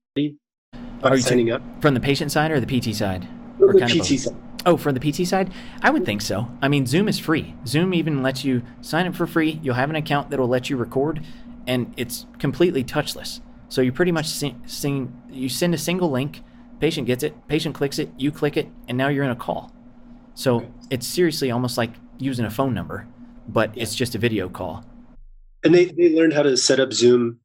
Are 1.04 1.16
you 1.16 1.22
signing 1.22 1.52
up 1.52 1.62
from 1.82 1.94
the 1.94 2.00
patient 2.00 2.32
side 2.32 2.52
or 2.52 2.60
the 2.60 2.68
PT 2.68 2.96
side? 2.96 3.28
Or 3.60 3.74
the 3.74 3.86
PT 3.86 4.20
side. 4.20 4.36
Oh, 4.66 4.78
from 4.78 4.96
the 4.96 5.00
PT 5.00 5.28
side? 5.28 5.52
I 5.82 5.90
would 5.90 6.06
think 6.06 6.22
so. 6.22 6.52
I 6.62 6.68
mean, 6.68 6.86
Zoom 6.86 7.08
is 7.08 7.18
free. 7.18 7.56
Zoom 7.66 7.94
even 7.94 8.22
lets 8.22 8.44
you 8.44 8.64
sign 8.82 9.08
up 9.08 9.16
for 9.16 9.26
free. 9.26 9.60
You'll 9.64 9.76
have 9.76 9.90
an 9.90 9.96
account 9.96 10.30
that 10.30 10.40
will 10.40 10.48
let 10.48 10.70
you 10.70 10.78
record, 10.78 11.24
and 11.66 11.94
it's 11.98 12.26
completely 12.38 12.84
touchless. 12.84 13.42
So 13.70 13.82
you 13.82 13.92
pretty 13.92 14.12
much 14.12 14.28
sing, 14.28 14.62
sing, 14.66 15.22
you 15.30 15.50
send 15.50 15.74
a 15.74 15.78
single 15.78 16.10
link, 16.10 16.42
patient 16.80 17.08
gets 17.08 17.24
it, 17.24 17.48
patient 17.48 17.76
clicks 17.76 18.00
it, 18.00 18.10
you 18.18 18.32
click 18.32 18.58
it, 18.58 18.70
and 18.88 18.98
now 18.98 19.10
you're 19.10 19.24
in 19.24 19.32
a 19.32 19.36
call. 19.36 19.72
So 20.36 20.72
it's 20.90 21.08
seriously 21.08 21.52
almost 21.52 21.78
like 21.78 21.92
using 22.20 22.46
a 22.46 22.50
phone 22.50 22.74
number, 22.74 23.08
but 23.48 23.72
it's 23.76 23.96
just 23.96 24.16
a 24.16 24.18
video 24.18 24.50
call. 24.50 24.86
And 25.64 25.74
they, 25.74 25.86
they 25.86 26.16
learned 26.16 26.34
how 26.34 26.44
to 26.44 26.56
set 26.56 26.80
up 26.80 26.94
Zoom 26.94 27.40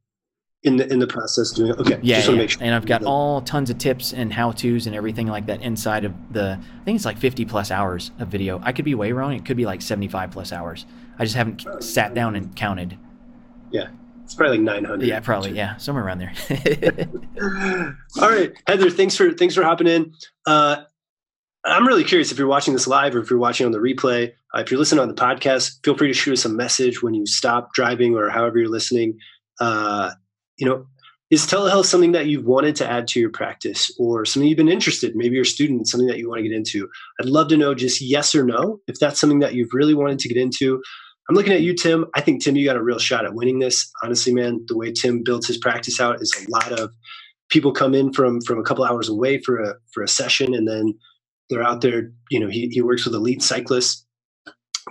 in 0.65 0.77
the 0.77 0.91
in 0.93 0.99
the 0.99 1.07
process 1.07 1.51
doing 1.51 1.71
it. 1.73 1.79
Okay. 1.79 1.99
Yeah, 2.03 2.19
yeah. 2.19 2.47
Sure. 2.47 2.63
and 2.63 2.75
I've 2.75 2.87
got 2.87 3.03
all 3.03 3.41
tons 3.41 3.71
of 3.71 3.79
tips 3.79 4.13
and 4.13 4.33
how 4.33 4.53
tos 4.53 4.87
and 4.87 4.95
everything 4.95 5.27
like 5.27 5.47
that 5.47 5.61
inside 5.63 6.05
of 6.05 6.13
the. 6.33 6.59
I 6.61 6.85
think 6.85 6.97
it's 6.97 7.05
like 7.05 7.19
50 7.19 7.45
plus 7.47 7.71
hours 7.71 8.13
of 8.19 8.29
video. 8.29 8.61
I 8.63 8.73
could 8.73 8.85
be 8.85 8.95
way 8.95 9.13
wrong. 9.13 9.33
It 9.33 9.45
could 9.45 9.57
be 9.57 9.67
like 9.67 9.83
75 9.83 10.31
plus 10.31 10.53
hours. 10.53 10.87
I 11.19 11.25
just 11.25 11.37
haven't 11.37 11.67
oh, 11.67 11.81
sat 11.81 12.15
down 12.15 12.37
and 12.37 12.55
counted. 12.55 12.97
Yeah, 13.71 13.89
it's 14.33 14.39
probably 14.39 14.57
like 14.57 14.83
900. 14.83 15.07
Yeah, 15.07 15.21
probably. 15.21 15.53
Yeah, 15.53 15.77
somewhere 15.77 16.07
around 16.07 16.19
there. 16.19 16.33
all 18.23 18.31
right, 18.31 18.51
Heather. 18.67 18.89
Thanks 18.89 19.15
for 19.15 19.31
thanks 19.33 19.55
for 19.55 19.63
hopping 19.63 19.87
in. 19.87 20.15
Uh, 20.47 20.85
I'm 21.67 21.87
really 21.87 22.03
curious 22.03 22.33
if 22.33 22.39
you're 22.39 22.49
watching 22.49 22.73
this 22.73 22.87
live 22.87 23.15
or 23.15 23.21
if 23.21 23.29
you're 23.29 23.39
watching 23.39 23.67
on 23.67 23.73
the 23.73 23.79
replay. 23.79 24.33
Uh, 24.55 24.61
if 24.61 24.71
you're 24.71 24.79
listening 24.81 25.01
on 25.01 25.09
the 25.09 25.15
podcast, 25.15 25.85
feel 25.85 25.99
free 25.99 26.09
to 26.09 26.15
shoot 26.15 26.33
us 26.33 26.47
a 26.47 26.49
message 26.49 27.03
when 27.03 27.13
you 27.13 27.27
stop 27.27 27.75
driving 27.75 28.15
or 28.15 28.31
however 28.31 28.59
you're 28.59 28.71
listening. 28.71 29.19
Uh, 29.61 30.13
you 30.57 30.67
know, 30.67 30.87
is 31.31 31.47
telehealth 31.47 31.85
something 31.85 32.13
that 32.13 32.27
you've 32.27 32.47
wanted 32.47 32.75
to 32.77 32.91
add 32.91 33.07
to 33.09 33.21
your 33.21 33.31
practice 33.31 33.95
or 33.99 34.25
something 34.25 34.49
you've 34.49 34.59
been 34.59 34.69
interested 34.69 35.17
maybe 35.17 35.35
you're 35.35 35.45
a 35.45 35.47
student 35.47 35.89
something 35.89 36.07
that 36.07 36.19
you 36.19 36.29
want 36.29 36.39
to 36.39 36.47
get 36.47 36.55
into 36.55 36.87
i'd 37.19 37.27
love 37.27 37.49
to 37.49 37.57
know 37.57 37.75
just 37.75 38.03
yes 38.03 38.35
or 38.35 38.45
no 38.45 38.79
if 38.87 38.99
that's 38.99 39.19
something 39.19 39.39
that 39.39 39.55
you've 39.55 39.73
really 39.73 39.95
wanted 39.95 40.19
to 40.19 40.29
get 40.29 40.37
into 40.37 40.83
i'm 41.29 41.35
looking 41.35 41.53
at 41.53 41.63
you 41.63 41.75
tim 41.75 42.07
i 42.15 42.21
think 42.21 42.43
tim 42.43 42.57
you 42.57 42.65
got 42.65 42.77
a 42.77 42.83
real 42.83 42.99
shot 42.99 43.25
at 43.25 43.35
winning 43.35 43.59
this 43.59 43.91
honestly 44.03 44.33
man 44.33 44.61
the 44.67 44.77
way 44.77 44.93
tim 44.93 45.23
builds 45.23 45.47
his 45.47 45.59
practice 45.59 46.01
out 46.01 46.21
is 46.21 46.35
a 46.37 46.51
lot 46.51 46.73
of 46.73 46.91
people 47.51 47.73
come 47.73 47.95
in 47.95 48.13
from 48.13 48.41
from 48.43 48.59
a 48.59 48.63
couple 48.63 48.85
hours 48.85 49.09
away 49.09 49.39
for 49.39 49.61
a 49.61 49.75
for 49.93 50.03
a 50.03 50.09
session 50.09 50.55
and 50.55 50.69
then 50.69 50.95
they're 51.51 51.63
out 51.63 51.81
there 51.81 52.11
you 52.31 52.41
know 52.41 52.49
he, 52.49 52.69
he 52.69 52.81
works 52.81 53.05
with 53.05 53.15
elite 53.15 53.43
cyclists 53.43 54.07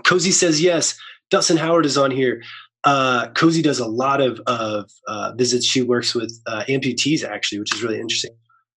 cozy 0.06 0.32
says 0.32 0.62
yes 0.62 0.98
dustin 1.30 1.58
howard 1.58 1.86
is 1.86 1.98
on 1.98 2.12
here 2.12 2.42
uh, 2.84 3.30
Cozy 3.30 3.62
does 3.62 3.80
a 3.80 3.88
lot 3.88 4.22
of, 4.22 4.42
of 4.48 4.90
uh, 5.08 5.34
visits. 5.36 5.66
She 5.66 5.82
works 5.82 6.16
with 6.16 6.34
uh, 6.48 6.64
amputees 6.68 7.24
actually, 7.24 7.60
which 7.60 7.74
is 7.76 7.84
really 7.84 8.00
interesting. 8.00 8.32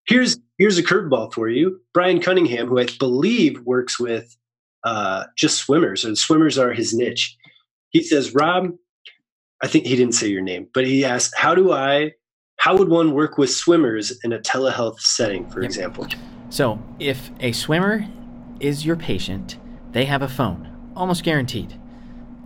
Here's 0.06 0.36
here's 0.58 0.76
a 0.76 0.82
curveball 0.82 1.32
for 1.32 1.48
you. 1.48 1.80
Brian 1.94 2.20
Cunningham, 2.20 2.68
who 2.68 2.78
I 2.78 2.86
believe 2.98 3.60
works 3.62 3.98
with 3.98 4.36
uh, 4.84 5.24
just 5.36 5.58
swimmers, 5.58 6.04
or 6.04 6.14
swimmers 6.14 6.58
are 6.58 6.72
his 6.72 6.92
niche. 6.92 7.34
He 7.94 8.02
says, 8.02 8.34
Rob, 8.34 8.72
I 9.62 9.68
think 9.68 9.86
he 9.86 9.94
didn't 9.94 10.16
say 10.16 10.26
your 10.26 10.42
name, 10.42 10.66
but 10.74 10.84
he 10.84 11.04
asked, 11.04 11.32
how 11.36 11.54
do 11.54 11.72
I, 11.72 12.10
how 12.58 12.76
would 12.76 12.88
one 12.88 13.12
work 13.14 13.38
with 13.38 13.50
swimmers 13.50 14.18
in 14.24 14.32
a 14.32 14.40
telehealth 14.40 14.98
setting, 14.98 15.48
for 15.48 15.62
yep. 15.62 15.68
example? 15.68 16.08
So 16.50 16.82
if 16.98 17.30
a 17.38 17.52
swimmer 17.52 18.04
is 18.58 18.84
your 18.84 18.96
patient, 18.96 19.58
they 19.92 20.06
have 20.06 20.22
a 20.22 20.28
phone, 20.28 20.92
almost 20.96 21.22
guaranteed. 21.22 21.78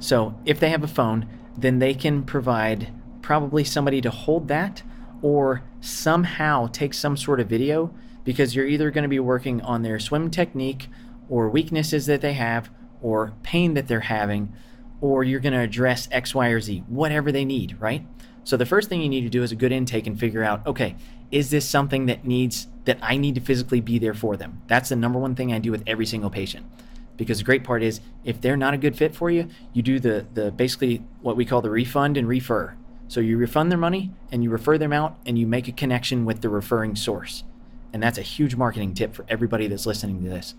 So 0.01 0.39
if 0.45 0.61
they 0.61 0.69
have 0.69 0.85
a 0.85 0.89
phone, 0.89 1.27
then 1.57 1.79
they 1.79 1.95
can 1.95 2.25
provide 2.25 2.93
probably 3.23 3.65
somebody 3.65 4.03
to 4.03 4.11
hold 4.11 4.49
that 4.49 4.83
or 5.23 5.63
somehow 5.81 6.67
take 6.67 6.93
some 6.93 7.17
sort 7.17 7.41
of 7.41 7.49
video 7.49 7.95
because 8.23 8.55
you're 8.55 8.67
either 8.67 8.91
going 8.91 9.03
to 9.03 9.09
be 9.09 9.19
working 9.19 9.63
on 9.63 9.81
their 9.81 9.99
swim 9.99 10.31
technique 10.31 10.89
or 11.31 11.49
weaknesses 11.49 12.05
that 12.05 12.21
they 12.21 12.35
have 12.35 12.71
or 13.01 13.33
pain 13.43 13.73
that 13.73 13.89
they're 13.89 14.01
having 14.01 14.53
or 15.01 15.25
you're 15.25 15.41
going 15.41 15.53
to 15.53 15.61
address 15.61 16.09
X, 16.11 16.35
Y, 16.35 16.49
or 16.49 16.61
Z, 16.61 16.85
whatever 16.89 17.31
they 17.33 17.45
need, 17.45 17.77
right? 17.81 18.07
So 18.45 18.57
the 18.57 18.67
first 18.67 18.89
thing 18.89 19.03
you 19.03 19.09
need 19.09 19.23
to 19.23 19.29
do 19.29 19.43
is 19.43 19.53
a 19.53 19.57
good 19.57 19.73
intake 19.73 20.07
and 20.07 20.19
figure 20.19 20.43
out, 20.43 20.67
okay, 20.67 20.97
is 21.31 21.51
this 21.51 21.69
something 21.69 22.07
that 22.07 22.25
needs 22.25 22.67
that 22.85 22.99
I 23.03 23.19
need 23.19 23.35
to 23.35 23.41
physically 23.41 23.81
be 23.81 23.99
there 23.99 24.15
for 24.15 24.37
them? 24.37 24.63
That's 24.67 24.89
the 24.89 24.97
number 24.97 25.19
one 25.19 25.35
thing 25.35 25.53
I 25.53 25.59
do 25.59 25.71
with 25.71 25.83
every 25.87 26.07
single 26.07 26.31
patient 26.31 26.67
because 27.19 27.39
the 27.39 27.45
great 27.45 27.65
part 27.65 27.83
is 27.83 28.01
if 28.25 28.41
they're 28.41 28.57
not 28.57 28.73
a 28.73 28.79
good 28.79 28.97
fit 28.97 29.15
for 29.15 29.29
you, 29.29 29.49
you 29.75 29.83
do 29.83 30.01
the 30.01 30.25
the 30.33 30.51
basically 30.51 31.05
what 31.21 31.37
we 31.37 31.45
call 31.45 31.61
the 31.61 31.69
refund 31.69 32.17
and 32.17 32.27
refer. 32.27 32.75
So 33.09 33.21
you 33.21 33.37
refund 33.37 33.71
their 33.71 33.79
money 33.79 34.13
and 34.33 34.43
you 34.43 34.51
refer 34.51 34.79
them 34.79 34.93
out 34.93 35.19
and 35.27 35.39
you 35.39 35.47
make 35.47 35.69
a 35.69 35.73
connection 35.73 36.25
with 36.25 36.41
the 36.41 36.49
referring 36.49 36.97
source. 36.97 37.45
And 37.93 38.03
that's 38.03 38.19
a 38.19 38.23
huge 38.23 38.55
marketing 38.55 38.95
tip 38.95 39.15
for 39.15 39.25
everybody 39.29 39.67
that's 39.67 39.87
listening 39.87 40.23
to 40.23 40.29
this. 40.29 40.55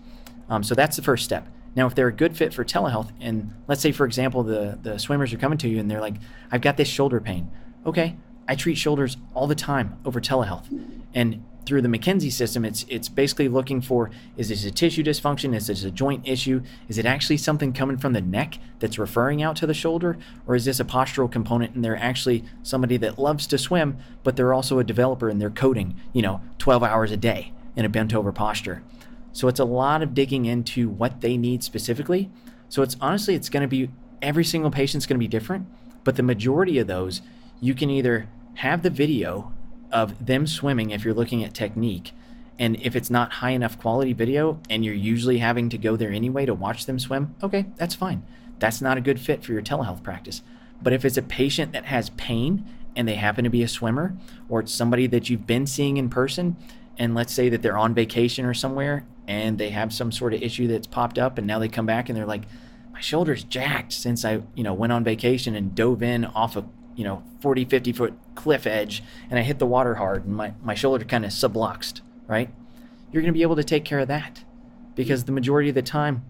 Um, 0.48 0.62
so 0.62 0.74
that's 0.74 0.96
the 0.96 1.02
first 1.02 1.24
step. 1.24 1.48
Now, 1.74 1.86
if 1.86 1.94
they're 1.94 2.08
a 2.08 2.12
good 2.12 2.36
fit 2.36 2.52
for 2.52 2.64
telehealth, 2.64 3.12
and 3.20 3.54
let's 3.68 3.80
say, 3.80 3.92
for 3.92 4.04
example, 4.04 4.42
the, 4.42 4.78
the 4.82 4.98
swimmers 4.98 5.32
are 5.32 5.38
coming 5.38 5.58
to 5.58 5.68
you 5.68 5.78
and 5.78 5.90
they're 5.90 6.00
like, 6.00 6.16
I've 6.50 6.60
got 6.60 6.76
this 6.76 6.88
shoulder 6.88 7.20
pain. 7.20 7.50
Okay, 7.86 8.16
I 8.48 8.56
treat 8.56 8.76
shoulders 8.76 9.16
all 9.34 9.46
the 9.46 9.54
time 9.54 9.98
over 10.04 10.20
telehealth. 10.20 10.66
And 11.14 11.44
through 11.66 11.82
the 11.82 11.88
McKenzie 11.88 12.32
system, 12.32 12.64
it's 12.64 12.84
it's 12.88 13.08
basically 13.08 13.48
looking 13.48 13.80
for 13.80 14.10
is 14.36 14.48
this 14.48 14.64
a 14.64 14.72
tissue 14.72 15.04
dysfunction? 15.04 15.54
Is 15.54 15.68
this 15.68 15.84
a 15.84 15.90
joint 15.90 16.26
issue? 16.26 16.62
Is 16.88 16.98
it 16.98 17.06
actually 17.06 17.36
something 17.36 17.72
coming 17.72 17.96
from 17.96 18.12
the 18.12 18.20
neck 18.20 18.58
that's 18.80 18.98
referring 18.98 19.40
out 19.40 19.54
to 19.56 19.66
the 19.66 19.74
shoulder? 19.74 20.18
Or 20.48 20.56
is 20.56 20.64
this 20.64 20.80
a 20.80 20.84
postural 20.84 21.30
component 21.30 21.74
and 21.76 21.84
they're 21.84 21.96
actually 21.96 22.44
somebody 22.64 22.96
that 22.96 23.20
loves 23.20 23.46
to 23.48 23.58
swim, 23.58 23.98
but 24.24 24.34
they're 24.34 24.52
also 24.52 24.80
a 24.80 24.84
developer 24.84 25.28
and 25.28 25.40
they're 25.40 25.50
coding, 25.50 25.94
you 26.12 26.22
know, 26.22 26.40
12 26.58 26.82
hours 26.82 27.12
a 27.12 27.16
day 27.16 27.52
in 27.76 27.84
a 27.84 27.88
bent 27.88 28.12
over 28.12 28.32
posture. 28.32 28.82
So 29.32 29.48
it's 29.48 29.60
a 29.60 29.64
lot 29.64 30.02
of 30.02 30.14
digging 30.14 30.46
into 30.46 30.88
what 30.88 31.20
they 31.20 31.36
need 31.36 31.62
specifically. 31.62 32.30
So 32.68 32.82
it's 32.82 32.96
honestly 33.00 33.34
it's 33.34 33.48
going 33.48 33.62
to 33.62 33.68
be 33.68 33.90
every 34.22 34.44
single 34.44 34.70
patient's 34.70 35.06
going 35.06 35.16
to 35.16 35.24
be 35.24 35.28
different, 35.28 35.66
but 36.04 36.16
the 36.16 36.22
majority 36.22 36.78
of 36.78 36.86
those 36.86 37.22
you 37.60 37.74
can 37.74 37.90
either 37.90 38.28
have 38.54 38.82
the 38.82 38.90
video 38.90 39.52
of 39.92 40.24
them 40.24 40.46
swimming 40.46 40.90
if 40.90 41.04
you're 41.04 41.14
looking 41.14 41.44
at 41.44 41.54
technique. 41.54 42.12
And 42.58 42.76
if 42.82 42.94
it's 42.94 43.10
not 43.10 43.34
high 43.34 43.50
enough 43.50 43.78
quality 43.78 44.12
video 44.12 44.60
and 44.68 44.84
you're 44.84 44.94
usually 44.94 45.38
having 45.38 45.68
to 45.70 45.78
go 45.78 45.96
there 45.96 46.10
anyway 46.10 46.46
to 46.46 46.54
watch 46.54 46.86
them 46.86 46.98
swim, 46.98 47.34
okay, 47.42 47.66
that's 47.76 47.94
fine. 47.94 48.22
That's 48.58 48.82
not 48.82 48.98
a 48.98 49.00
good 49.00 49.18
fit 49.18 49.42
for 49.42 49.52
your 49.52 49.62
telehealth 49.62 50.02
practice. 50.02 50.42
But 50.82 50.92
if 50.92 51.04
it's 51.04 51.16
a 51.16 51.22
patient 51.22 51.72
that 51.72 51.86
has 51.86 52.10
pain 52.10 52.66
and 52.94 53.08
they 53.08 53.14
happen 53.14 53.44
to 53.44 53.50
be 53.50 53.62
a 53.62 53.68
swimmer, 53.68 54.16
or 54.48 54.60
it's 54.60 54.72
somebody 54.72 55.06
that 55.06 55.30
you've 55.30 55.46
been 55.46 55.66
seeing 55.66 55.96
in 55.96 56.10
person, 56.10 56.56
and 56.98 57.14
let's 57.14 57.32
say 57.32 57.48
that 57.48 57.62
they're 57.62 57.78
on 57.78 57.94
vacation 57.94 58.44
or 58.44 58.52
somewhere 58.52 59.06
and 59.30 59.58
they 59.58 59.70
have 59.70 59.92
some 59.92 60.10
sort 60.12 60.34
of 60.34 60.42
issue 60.42 60.66
that's 60.66 60.86
popped 60.86 61.18
up 61.18 61.38
and 61.38 61.46
now 61.46 61.58
they 61.58 61.68
come 61.68 61.86
back 61.86 62.08
and 62.08 62.18
they're 62.18 62.26
like, 62.26 62.42
my 62.92 63.00
shoulder's 63.00 63.44
jacked 63.44 63.92
since 63.92 64.24
I, 64.24 64.42
you 64.54 64.62
know, 64.64 64.74
went 64.74 64.92
on 64.92 65.04
vacation 65.04 65.54
and 65.54 65.74
dove 65.74 66.02
in 66.02 66.24
off 66.24 66.56
a 66.56 66.64
you 66.96 67.04
know 67.04 67.22
40 67.40 67.64
50 67.64 67.92
foot 67.92 68.14
cliff 68.34 68.66
edge 68.66 69.02
and 69.30 69.38
i 69.38 69.42
hit 69.42 69.60
the 69.60 69.66
water 69.66 69.94
hard 69.94 70.26
and 70.26 70.34
my, 70.34 70.52
my 70.60 70.74
shoulder 70.74 71.04
kind 71.04 71.24
of 71.24 71.30
subluxed 71.30 72.00
right? 72.30 72.48
You're 73.10 73.22
going 73.22 73.34
to 73.34 73.36
be 73.36 73.42
able 73.42 73.56
to 73.56 73.64
take 73.64 73.84
care 73.84 73.98
of 73.98 74.08
that 74.08 74.44
because 74.94 75.24
the 75.24 75.32
majority 75.32 75.68
of 75.68 75.74
the 75.74 75.82
time 75.82 76.24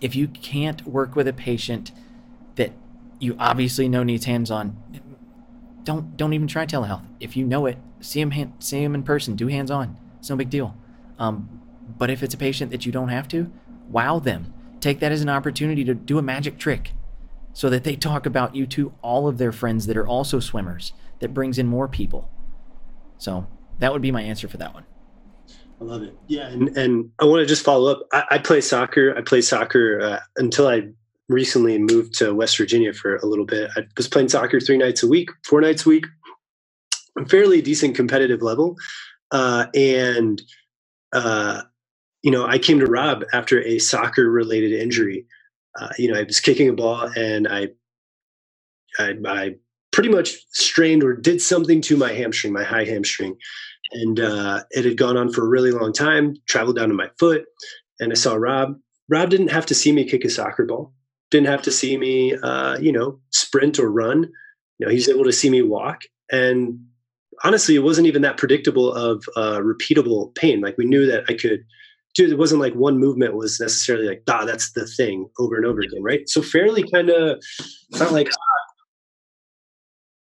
if 0.00 0.16
you 0.16 0.28
can't 0.28 0.86
work 0.86 1.14
with 1.14 1.28
a 1.28 1.32
patient 1.32 1.92
that 2.56 2.72
you 3.18 3.36
obviously 3.38 3.88
know 3.88 4.02
needs 4.02 4.24
hands-on 4.24 4.76
don't 5.84 6.16
don't 6.16 6.32
even 6.32 6.48
try 6.48 6.66
telehealth. 6.66 7.04
If 7.20 7.36
you 7.36 7.44
know 7.44 7.66
it 7.66 7.78
see 8.00 8.20
him 8.20 8.54
see 8.58 8.82
him 8.82 8.94
in 8.94 9.02
person 9.02 9.36
do 9.36 9.46
hands-on 9.46 9.96
it's 10.18 10.30
no 10.30 10.36
big 10.36 10.50
deal. 10.50 10.74
Um, 11.18 11.60
but 11.86 12.10
if 12.10 12.22
it's 12.22 12.34
a 12.34 12.38
patient 12.38 12.70
that 12.70 12.84
you 12.84 12.92
don't 12.92 13.08
have 13.08 13.28
to 13.28 13.50
wow 13.88 14.18
them 14.18 14.52
take 14.80 15.00
that 15.00 15.12
as 15.12 15.22
an 15.22 15.28
opportunity 15.28 15.84
to 15.84 15.94
do 15.94 16.18
a 16.18 16.22
magic 16.22 16.58
trick 16.58 16.92
so 17.52 17.70
that 17.70 17.84
they 17.84 17.96
talk 17.96 18.26
about 18.26 18.54
you 18.54 18.66
to 18.66 18.92
all 19.00 19.26
of 19.26 19.38
their 19.38 19.50
friends 19.50 19.86
that 19.86 19.96
are 19.96 20.06
also 20.06 20.40
swimmers. 20.40 20.92
That 21.20 21.32
brings 21.32 21.58
in 21.58 21.66
more 21.66 21.88
people. 21.88 22.30
So 23.16 23.46
that 23.78 23.92
would 23.94 24.02
be 24.02 24.12
my 24.12 24.20
answer 24.20 24.46
for 24.46 24.58
that 24.58 24.74
one. 24.74 24.84
I 25.80 25.84
love 25.84 26.02
it. 26.02 26.14
Yeah, 26.26 26.48
and, 26.48 26.76
and 26.76 27.10
I 27.18 27.24
want 27.24 27.40
to 27.40 27.46
just 27.46 27.64
follow 27.64 27.90
up. 27.90 28.06
I, 28.12 28.24
I 28.32 28.38
play 28.38 28.60
soccer. 28.60 29.16
I 29.16 29.22
play 29.22 29.40
soccer 29.40 30.00
uh, 30.02 30.20
until 30.36 30.68
I 30.68 30.88
recently 31.30 31.78
moved 31.78 32.12
to 32.18 32.34
West 32.34 32.58
Virginia 32.58 32.92
for 32.92 33.16
a 33.16 33.24
little 33.24 33.46
bit. 33.46 33.70
I 33.76 33.86
was 33.96 34.06
playing 34.06 34.28
soccer 34.28 34.60
three 34.60 34.76
nights 34.76 35.02
a 35.02 35.08
week, 35.08 35.30
four 35.46 35.62
nights 35.62 35.86
a 35.86 35.88
week, 35.88 36.04
fairly 37.28 37.62
decent 37.62 37.96
competitive 37.96 38.42
level. 38.42 38.76
uh, 39.30 39.66
and 39.74 40.42
uh, 41.12 41.62
you 42.26 42.32
know, 42.32 42.44
I 42.44 42.58
came 42.58 42.80
to 42.80 42.86
Rob 42.86 43.24
after 43.32 43.62
a 43.62 43.78
soccer 43.78 44.28
related 44.28 44.72
injury. 44.72 45.26
Uh, 45.80 45.90
you 45.96 46.10
know, 46.10 46.18
I 46.18 46.24
was 46.24 46.40
kicking 46.40 46.68
a 46.68 46.72
ball 46.72 47.08
and 47.16 47.46
I, 47.46 47.68
I, 48.98 49.12
I, 49.24 49.54
pretty 49.92 50.08
much 50.08 50.36
strained 50.50 51.04
or 51.04 51.14
did 51.14 51.40
something 51.40 51.80
to 51.80 51.96
my 51.96 52.12
hamstring, 52.12 52.52
my 52.52 52.64
high 52.64 52.84
hamstring, 52.84 53.36
and 53.92 54.18
uh, 54.18 54.62
it 54.72 54.84
had 54.84 54.96
gone 54.98 55.16
on 55.16 55.32
for 55.32 55.42
a 55.42 55.48
really 55.48 55.70
long 55.70 55.92
time. 55.92 56.34
Traveled 56.46 56.76
down 56.76 56.88
to 56.88 56.94
my 56.94 57.08
foot, 57.18 57.44
and 58.00 58.10
I 58.12 58.14
saw 58.14 58.34
Rob. 58.34 58.74
Rob 59.08 59.30
didn't 59.30 59.52
have 59.52 59.64
to 59.66 59.74
see 59.74 59.92
me 59.92 60.04
kick 60.04 60.24
a 60.24 60.28
soccer 60.28 60.66
ball. 60.66 60.92
Didn't 61.30 61.46
have 61.46 61.62
to 61.62 61.70
see 61.70 61.96
me, 61.96 62.34
uh, 62.34 62.76
you 62.78 62.92
know, 62.92 63.20
sprint 63.30 63.78
or 63.78 63.90
run. 63.90 64.30
You 64.78 64.86
know, 64.86 64.92
he's 64.92 65.08
able 65.08 65.24
to 65.24 65.32
see 65.32 65.48
me 65.48 65.62
walk, 65.62 66.02
and 66.30 66.78
honestly, 67.44 67.74
it 67.76 67.84
wasn't 67.84 68.08
even 68.08 68.20
that 68.22 68.36
predictable 68.36 68.92
of 68.92 69.24
uh, 69.36 69.60
repeatable 69.60 70.34
pain. 70.34 70.60
Like 70.60 70.76
we 70.76 70.84
knew 70.84 71.06
that 71.06 71.24
I 71.28 71.34
could 71.34 71.64
do. 72.16 72.30
It 72.30 72.38
wasn't 72.38 72.60
like 72.60 72.74
one 72.74 72.98
movement 72.98 73.36
was 73.36 73.60
necessarily 73.60 74.08
like, 74.08 74.22
ah, 74.28 74.44
that's 74.44 74.72
the 74.72 74.86
thing 74.86 75.28
over 75.38 75.56
and 75.56 75.66
over 75.66 75.80
again, 75.80 76.02
right? 76.02 76.28
So 76.28 76.42
fairly 76.42 76.88
kind 76.90 77.10
of 77.10 77.42
not 77.92 78.12
like. 78.12 78.28
Ah, 78.28 78.56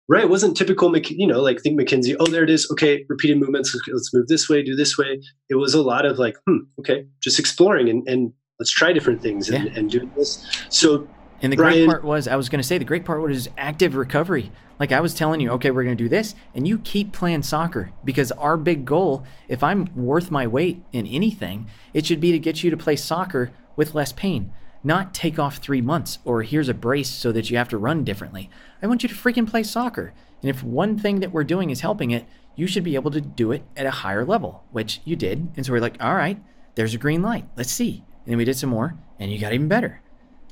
right, 0.08 0.24
it 0.24 0.30
wasn't 0.30 0.56
typical, 0.56 0.96
you 0.98 1.28
know, 1.28 1.42
like 1.42 1.62
think 1.62 1.80
McKenzie. 1.80 2.16
Oh, 2.20 2.28
there 2.28 2.44
it 2.44 2.50
is. 2.50 2.70
Okay, 2.72 3.06
repeated 3.10 3.40
movements. 3.40 3.76
Let's 3.92 4.14
move 4.14 4.28
this 4.28 4.50
way, 4.50 4.64
do 4.64 4.76
this 4.76 4.98
way. 4.98 5.20
It 5.50 5.56
was 5.56 5.74
a 5.74 5.82
lot 5.82 6.06
of 6.06 6.20
like, 6.20 6.36
hmm, 6.48 6.58
okay, 6.80 7.06
just 7.24 7.40
exploring 7.40 7.90
and, 7.90 8.08
and 8.08 8.34
let's 8.60 8.72
try 8.72 8.94
different 8.94 9.22
things 9.22 9.50
and, 9.50 9.66
yeah. 9.66 9.80
and 9.80 9.90
do 9.90 10.10
this. 10.16 10.46
So 10.70 11.08
and 11.42 11.52
the 11.52 11.58
Brian, 11.58 11.74
great 11.74 11.88
part 11.88 12.04
was, 12.04 12.28
I 12.28 12.36
was 12.36 12.50
going 12.50 12.62
to 12.62 12.68
say, 12.68 12.78
the 12.78 12.86
great 12.86 13.06
part 13.06 13.22
was 13.22 13.50
active 13.58 13.96
recovery. 13.96 14.52
Like 14.80 14.92
I 14.92 15.00
was 15.00 15.14
telling 15.14 15.40
you, 15.40 15.52
okay, 15.52 15.72
we're 15.72 15.84
going 15.84 15.98
to 15.98 16.04
do 16.04 16.10
this, 16.10 16.36
and 16.54 16.68
you 16.68 16.80
keep 16.80 17.14
playing 17.14 17.44
soccer 17.44 17.92
because 18.04 18.32
our 18.34 18.58
big 18.58 18.86
goal, 18.86 19.24
if 19.48 19.64
I'm 19.64 19.90
worth 19.96 20.32
my 20.32 20.48
weight 20.48 20.84
in 20.92 21.08
anything, 21.08 21.68
it 21.94 22.06
should 22.06 22.20
be 22.20 22.32
to 22.32 22.40
get 22.40 22.64
you 22.64 22.70
to 22.70 22.78
play 22.78 22.96
soccer 22.96 23.52
with 23.76 23.96
less 23.96 24.12
pain, 24.12 24.52
not 24.84 25.14
take 25.14 25.40
off 25.40 25.58
three 25.58 25.82
months 25.82 26.20
or 26.26 26.44
here's 26.44 26.70
a 26.70 26.74
brace 26.74 27.10
so 27.10 27.32
that 27.32 27.50
you 27.50 27.58
have 27.58 27.70
to 27.70 27.78
run 27.78 28.04
differently. 28.04 28.50
I 28.82 28.88
want 28.88 29.04
you 29.04 29.10
to 29.10 29.16
freaking 29.16 29.50
play 29.50 29.64
soccer. 29.64 30.14
And 30.42 30.50
if 30.50 30.62
one 30.62 30.98
thing 30.98 31.22
that 31.22 31.32
we're 31.32 31.44
doing 31.44 31.70
is 31.70 31.82
helping 31.82 32.12
it, 32.12 32.26
you 32.56 32.68
should 32.68 32.84
be 32.84 32.96
able 32.96 33.12
to 33.12 33.22
do 33.22 33.52
it 33.52 33.64
at 33.76 33.86
a 33.86 33.92
higher 33.92 34.26
level, 34.26 34.64
which 34.72 35.02
you 35.04 35.16
did. 35.16 35.50
And 35.56 35.66
so 35.66 35.72
we're 35.72 35.80
like, 35.80 36.02
all 36.04 36.16
right, 36.16 36.42
there's 36.76 36.94
a 36.94 37.00
green 37.00 37.22
light. 37.22 37.46
Let's 37.58 37.72
see. 37.72 38.04
And 38.26 38.32
then 38.32 38.38
we 38.38 38.46
did 38.46 38.58
some 38.58 38.70
more, 38.70 38.98
and 39.20 39.32
you 39.32 39.40
got 39.40 39.54
even 39.54 39.68
better. 39.68 40.02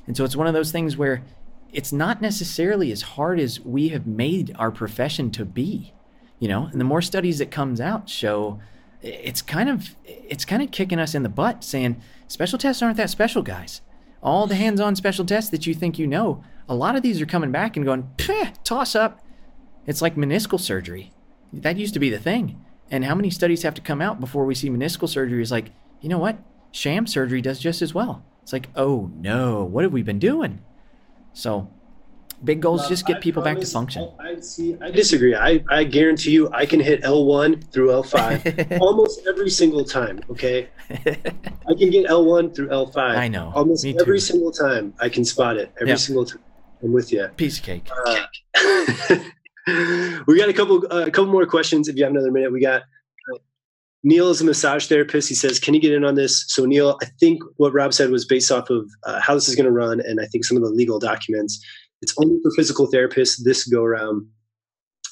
And 0.06 0.16
so 0.16 0.24
it's 0.24 0.36
one 0.36 0.46
of 0.46 0.54
those 0.54 0.72
things 0.72 0.96
where 0.96 1.22
it's 1.74 1.92
not 1.92 2.22
necessarily 2.22 2.90
as 2.92 3.02
hard 3.02 3.38
as 3.38 3.60
we 3.60 3.88
have 3.88 4.06
made 4.06 4.54
our 4.58 4.70
profession 4.70 5.30
to 5.32 5.44
be, 5.44 5.92
you 6.38 6.48
know. 6.48 6.66
And 6.66 6.80
the 6.80 6.84
more 6.84 7.02
studies 7.02 7.38
that 7.38 7.50
comes 7.50 7.80
out 7.80 8.08
show 8.08 8.60
it's 9.04 9.42
kind 9.42 9.68
of 9.68 9.94
it's 10.06 10.44
kind 10.44 10.62
of 10.62 10.70
kicking 10.70 10.98
us 10.98 11.14
in 11.14 11.22
the 11.22 11.28
butt, 11.28 11.62
saying 11.62 12.00
special 12.26 12.58
tests 12.58 12.82
aren't 12.82 12.96
that 12.96 13.10
special, 13.10 13.42
guys. 13.42 13.82
All 14.22 14.46
the 14.46 14.54
hands-on 14.54 14.96
special 14.96 15.26
tests 15.26 15.50
that 15.50 15.66
you 15.66 15.74
think 15.74 15.98
you 15.98 16.06
know, 16.06 16.42
a 16.66 16.74
lot 16.74 16.96
of 16.96 17.02
these 17.02 17.20
are 17.20 17.26
coming 17.26 17.52
back 17.52 17.76
and 17.76 17.84
going, 17.84 18.10
toss 18.64 18.94
up. 18.94 19.22
It's 19.86 20.00
like 20.00 20.16
meniscal 20.16 20.58
surgery. 20.58 21.12
That 21.52 21.76
used 21.76 21.92
to 21.92 22.00
be 22.00 22.08
the 22.08 22.18
thing. 22.18 22.64
And 22.90 23.04
how 23.04 23.14
many 23.14 23.28
studies 23.28 23.62
have 23.62 23.74
to 23.74 23.82
come 23.82 24.00
out 24.00 24.20
before 24.20 24.46
we 24.46 24.54
see 24.54 24.70
meniscal 24.70 25.08
surgery 25.08 25.42
is 25.42 25.52
like, 25.52 25.72
you 26.00 26.08
know 26.08 26.18
what? 26.18 26.38
Sham 26.72 27.06
surgery 27.06 27.42
does 27.42 27.58
just 27.58 27.82
as 27.82 27.92
well. 27.92 28.24
It's 28.42 28.52
like, 28.54 28.70
oh 28.74 29.10
no, 29.14 29.62
what 29.62 29.84
have 29.84 29.92
we 29.92 30.02
been 30.02 30.18
doing? 30.18 30.60
So, 31.34 31.68
big 32.44 32.60
goals 32.62 32.88
just 32.88 33.06
get 33.06 33.20
people 33.20 33.42
back 33.42 33.58
to 33.58 33.66
function. 33.66 34.10
I, 34.20 34.40
see. 34.40 34.76
I 34.80 34.90
disagree. 34.90 35.34
I, 35.34 35.62
I 35.68 35.84
guarantee 35.84 36.30
you, 36.30 36.48
I 36.52 36.64
can 36.64 36.80
hit 36.80 37.02
L1 37.02 37.70
through 37.72 37.88
L5 37.88 38.80
almost 38.80 39.26
every 39.26 39.50
single 39.50 39.84
time. 39.84 40.20
Okay, 40.30 40.68
I 40.90 41.74
can 41.76 41.90
get 41.90 42.06
L1 42.06 42.54
through 42.54 42.68
L5. 42.68 42.96
I 42.96 43.28
know. 43.28 43.52
Almost 43.54 43.84
every 43.84 44.20
single 44.20 44.52
time, 44.52 44.94
I 45.00 45.08
can 45.08 45.24
spot 45.24 45.56
it. 45.56 45.72
Every 45.80 45.98
single 45.98 46.24
time. 46.24 46.40
I'm 46.82 46.92
with 46.92 47.12
you. 47.12 47.26
Piece 47.36 47.58
of 47.58 47.64
cake. 47.64 47.88
Uh, 48.06 48.26
we 50.26 50.38
got 50.38 50.48
a 50.48 50.52
couple, 50.52 50.84
uh, 50.92 51.06
a 51.06 51.10
couple 51.10 51.32
more 51.32 51.46
questions. 51.46 51.88
If 51.88 51.96
you 51.96 52.04
have 52.04 52.12
another 52.12 52.30
minute, 52.30 52.52
we 52.52 52.60
got 52.60 52.82
Neil 54.04 54.28
is 54.28 54.40
a 54.40 54.44
massage 54.44 54.86
therapist. 54.86 55.28
He 55.28 55.34
says, 55.34 55.58
"Can 55.58 55.74
you 55.74 55.80
get 55.80 55.92
in 55.92 56.04
on 56.04 56.14
this?" 56.14 56.44
So 56.48 56.64
Neil, 56.66 56.98
I 57.02 57.06
think 57.18 57.42
what 57.56 57.72
Rob 57.72 57.92
said 57.92 58.10
was 58.10 58.24
based 58.24 58.52
off 58.52 58.70
of 58.70 58.88
uh, 59.04 59.20
how 59.20 59.34
this 59.34 59.48
is 59.48 59.56
going 59.56 59.66
to 59.66 59.72
run, 59.72 60.00
and 60.00 60.20
I 60.20 60.26
think 60.26 60.44
some 60.44 60.56
of 60.56 60.62
the 60.62 60.70
legal 60.70 60.98
documents. 60.98 61.64
It's 62.02 62.14
only 62.18 62.38
for 62.42 62.50
physical 62.54 62.90
therapists 62.90 63.42
this 63.42 63.66
go 63.66 63.82
around. 63.82 64.26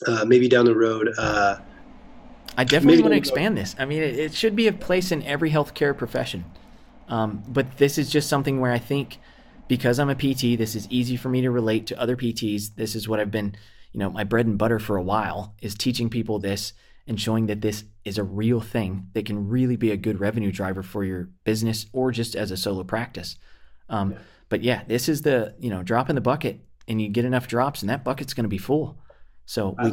Uh, 0.07 0.25
maybe 0.25 0.49
down 0.49 0.65
the 0.65 0.75
road. 0.75 1.09
Uh, 1.17 1.57
I 2.57 2.65
definitely 2.65 3.03
want 3.03 3.13
to 3.13 3.19
expand 3.19 3.57
this. 3.57 3.77
I 3.79 3.85
mean, 3.85 4.03
it, 4.03 4.19
it, 4.19 4.35
should 4.35 4.57
be 4.57 4.67
a 4.67 4.73
place 4.73 5.13
in 5.13 5.23
every 5.23 5.51
healthcare 5.51 5.97
profession. 5.97 6.45
Um, 7.09 7.43
but 7.47 7.79
this 7.79 7.99
is 7.99 8.11
just 8.11 8.29
something 8.29 8.61
where 8.61 8.73
I 8.73 8.79
think 8.79 9.19
because 9.69 9.99
I'm 9.99 10.11
a 10.11 10.15
PT, 10.15 10.59
this 10.59 10.75
is 10.75 10.89
easy 10.91 11.17
for 11.17 11.29
me 11.29 11.41
to 11.43 11.51
relate 11.51 11.87
to 11.87 12.01
other 12.01 12.17
PTs. 12.17 12.75
This 12.75 12.95
is 12.95 13.09
what 13.09 13.21
I've 13.21 13.31
been, 13.31 13.55
you 13.93 14.01
know, 14.01 14.11
my 14.11 14.25
bread 14.25 14.47
and 14.47 14.59
butter 14.59 14.79
for 14.79 14.97
a 14.97 15.03
while 15.03 15.55
is 15.63 15.75
teaching 15.75 16.11
people 16.11 16.39
this 16.39 16.73
and 17.07 17.21
showing 17.21 17.47
that 17.47 17.61
this 17.61 17.85
is 18.05 18.19
a 18.19 18.23
real 18.23 18.61
thing 18.61 19.09
that 19.15 19.27
can 19.27 19.49
really 19.49 19.77
be 19.77 19.91
a 19.91 19.97
good 19.97 20.21
revenue 20.21 20.53
driver 20.53 20.83
for 20.83 21.05
your 21.05 21.31
business 21.45 21.87
or 21.93 22.13
just 22.13 22.35
as 22.35 22.51
a 22.51 22.57
solo 22.57 22.85
practice. 22.85 23.37
Um, 23.89 24.13
yeah. 24.13 24.19
But 24.49 24.63
yeah, 24.63 24.83
this 24.87 25.09
is 25.09 25.23
the 25.23 25.55
you 25.59 25.71
know 25.71 25.83
drop 25.83 26.09
in 26.11 26.15
the 26.15 26.21
bucket, 26.21 26.61
and 26.87 27.01
you 27.01 27.09
get 27.09 27.25
enough 27.25 27.49
drops, 27.49 27.81
and 27.81 27.89
that 27.89 28.05
bucket's 28.05 28.35
going 28.35 28.45
to 28.45 28.51
be 28.51 28.59
full. 28.59 28.99
So 29.47 29.75
we, 29.83 29.93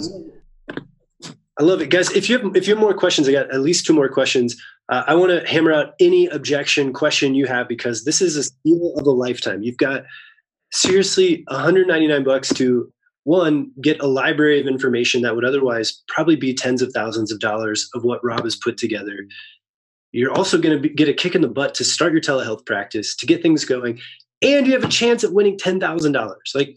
I 1.59 1.63
love 1.63 1.81
it, 1.81 1.89
guys. 1.89 2.11
If 2.11 2.29
you 2.29 2.37
have 2.37 2.55
if 2.55 2.67
you 2.67 2.73
have 2.73 2.81
more 2.81 2.93
questions, 2.93 3.27
I 3.27 3.31
got 3.31 3.53
at 3.53 3.61
least 3.61 3.85
two 3.85 3.93
more 3.93 4.09
questions. 4.09 4.61
Uh, 4.89 5.03
I 5.07 5.15
want 5.15 5.31
to 5.31 5.47
hammer 5.47 5.71
out 5.71 5.93
any 5.99 6.27
objection 6.27 6.93
question 6.93 7.35
you 7.35 7.45
have 7.45 7.67
because 7.67 8.05
this 8.05 8.21
is 8.21 8.35
a 8.35 8.43
steal 8.43 8.93
of 8.97 9.05
a 9.05 9.11
lifetime. 9.11 9.61
You've 9.61 9.77
got 9.77 10.03
seriously 10.71 11.43
199 11.47 12.23
bucks 12.23 12.49
to 12.55 12.91
one, 13.23 13.71
get 13.81 14.01
a 14.01 14.07
library 14.07 14.59
of 14.59 14.67
information 14.67 15.21
that 15.21 15.35
would 15.35 15.45
otherwise 15.45 16.01
probably 16.07 16.35
be 16.35 16.53
tens 16.53 16.81
of 16.81 16.91
thousands 16.93 17.31
of 17.31 17.39
dollars 17.39 17.89
of 17.93 18.03
what 18.03 18.23
Rob 18.23 18.43
has 18.43 18.55
put 18.55 18.77
together. 18.77 19.25
You're 20.11 20.33
also 20.33 20.57
going 20.57 20.81
to 20.81 20.89
get 20.89 21.09
a 21.09 21.13
kick 21.13 21.35
in 21.35 21.41
the 21.41 21.47
butt 21.47 21.75
to 21.75 21.83
start 21.83 22.13
your 22.13 22.21
telehealth 22.21 22.65
practice, 22.65 23.15
to 23.17 23.27
get 23.27 23.41
things 23.43 23.65
going, 23.65 23.99
and 24.41 24.65
you 24.65 24.73
have 24.73 24.83
a 24.83 24.89
chance 24.89 25.23
at 25.23 25.33
winning 25.33 25.57
$10,000. 25.57 26.35
Like, 26.55 26.75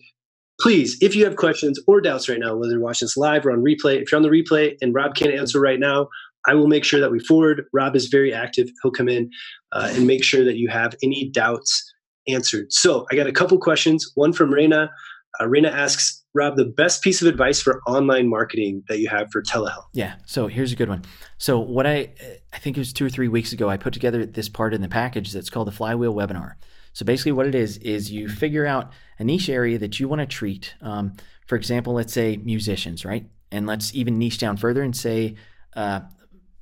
please, 0.60 0.98
if 1.00 1.14
you 1.14 1.24
have 1.24 1.36
questions 1.36 1.80
or 1.86 2.00
doubts 2.00 2.28
right 2.28 2.38
now, 2.38 2.56
whether 2.56 2.72
you're 2.72 2.80
watching 2.82 3.06
this 3.06 3.16
live 3.16 3.46
or 3.46 3.52
on 3.52 3.64
replay, 3.64 4.02
if 4.02 4.12
you're 4.12 4.18
on 4.18 4.22
the 4.22 4.28
replay 4.28 4.76
and 4.82 4.94
Rob 4.94 5.14
can't 5.14 5.34
answer 5.34 5.60
right 5.60 5.80
now, 5.80 6.08
I 6.46 6.54
will 6.54 6.66
make 6.68 6.84
sure 6.84 7.00
that 7.00 7.12
we 7.12 7.20
forward. 7.20 7.64
Rob 7.72 7.96
is 7.96 8.08
very 8.08 8.34
active. 8.34 8.68
He'll 8.82 8.92
come 8.92 9.08
in 9.08 9.30
uh, 9.72 9.92
and 9.92 10.06
make 10.06 10.24
sure 10.24 10.44
that 10.44 10.56
you 10.56 10.68
have 10.68 10.94
any 11.02 11.30
doubts 11.30 11.92
answered. 12.28 12.72
So 12.72 13.06
I 13.10 13.16
got 13.16 13.26
a 13.28 13.32
couple 13.32 13.58
questions. 13.58 14.10
One 14.14 14.32
from 14.32 14.52
Reina. 14.52 14.90
Uh, 15.40 15.48
Reina 15.48 15.68
asks, 15.68 16.21
Rob, 16.34 16.56
the 16.56 16.64
best 16.64 17.02
piece 17.02 17.20
of 17.20 17.28
advice 17.28 17.60
for 17.60 17.82
online 17.86 18.28
marketing 18.28 18.82
that 18.88 18.98
you 18.98 19.08
have 19.08 19.30
for 19.30 19.42
telehealth? 19.42 19.84
Yeah. 19.92 20.14
So 20.24 20.46
here's 20.46 20.72
a 20.72 20.76
good 20.76 20.88
one. 20.88 21.04
So 21.38 21.58
what 21.58 21.86
I 21.86 22.12
I 22.52 22.58
think 22.58 22.76
it 22.76 22.80
was 22.80 22.92
two 22.92 23.04
or 23.04 23.10
three 23.10 23.28
weeks 23.28 23.52
ago, 23.52 23.68
I 23.68 23.76
put 23.76 23.92
together 23.92 24.24
this 24.24 24.48
part 24.48 24.72
in 24.72 24.80
the 24.80 24.88
package 24.88 25.32
that's 25.32 25.50
called 25.50 25.68
the 25.68 25.72
Flywheel 25.72 26.14
Webinar. 26.14 26.54
So 26.94 27.04
basically, 27.04 27.32
what 27.32 27.46
it 27.46 27.54
is 27.54 27.76
is 27.78 28.10
you 28.10 28.28
figure 28.28 28.66
out 28.66 28.92
a 29.18 29.24
niche 29.24 29.48
area 29.48 29.78
that 29.78 30.00
you 30.00 30.08
want 30.08 30.20
to 30.20 30.26
treat. 30.26 30.74
Um, 30.80 31.14
for 31.46 31.56
example, 31.56 31.94
let's 31.94 32.12
say 32.12 32.38
musicians, 32.38 33.04
right? 33.04 33.26
And 33.50 33.66
let's 33.66 33.94
even 33.94 34.18
niche 34.18 34.38
down 34.38 34.56
further 34.56 34.82
and 34.82 34.96
say, 34.96 35.36
uh, 35.74 36.00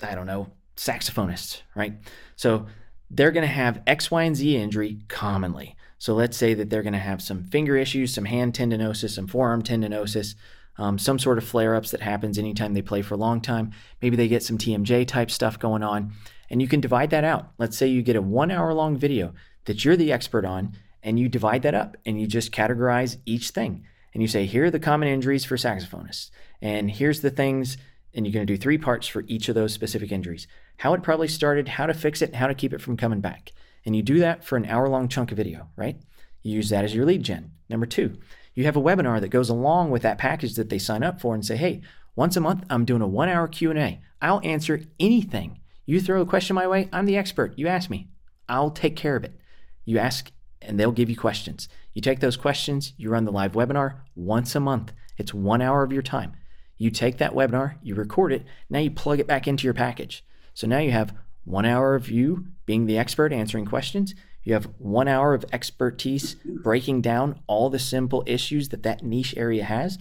I 0.03 0.15
don't 0.15 0.27
know, 0.27 0.49
saxophonists, 0.77 1.63
right? 1.75 1.95
So 2.37 2.67
they're 3.11 3.33
going 3.33 3.47
to 3.47 3.53
have 3.53 3.83
X, 3.87 4.11
Y, 4.11 4.23
and 4.23 4.37
Z 4.37 4.57
injury 4.57 4.99
commonly. 5.09 5.77
So 6.01 6.15
let's 6.15 6.39
say 6.39 6.55
that 6.55 6.71
they're 6.71 6.83
going 6.83 6.95
to 6.95 6.99
have 6.99 7.21
some 7.21 7.45
finger 7.45 7.77
issues, 7.77 8.15
some 8.15 8.25
hand 8.25 8.55
tendinosis, 8.55 9.11
some 9.11 9.27
forearm 9.27 9.63
tendinosis, 9.63 10.35
um, 10.79 10.99
some 10.99 11.19
sort 11.19 11.37
of 11.37 11.45
flare 11.45 11.75
ups 11.75 11.91
that 11.91 12.01
happens 12.01 12.39
anytime 12.39 12.73
they 12.73 12.81
play 12.81 13.03
for 13.03 13.13
a 13.13 13.19
long 13.19 13.43
time. 13.43 13.73
Maybe 14.01 14.17
they 14.17 14.27
get 14.27 14.43
some 14.43 14.57
TMJ 14.57 15.07
type 15.07 15.31
stuff 15.31 15.59
going 15.59 15.83
on. 15.83 16.13
And 16.49 16.63
you 16.63 16.69
can 16.69 16.81
divide 16.81 17.11
that 17.11 17.23
out. 17.23 17.51
Let's 17.59 17.77
say 17.77 17.87
you 17.87 18.01
get 18.01 18.17
a 18.17 18.23
one 18.23 18.51
hour 18.51 18.73
long 18.73 18.97
video 18.97 19.35
that 19.67 19.85
you're 19.85 19.95
the 19.95 20.11
expert 20.11 20.47
on, 20.47 20.73
and 21.03 21.19
you 21.19 21.29
divide 21.29 21.63
that 21.63 21.75
up 21.75 21.99
and 22.07 22.19
you 22.19 22.27
just 22.27 22.51
categorize 22.51 23.19
each 23.27 23.51
thing. 23.51 23.85
And 24.15 24.23
you 24.23 24.29
say, 24.29 24.47
here 24.47 24.65
are 24.65 24.71
the 24.71 24.81
common 24.81 25.07
injuries 25.07 25.45
for 25.45 25.57
saxophonists. 25.57 26.31
And 26.63 26.91
here's 26.91 27.21
the 27.21 27.31
things, 27.31 27.77
and 28.15 28.27
you're 28.27 28.33
going 28.33 28.47
to 28.47 28.53
do 28.53 28.59
three 28.59 28.79
parts 28.79 29.07
for 29.07 29.23
each 29.27 29.51
of 29.51 29.55
those 29.55 29.75
specific 29.75 30.11
injuries 30.11 30.47
how 30.79 30.95
it 30.95 31.03
probably 31.03 31.29
started, 31.29 31.69
how 31.69 31.85
to 31.85 31.93
fix 31.93 32.23
it, 32.23 32.35
how 32.35 32.47
to 32.47 32.55
keep 32.55 32.73
it 32.73 32.81
from 32.81 32.97
coming 32.97 33.21
back. 33.21 33.53
And 33.85 33.97
you 33.97 34.03
do 34.03 34.19
that 34.19 34.45
for 34.45 34.57
an 34.57 34.67
hour 34.67 34.89
long 34.89 35.09
chunk 35.09 35.31
of 35.31 35.37
video, 35.37 35.69
right? 35.77 35.97
You 36.43 36.55
use 36.55 36.71
that 36.71 36.85
as 36.85 36.95
your 36.95 37.07
lead 37.07 37.23
gen. 37.23 37.53
Number 37.69 37.87
two, 37.87 38.19
you 38.55 38.65
have 38.65 38.77
a 38.77 38.83
webinar 38.83 39.21
that 39.21 39.29
goes 39.29 39.49
along 39.49 39.91
with 39.91 40.03
that 40.03 40.19
package 40.19 40.55
that 40.55 40.69
they 40.69 40.79
sign 40.79 41.03
up 41.03 41.21
for 41.21 41.35
and 41.35 41.45
say, 41.45 41.57
hey, 41.57 41.83
once 42.17 42.37
a 42.37 42.41
month, 42.41 42.65
I'm 42.69 42.85
doing 42.85 43.03
a 43.03 43.09
one 43.09 43.29
hour 43.29 43.49
Q&A. 43.49 44.01
I'll 44.21 44.41
answer 44.45 44.83
anything. 44.99 45.61
You 45.87 46.01
throw 46.01 46.21
a 46.21 46.27
question 46.27 46.55
my 46.55 46.67
way, 46.67 46.89
I'm 46.93 47.07
the 47.07 47.17
expert. 47.17 47.55
You 47.57 47.69
ask 47.69 47.89
me. 47.89 48.09
I'll 48.49 48.71
take 48.71 48.97
care 48.97 49.17
of 49.17 49.25
it. 49.25 49.39
You 49.85 49.99
ask 49.99 50.31
and 50.63 50.79
they'll 50.79 50.93
give 50.93 51.09
you 51.09 51.17
questions. 51.17 51.69
You 51.95 52.03
take 52.03 52.21
those 52.21 52.37
questions, 52.37 52.93
you 52.97 53.11
run 53.11 53.25
the 53.25 53.33
live 53.33 53.53
webinar 53.53 54.01
once 54.15 54.55
a 54.55 54.61
month. 54.61 54.93
It's 55.17 55.35
one 55.35 55.63
hour 55.63 55.83
of 55.83 55.93
your 55.93 56.03
time. 56.03 56.35
You 56.77 56.91
take 56.91 57.19
that 57.19 57.33
webinar, 57.33 57.77
you 57.83 57.95
record 57.95 58.33
it, 58.33 58.45
now 58.69 58.79
you 58.79 58.91
plug 58.91 59.21
it 59.21 59.27
back 59.27 59.47
into 59.47 59.65
your 59.65 59.75
package. 59.75 60.25
So 60.55 60.67
now 60.67 60.79
you 60.79 60.91
have 60.91 61.15
one 61.45 61.65
hour 61.65 61.95
of 61.95 62.11
you 62.11 62.47
being 62.67 62.87
the 62.87 62.99
expert 62.99 63.33
answering 63.33 63.67
questions. 63.67 64.15
You 64.43 64.55
have 64.55 64.71
one 64.79 65.09
hour 65.09 65.35
of 65.35 65.45
expertise 65.53 66.37
breaking 66.45 67.03
down 67.03 67.41
all 67.47 67.69
the 67.71 67.79
simple 67.79 68.23
issues 68.27 68.71
that 68.71 68.83
that 68.85 69.03
niche 69.03 69.35
area 69.37 69.65
has. 69.65 69.99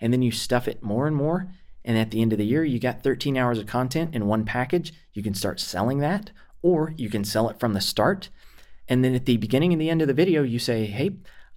And 0.00 0.12
then 0.12 0.22
you 0.22 0.30
stuff 0.30 0.68
it 0.68 0.82
more 0.82 1.06
and 1.06 1.16
more. 1.16 1.48
And 1.84 1.98
at 1.98 2.10
the 2.10 2.22
end 2.22 2.32
of 2.32 2.38
the 2.38 2.46
year, 2.46 2.64
you 2.64 2.78
got 2.78 3.02
13 3.02 3.36
hours 3.36 3.58
of 3.58 3.66
content 3.66 4.14
in 4.14 4.26
one 4.26 4.44
package. 4.44 4.92
You 5.12 5.22
can 5.22 5.34
start 5.34 5.60
selling 5.60 5.98
that, 5.98 6.30
or 6.62 6.94
you 6.96 7.08
can 7.08 7.24
sell 7.24 7.48
it 7.48 7.58
from 7.58 7.72
the 7.72 7.80
start. 7.80 8.28
And 8.88 9.04
then 9.04 9.14
at 9.14 9.24
the 9.24 9.36
beginning 9.38 9.72
and 9.72 9.80
the 9.80 9.90
end 9.90 10.02
of 10.02 10.08
the 10.08 10.14
video, 10.14 10.42
you 10.42 10.58
say, 10.58 10.86
Hey, 10.86 11.12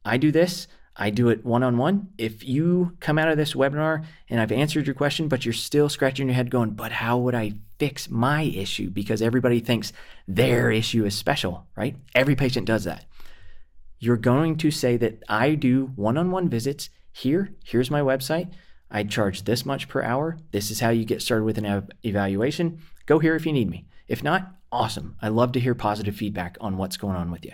I 0.06 0.18
do 0.18 0.32
this. 0.32 0.68
I 0.96 1.10
do 1.10 1.30
it 1.30 1.44
one 1.44 1.64
on 1.64 1.78
one. 1.78 2.10
If 2.18 2.44
you 2.44 2.96
come 3.00 3.18
out 3.18 3.30
of 3.30 3.38
this 3.38 3.54
webinar 3.54 4.06
and 4.30 4.39
I've 4.39 4.52
answered 4.52 4.86
your 4.86 4.94
question, 4.94 5.28
but 5.28 5.44
you're 5.46 5.54
still 5.54 5.89
scratching 5.89 6.28
your 6.28 6.36
head 6.36 6.52
going, 6.52 6.72
but 6.72 6.91
how 6.91 7.18
would 7.18 7.34
I 7.34 7.54
fix 7.80 8.10
my 8.10 8.44
issue? 8.44 8.89
Because 8.89 9.22
everybody 9.22 9.60
thinks 9.60 9.91
their 10.28 10.70
issue 10.70 11.06
is 11.06 11.18
special, 11.18 11.66
right? 11.76 11.96
Every 12.14 12.36
patient 12.36 12.68
does 12.68 12.84
that. 12.84 13.06
You're 14.00 14.18
going 14.18 14.58
to 14.58 14.70
say 14.70 14.98
that 14.98 15.24
I 15.28 15.56
do 15.56 15.91
one 15.96 16.18
on 16.18 16.30
one 16.30 16.50
visits 16.50 16.89
here. 17.12 17.54
Here's 17.64 17.89
my 17.89 18.02
website. 18.02 18.52
I 18.91 19.04
charge 19.04 19.44
this 19.44 19.66
much 19.66 19.88
per 19.88 20.04
hour. 20.04 20.38
This 20.52 20.70
is 20.70 20.80
how 20.80 20.89
you 20.89 21.06
get 21.06 21.22
started 21.22 21.46
with 21.46 21.58
an 21.58 21.88
evaluation. 22.04 22.80
Go 23.08 23.18
here 23.18 23.36
if 23.36 23.46
you 23.46 23.54
need 23.54 23.70
me. 23.70 23.88
If 24.08 24.24
not, 24.24 24.56
awesome. 24.72 25.16
I 25.22 25.30
love 25.30 25.54
to 25.54 25.60
hear 25.60 25.74
positive 25.74 26.16
feedback 26.16 26.58
on 26.62 26.78
what's 26.78 26.98
going 26.98 27.16
on 27.16 27.32
with 27.32 27.46
you. 27.46 27.54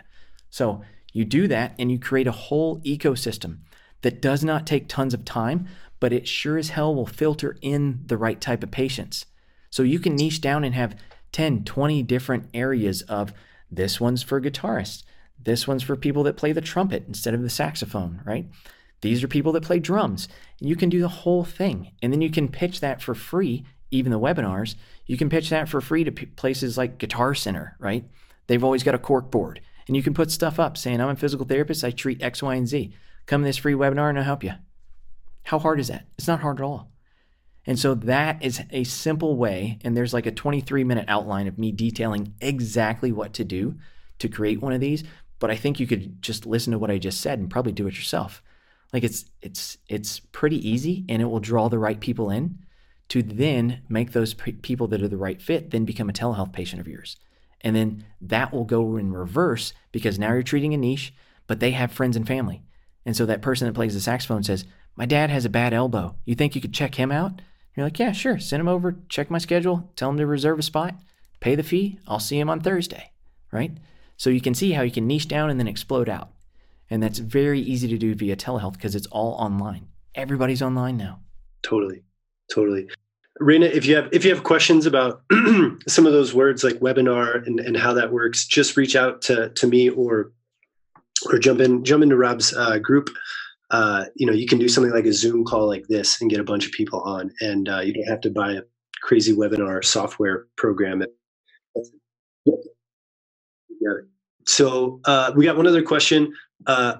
So, 0.49 0.81
you 1.13 1.25
do 1.25 1.47
that 1.47 1.73
and 1.79 1.91
you 1.91 1.99
create 1.99 2.27
a 2.27 2.31
whole 2.31 2.79
ecosystem 2.81 3.59
that 4.01 4.21
does 4.21 4.43
not 4.43 4.67
take 4.67 4.87
tons 4.87 5.13
of 5.13 5.25
time, 5.25 5.67
but 5.99 6.13
it 6.13 6.27
sure 6.27 6.57
as 6.57 6.69
hell 6.69 6.93
will 6.93 7.05
filter 7.05 7.57
in 7.61 8.01
the 8.05 8.17
right 8.17 8.39
type 8.39 8.63
of 8.63 8.71
patients. 8.71 9.25
So 9.69 9.83
you 9.83 9.99
can 9.99 10.15
niche 10.15 10.41
down 10.41 10.63
and 10.63 10.73
have 10.75 10.95
10, 11.31 11.63
20 11.63 12.03
different 12.03 12.49
areas 12.53 13.01
of 13.03 13.33
this 13.69 13.99
one's 13.99 14.23
for 14.23 14.41
guitarists. 14.41 15.03
This 15.41 15.67
one's 15.67 15.83
for 15.83 15.95
people 15.95 16.23
that 16.23 16.37
play 16.37 16.51
the 16.51 16.61
trumpet 16.61 17.05
instead 17.07 17.33
of 17.33 17.41
the 17.41 17.49
saxophone, 17.49 18.21
right? 18.25 18.47
These 19.01 19.23
are 19.23 19.27
people 19.27 19.51
that 19.53 19.63
play 19.63 19.79
drums. 19.79 20.27
And 20.59 20.67
you 20.67 20.75
can 20.75 20.89
do 20.89 21.01
the 21.01 21.07
whole 21.07 21.43
thing. 21.43 21.91
And 22.01 22.11
then 22.11 22.21
you 22.21 22.29
can 22.29 22.49
pitch 22.49 22.81
that 22.81 23.01
for 23.01 23.15
free, 23.15 23.65
even 23.91 24.11
the 24.11 24.19
webinars. 24.19 24.75
You 25.05 25.17
can 25.17 25.29
pitch 25.29 25.49
that 25.49 25.69
for 25.69 25.79
free 25.79 26.03
to 26.03 26.11
p- 26.11 26.25
places 26.25 26.77
like 26.77 26.97
Guitar 26.97 27.33
Center, 27.33 27.75
right? 27.79 28.03
They've 28.47 28.63
always 28.63 28.83
got 28.83 28.95
a 28.95 28.99
cork 28.99 29.31
board. 29.31 29.61
And 29.89 29.95
you 29.95 30.03
can 30.03 30.13
put 30.13 30.29
stuff 30.29 30.59
up 30.59 30.77
saying, 30.77 31.01
I'm 31.01 31.09
a 31.09 31.15
physical 31.15 31.47
therapist, 31.47 31.83
I 31.83 31.89
treat 31.89 32.21
X, 32.21 32.43
Y, 32.43 32.53
and 32.53 32.67
Z. 32.67 32.93
Come 33.25 33.41
to 33.41 33.45
this 33.47 33.57
free 33.57 33.73
webinar 33.73 34.07
and 34.07 34.19
I'll 34.19 34.23
help 34.23 34.43
you. 34.43 34.53
How 35.45 35.57
hard 35.57 35.79
is 35.79 35.87
that? 35.87 36.05
It's 36.15 36.27
not 36.27 36.41
hard 36.41 36.59
at 36.59 36.63
all. 36.63 36.91
And 37.65 37.79
so 37.79 37.95
that 37.95 38.43
is 38.43 38.61
a 38.69 38.83
simple 38.83 39.35
way. 39.35 39.79
And 39.83 39.97
there's 39.97 40.13
like 40.13 40.27
a 40.27 40.31
23 40.31 40.83
minute 40.83 41.05
outline 41.07 41.47
of 41.47 41.57
me 41.57 41.71
detailing 41.71 42.35
exactly 42.39 43.11
what 43.11 43.33
to 43.33 43.43
do 43.43 43.77
to 44.19 44.29
create 44.29 44.61
one 44.61 44.73
of 44.73 44.79
these. 44.79 45.03
But 45.39 45.49
I 45.49 45.55
think 45.55 45.79
you 45.79 45.87
could 45.87 46.21
just 46.21 46.45
listen 46.45 46.71
to 46.71 46.77
what 46.77 46.91
I 46.91 46.99
just 46.99 47.19
said 47.19 47.39
and 47.39 47.49
probably 47.49 47.71
do 47.71 47.87
it 47.87 47.95
yourself. 47.95 48.43
Like 48.93 49.03
it's 49.03 49.25
it's 49.41 49.79
it's 49.87 50.19
pretty 50.19 50.69
easy 50.69 51.03
and 51.09 51.19
it 51.19 51.25
will 51.25 51.39
draw 51.39 51.67
the 51.67 51.79
right 51.79 51.99
people 51.99 52.29
in 52.29 52.59
to 53.07 53.23
then 53.23 53.81
make 53.89 54.11
those 54.11 54.35
people 54.35 54.85
that 54.85 55.01
are 55.01 55.07
the 55.07 55.17
right 55.17 55.41
fit 55.41 55.71
then 55.71 55.83
become 55.83 56.09
a 56.09 56.13
telehealth 56.13 56.53
patient 56.53 56.79
of 56.79 56.87
yours. 56.87 57.17
And 57.61 57.75
then 57.75 58.05
that 58.21 58.53
will 58.53 58.65
go 58.65 58.97
in 58.97 59.13
reverse 59.13 59.73
because 59.91 60.17
now 60.17 60.33
you're 60.33 60.43
treating 60.43 60.73
a 60.73 60.77
niche, 60.77 61.13
but 61.47 61.59
they 61.59 61.71
have 61.71 61.91
friends 61.91 62.15
and 62.15 62.27
family. 62.27 62.63
And 63.05 63.15
so 63.15 63.25
that 63.25 63.41
person 63.41 63.67
that 63.67 63.73
plays 63.73 63.93
the 63.93 63.99
saxophone 63.99 64.43
says, 64.43 64.65
My 64.95 65.05
dad 65.05 65.29
has 65.29 65.45
a 65.45 65.49
bad 65.49 65.73
elbow. 65.73 66.15
You 66.25 66.35
think 66.35 66.55
you 66.55 66.61
could 66.61 66.73
check 66.73 66.95
him 66.95 67.11
out? 67.11 67.41
You're 67.75 67.85
like, 67.85 67.99
Yeah, 67.99 68.11
sure. 68.11 68.39
Send 68.39 68.61
him 68.61 68.67
over, 68.67 68.95
check 69.09 69.29
my 69.29 69.37
schedule, 69.37 69.89
tell 69.95 70.09
him 70.09 70.17
to 70.17 70.25
reserve 70.25 70.59
a 70.59 70.63
spot, 70.63 70.95
pay 71.39 71.55
the 71.55 71.63
fee. 71.63 71.99
I'll 72.07 72.19
see 72.19 72.39
him 72.39 72.49
on 72.49 72.59
Thursday. 72.59 73.11
Right? 73.51 73.71
So 74.17 74.29
you 74.29 74.41
can 74.41 74.53
see 74.53 74.73
how 74.73 74.83
you 74.83 74.91
can 74.91 75.07
niche 75.07 75.27
down 75.27 75.49
and 75.49 75.59
then 75.59 75.67
explode 75.67 76.09
out. 76.09 76.29
And 76.89 77.01
that's 77.01 77.19
very 77.19 77.61
easy 77.61 77.87
to 77.87 77.97
do 77.97 78.15
via 78.15 78.35
telehealth 78.35 78.73
because 78.73 78.95
it's 78.95 79.07
all 79.07 79.33
online. 79.33 79.87
Everybody's 80.15 80.61
online 80.61 80.97
now. 80.97 81.19
Totally. 81.61 82.03
Totally. 82.51 82.89
Raina, 83.41 83.71
if 83.71 83.85
you 83.85 83.95
have 83.95 84.09
if 84.11 84.25
you 84.25 84.33
have 84.33 84.43
questions 84.43 84.85
about 84.85 85.21
some 85.87 86.05
of 86.05 86.13
those 86.13 86.33
words 86.33 86.63
like 86.63 86.75
webinar 86.75 87.45
and, 87.47 87.59
and 87.59 87.77
how 87.77 87.93
that 87.93 88.11
works, 88.11 88.45
just 88.45 88.75
reach 88.75 88.95
out 88.95 89.21
to 89.23 89.49
to 89.49 89.67
me 89.67 89.89
or 89.89 90.33
or 91.25 91.39
jump 91.39 91.61
in 91.61 91.83
jump 91.83 92.03
into 92.03 92.17
Rob's 92.17 92.53
uh, 92.55 92.77
group. 92.79 93.09
Uh, 93.71 94.05
you 94.15 94.25
know, 94.25 94.33
you 94.33 94.47
can 94.47 94.57
do 94.57 94.67
something 94.67 94.91
like 94.91 95.05
a 95.05 95.13
Zoom 95.13 95.45
call 95.45 95.67
like 95.67 95.85
this 95.87 96.19
and 96.19 96.29
get 96.29 96.39
a 96.39 96.43
bunch 96.43 96.65
of 96.65 96.71
people 96.71 97.01
on, 97.01 97.31
and 97.39 97.69
uh, 97.69 97.79
you 97.79 97.93
don't 97.93 98.07
have 98.07 98.21
to 98.21 98.29
buy 98.29 98.53
a 98.53 98.61
crazy 99.01 99.33
webinar 99.33 99.83
software 99.83 100.47
program. 100.57 101.03
Yeah. 102.45 103.91
So 104.45 104.99
uh, 105.05 105.31
we 105.35 105.45
got 105.45 105.55
one 105.55 105.67
other 105.67 105.83
question. 105.83 106.33
Uh, 106.65 106.97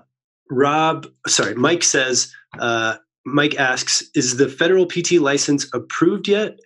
Rob, 0.51 1.07
sorry, 1.27 1.55
Mike 1.55 1.83
says, 1.83 2.33
uh, 2.59 2.97
Mike 3.33 3.55
asks, 3.59 4.03
is 4.15 4.37
the 4.37 4.47
federal 4.47 4.85
PT 4.85 5.13
license 5.13 5.67
approved 5.73 6.27
yet? 6.27 6.59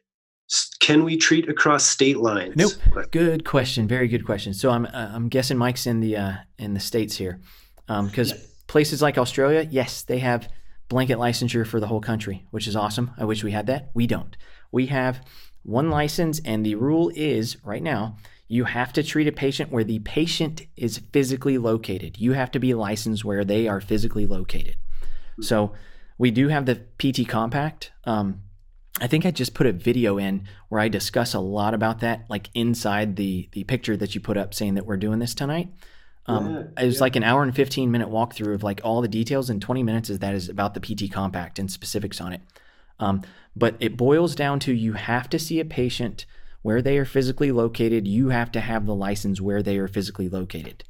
Can 0.80 1.04
we 1.04 1.18
treat 1.18 1.50
across 1.50 1.86
state 1.86 2.18
lines? 2.18 2.56
Nope. 2.56 2.74
Good 3.12 3.46
question. 3.46 3.88
Very 3.88 4.08
good 4.08 4.26
question. 4.26 4.54
So 4.54 4.70
I'm 4.70 4.86
uh, 4.86 5.10
I'm 5.14 5.30
guessing 5.30 5.58
Mike's 5.58 5.88
in 5.88 6.00
the 6.00 6.18
uh, 6.18 6.34
in 6.60 6.74
the 6.74 6.80
states 6.80 7.16
here, 7.16 7.40
because 7.88 8.34
um, 8.34 8.38
places 8.68 9.02
like 9.02 9.18
Australia, 9.18 9.68
yes, 9.70 10.04
they 10.04 10.20
have 10.20 10.50
blanket 10.90 11.18
licensure 11.18 11.66
for 11.66 11.80
the 11.80 11.88
whole 11.88 12.02
country, 12.02 12.46
which 12.52 12.68
is 12.68 12.76
awesome. 12.76 13.12
I 13.18 13.26
wish 13.26 13.44
we 13.44 13.52
had 13.52 13.68
that. 13.68 13.90
We 13.94 14.06
don't. 14.06 14.36
We 14.72 14.88
have 14.88 15.26
one 15.64 15.90
license, 15.90 16.42
and 16.44 16.66
the 16.66 16.76
rule 16.76 17.12
is 17.16 17.58
right 17.64 17.82
now 17.82 18.18
you 18.48 18.66
have 18.66 18.94
to 18.94 19.02
treat 19.02 19.28
a 19.28 19.32
patient 19.32 19.72
where 19.72 19.84
the 19.84 20.00
patient 20.00 20.62
is 20.76 21.02
physically 21.12 21.58
located. 21.58 22.20
You 22.20 22.34
have 22.34 22.52
to 22.52 22.60
be 22.60 22.76
licensed 22.76 23.26
where 23.26 23.44
they 23.44 23.68
are 23.68 23.82
physically 23.82 24.28
located. 24.28 24.76
So 25.42 25.74
we 26.18 26.32
do 26.32 26.48
have 26.48 26.66
the 26.66 26.82
PT 26.98 27.28
Compact. 27.28 27.92
Um, 28.06 28.42
I 29.02 29.08
think 29.08 29.26
I 29.26 29.32
just 29.32 29.54
put 29.54 29.66
a 29.66 29.72
video 29.72 30.18
in 30.18 30.48
where 30.70 30.80
I 30.80 30.88
discuss 30.88 31.34
a 31.34 31.40
lot 31.40 31.74
about 31.74 32.00
that, 32.02 32.26
like 32.30 32.50
inside 32.54 33.16
the 33.16 33.50
the 33.52 33.64
picture 33.64 33.98
that 33.98 34.14
you 34.14 34.22
put 34.22 34.38
up 34.38 34.54
saying 34.54 34.76
that 34.76 34.86
we're 34.86 34.98
doing 34.98 35.20
this 35.20 35.34
tonight. 35.34 35.70
Um, 36.26 36.54
yeah, 36.54 36.84
it 36.84 36.86
was 36.86 36.96
yeah. 36.96 37.02
like 37.02 37.16
an 37.16 37.24
hour 37.24 37.44
and 37.44 37.56
15 37.56 37.92
minute 37.92 38.10
walkthrough 38.10 38.54
of 38.54 38.64
like 38.64 38.82
all 38.84 39.02
the 39.02 39.08
details, 39.08 39.50
and 39.50 39.62
20 39.62 39.84
minutes 39.84 40.10
is 40.10 40.20
that 40.20 40.36
is 40.36 40.48
about 40.48 40.74
the 40.74 40.80
PT 40.80 41.12
Compact 41.12 41.60
and 41.60 41.72
specifics 41.72 42.22
on 42.22 42.34
it. 42.34 42.42
Um, 43.00 43.24
but 43.56 43.76
it 43.80 43.98
boils 43.98 44.36
down 44.36 44.60
to 44.62 44.74
you 44.74 44.94
have 44.94 45.30
to 45.30 45.40
see 45.40 45.60
a 45.60 45.66
patient 45.66 46.26
where 46.62 46.82
they 46.82 46.98
are 46.98 47.06
physically 47.06 47.52
located. 47.52 48.08
You 48.08 48.30
have 48.30 48.52
to 48.54 48.62
have 48.62 48.86
the 48.86 48.96
license 48.96 49.42
where 49.42 49.62
they 49.62 49.78
are 49.78 49.88
physically 49.88 50.30
located. 50.30 50.84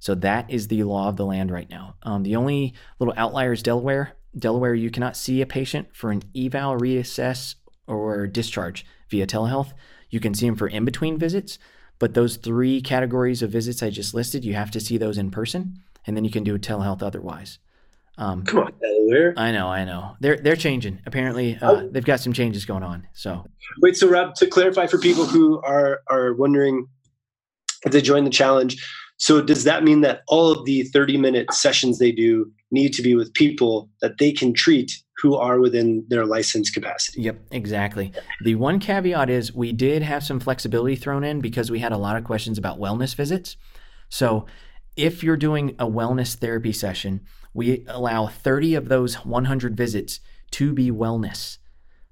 So 0.00 0.14
that 0.16 0.50
is 0.50 0.68
the 0.68 0.84
law 0.84 1.08
of 1.08 1.16
the 1.16 1.26
land 1.26 1.50
right 1.50 1.68
now. 1.68 1.96
Um, 2.02 2.22
the 2.22 2.36
only 2.36 2.74
little 2.98 3.14
outlier 3.16 3.52
is 3.52 3.62
Delaware. 3.62 4.12
Delaware, 4.36 4.74
you 4.74 4.90
cannot 4.90 5.16
see 5.16 5.40
a 5.40 5.46
patient 5.46 5.88
for 5.94 6.10
an 6.10 6.22
eval, 6.36 6.78
reassess, 6.78 7.54
or 7.86 8.26
discharge 8.26 8.84
via 9.10 9.26
telehealth. 9.26 9.72
You 10.10 10.20
can 10.20 10.34
see 10.34 10.46
them 10.46 10.56
for 10.56 10.68
in 10.68 10.84
between 10.84 11.18
visits, 11.18 11.58
but 11.98 12.14
those 12.14 12.36
three 12.36 12.80
categories 12.80 13.42
of 13.42 13.50
visits 13.50 13.82
I 13.82 13.90
just 13.90 14.14
listed, 14.14 14.44
you 14.44 14.54
have 14.54 14.70
to 14.72 14.80
see 14.80 14.98
those 14.98 15.18
in 15.18 15.30
person, 15.30 15.82
and 16.06 16.16
then 16.16 16.24
you 16.24 16.30
can 16.30 16.44
do 16.44 16.58
telehealth 16.58 17.02
otherwise. 17.02 17.58
Um, 18.16 18.44
Come 18.44 18.60
on, 18.60 18.72
Delaware. 18.80 19.34
I 19.36 19.52
know, 19.52 19.68
I 19.68 19.84
know. 19.84 20.16
They're 20.20 20.36
they're 20.36 20.56
changing. 20.56 21.00
Apparently, 21.06 21.56
uh, 21.56 21.70
oh. 21.70 21.88
they've 21.88 22.04
got 22.04 22.18
some 22.20 22.32
changes 22.32 22.64
going 22.64 22.82
on. 22.82 23.06
So 23.12 23.44
wait, 23.80 23.96
so 23.96 24.08
Rob, 24.08 24.34
to 24.36 24.46
clarify 24.48 24.86
for 24.86 24.98
people 24.98 25.24
who 25.24 25.60
are 25.62 26.00
are 26.10 26.34
wondering 26.34 26.88
if 27.84 27.92
they 27.92 28.00
join 28.00 28.24
the 28.24 28.30
challenge, 28.30 28.84
so 29.18 29.40
does 29.40 29.62
that 29.64 29.84
mean 29.84 30.00
that 30.00 30.22
all 30.26 30.50
of 30.50 30.64
the 30.64 30.82
30 30.84 31.16
minute 31.16 31.52
sessions 31.52 31.98
they 31.98 32.10
do 32.10 32.50
need 32.70 32.92
to 32.94 33.02
be 33.02 33.14
with 33.14 33.32
people 33.34 33.88
that 34.00 34.18
they 34.18 34.32
can 34.32 34.52
treat 34.52 34.92
who 35.18 35.36
are 35.36 35.60
within 35.60 36.04
their 36.08 36.26
license 36.26 36.70
capacity? 36.70 37.22
Yep, 37.22 37.40
exactly. 37.50 38.12
The 38.44 38.54
one 38.54 38.78
caveat 38.78 39.30
is 39.30 39.52
we 39.52 39.72
did 39.72 40.02
have 40.02 40.22
some 40.22 40.40
flexibility 40.40 40.96
thrown 40.96 41.24
in 41.24 41.40
because 41.40 41.70
we 41.70 41.80
had 41.80 41.92
a 41.92 41.98
lot 41.98 42.16
of 42.16 42.24
questions 42.24 42.58
about 42.58 42.78
wellness 42.78 43.14
visits. 43.14 43.56
So 44.08 44.46
if 44.96 45.22
you're 45.22 45.36
doing 45.36 45.70
a 45.78 45.86
wellness 45.86 46.34
therapy 46.34 46.72
session, 46.72 47.20
we 47.54 47.84
allow 47.88 48.26
30 48.26 48.74
of 48.74 48.88
those 48.88 49.24
100 49.24 49.76
visits 49.76 50.20
to 50.52 50.72
be 50.72 50.90
wellness 50.90 51.58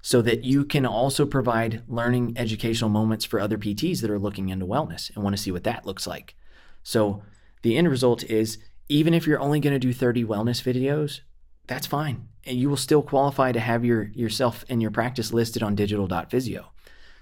so 0.03 0.23
that 0.23 0.45
you 0.45 0.65
can 0.65 0.87
also 0.87 1.27
provide 1.27 1.83
learning 1.89 2.33
educational 2.37 2.89
moments 2.89 3.25
for 3.25 3.41
other 3.41 3.59
PTs 3.59 4.01
that 4.01 4.11
are 4.11 4.21
looking 4.21 4.51
into 4.51 4.65
wellness 4.65 5.15
and 5.15 5.25
want 5.25 5.37
to 5.37 5.43
see 5.43 5.51
what 5.51 5.65
that 5.65 5.85
looks 5.85 6.07
like. 6.07 6.37
So 6.85 7.23
the 7.63 7.77
end 7.77 7.89
result 7.89 8.23
is 8.23 8.59
even 8.89 9.15
if 9.15 9.27
you're 9.27 9.41
only 9.41 9.61
going 9.61 9.75
to 9.75 9.79
do 9.79 9.93
30 9.93 10.25
wellness 10.25 10.63
videos, 10.63 11.21
that's 11.67 11.87
fine. 11.87 12.29
And 12.45 12.59
you 12.59 12.69
will 12.69 12.77
still 12.77 13.03
qualify 13.03 13.53
to 13.53 13.61
have 13.61 13.85
your 13.85 14.05
yourself 14.05 14.65
and 14.69 14.81
your 14.81 14.91
practice 14.91 15.33
listed 15.33 15.63
on 15.63 15.75
digital.physio. 15.75 16.67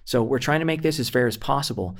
So 0.05 0.23
we're 0.23 0.39
trying 0.39 0.61
to 0.61 0.67
make 0.67 0.83
this 0.83 1.01
as 1.01 1.09
fair 1.09 1.27
as 1.27 1.39
possible, 1.39 1.97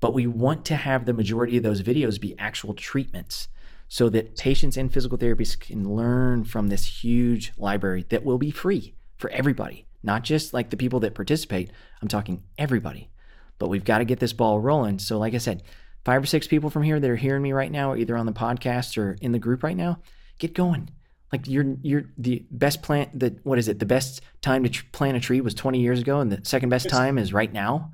but 0.00 0.12
we 0.12 0.26
want 0.26 0.64
to 0.66 0.76
have 0.76 1.04
the 1.04 1.12
majority 1.12 1.56
of 1.56 1.62
those 1.62 1.82
videos 1.82 2.20
be 2.20 2.36
actual 2.38 2.74
treatments 2.74 3.48
so 3.88 4.08
that 4.08 4.36
patients 4.36 4.76
and 4.76 4.92
physical 4.92 5.18
therapists 5.18 5.58
can 5.58 5.94
learn 5.94 6.44
from 6.44 6.68
this 6.68 7.02
huge 7.04 7.52
library 7.56 8.04
that 8.08 8.24
will 8.24 8.38
be 8.38 8.50
free 8.50 8.94
for 9.16 9.30
everybody. 9.30 9.86
not 10.04 10.22
just 10.22 10.52
like 10.52 10.68
the 10.70 10.76
people 10.76 11.00
that 11.00 11.14
participate. 11.14 11.70
I'm 12.02 12.08
talking 12.08 12.42
everybody. 12.58 13.10
But 13.58 13.68
we've 13.68 13.84
got 13.84 13.98
to 13.98 14.04
get 14.04 14.20
this 14.20 14.34
ball 14.34 14.60
rolling. 14.60 14.98
So, 14.98 15.18
like 15.18 15.34
I 15.34 15.38
said, 15.38 15.62
five 16.04 16.22
or 16.22 16.26
six 16.26 16.46
people 16.46 16.70
from 16.70 16.82
here 16.82 17.00
that 17.00 17.10
are 17.10 17.16
hearing 17.16 17.42
me 17.42 17.52
right 17.52 17.70
now, 17.70 17.94
either 17.94 18.16
on 18.16 18.26
the 18.26 18.32
podcast 18.32 18.98
or 18.98 19.16
in 19.20 19.32
the 19.32 19.38
group 19.38 19.62
right 19.62 19.76
now, 19.76 19.98
get 20.38 20.54
going. 20.54 20.90
Like 21.32 21.48
you're 21.48 21.76
you're 21.82 22.04
the 22.16 22.44
best 22.50 22.82
plant 22.82 23.18
the 23.18 23.36
what 23.42 23.58
is 23.58 23.66
it? 23.68 23.80
The 23.80 23.86
best 23.86 24.20
time 24.40 24.62
to 24.62 24.68
tr- 24.68 24.84
plant 24.92 25.16
a 25.16 25.20
tree 25.20 25.40
was 25.40 25.54
20 25.54 25.80
years 25.80 26.00
ago, 26.00 26.20
and 26.20 26.30
the 26.30 26.44
second 26.44 26.68
best 26.68 26.88
time 26.88 27.18
is 27.18 27.32
right 27.32 27.52
now. 27.52 27.90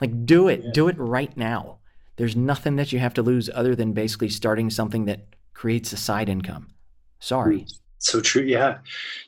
Like 0.00 0.26
do 0.26 0.48
it, 0.48 0.62
yeah. 0.62 0.70
do 0.74 0.88
it 0.88 0.96
right 0.98 1.34
now. 1.36 1.78
There's 2.16 2.36
nothing 2.36 2.76
that 2.76 2.92
you 2.92 2.98
have 2.98 3.14
to 3.14 3.22
lose 3.22 3.48
other 3.54 3.74
than 3.74 3.92
basically 3.92 4.28
starting 4.28 4.68
something 4.68 5.06
that 5.06 5.26
creates 5.54 5.92
a 5.92 5.96
side 5.96 6.28
income. 6.28 6.68
Sorry. 7.20 7.66
So 7.98 8.20
true. 8.20 8.42
Yeah, 8.42 8.78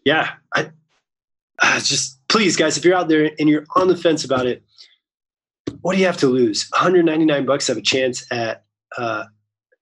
yeah. 0.04 0.32
I, 0.54 0.70
I 1.62 1.78
just 1.78 2.18
please, 2.28 2.56
guys, 2.56 2.76
if 2.76 2.84
you're 2.84 2.96
out 2.96 3.08
there 3.08 3.30
and 3.38 3.48
you're 3.48 3.64
on 3.76 3.88
the 3.88 3.96
fence 3.96 4.24
about 4.24 4.46
it, 4.46 4.62
what 5.80 5.94
do 5.94 6.00
you 6.00 6.06
have 6.06 6.16
to 6.18 6.26
lose? 6.26 6.68
199 6.70 7.46
bucks 7.46 7.66
have 7.66 7.76
a 7.76 7.82
chance 7.82 8.24
at 8.30 8.64
uh, 8.96 9.24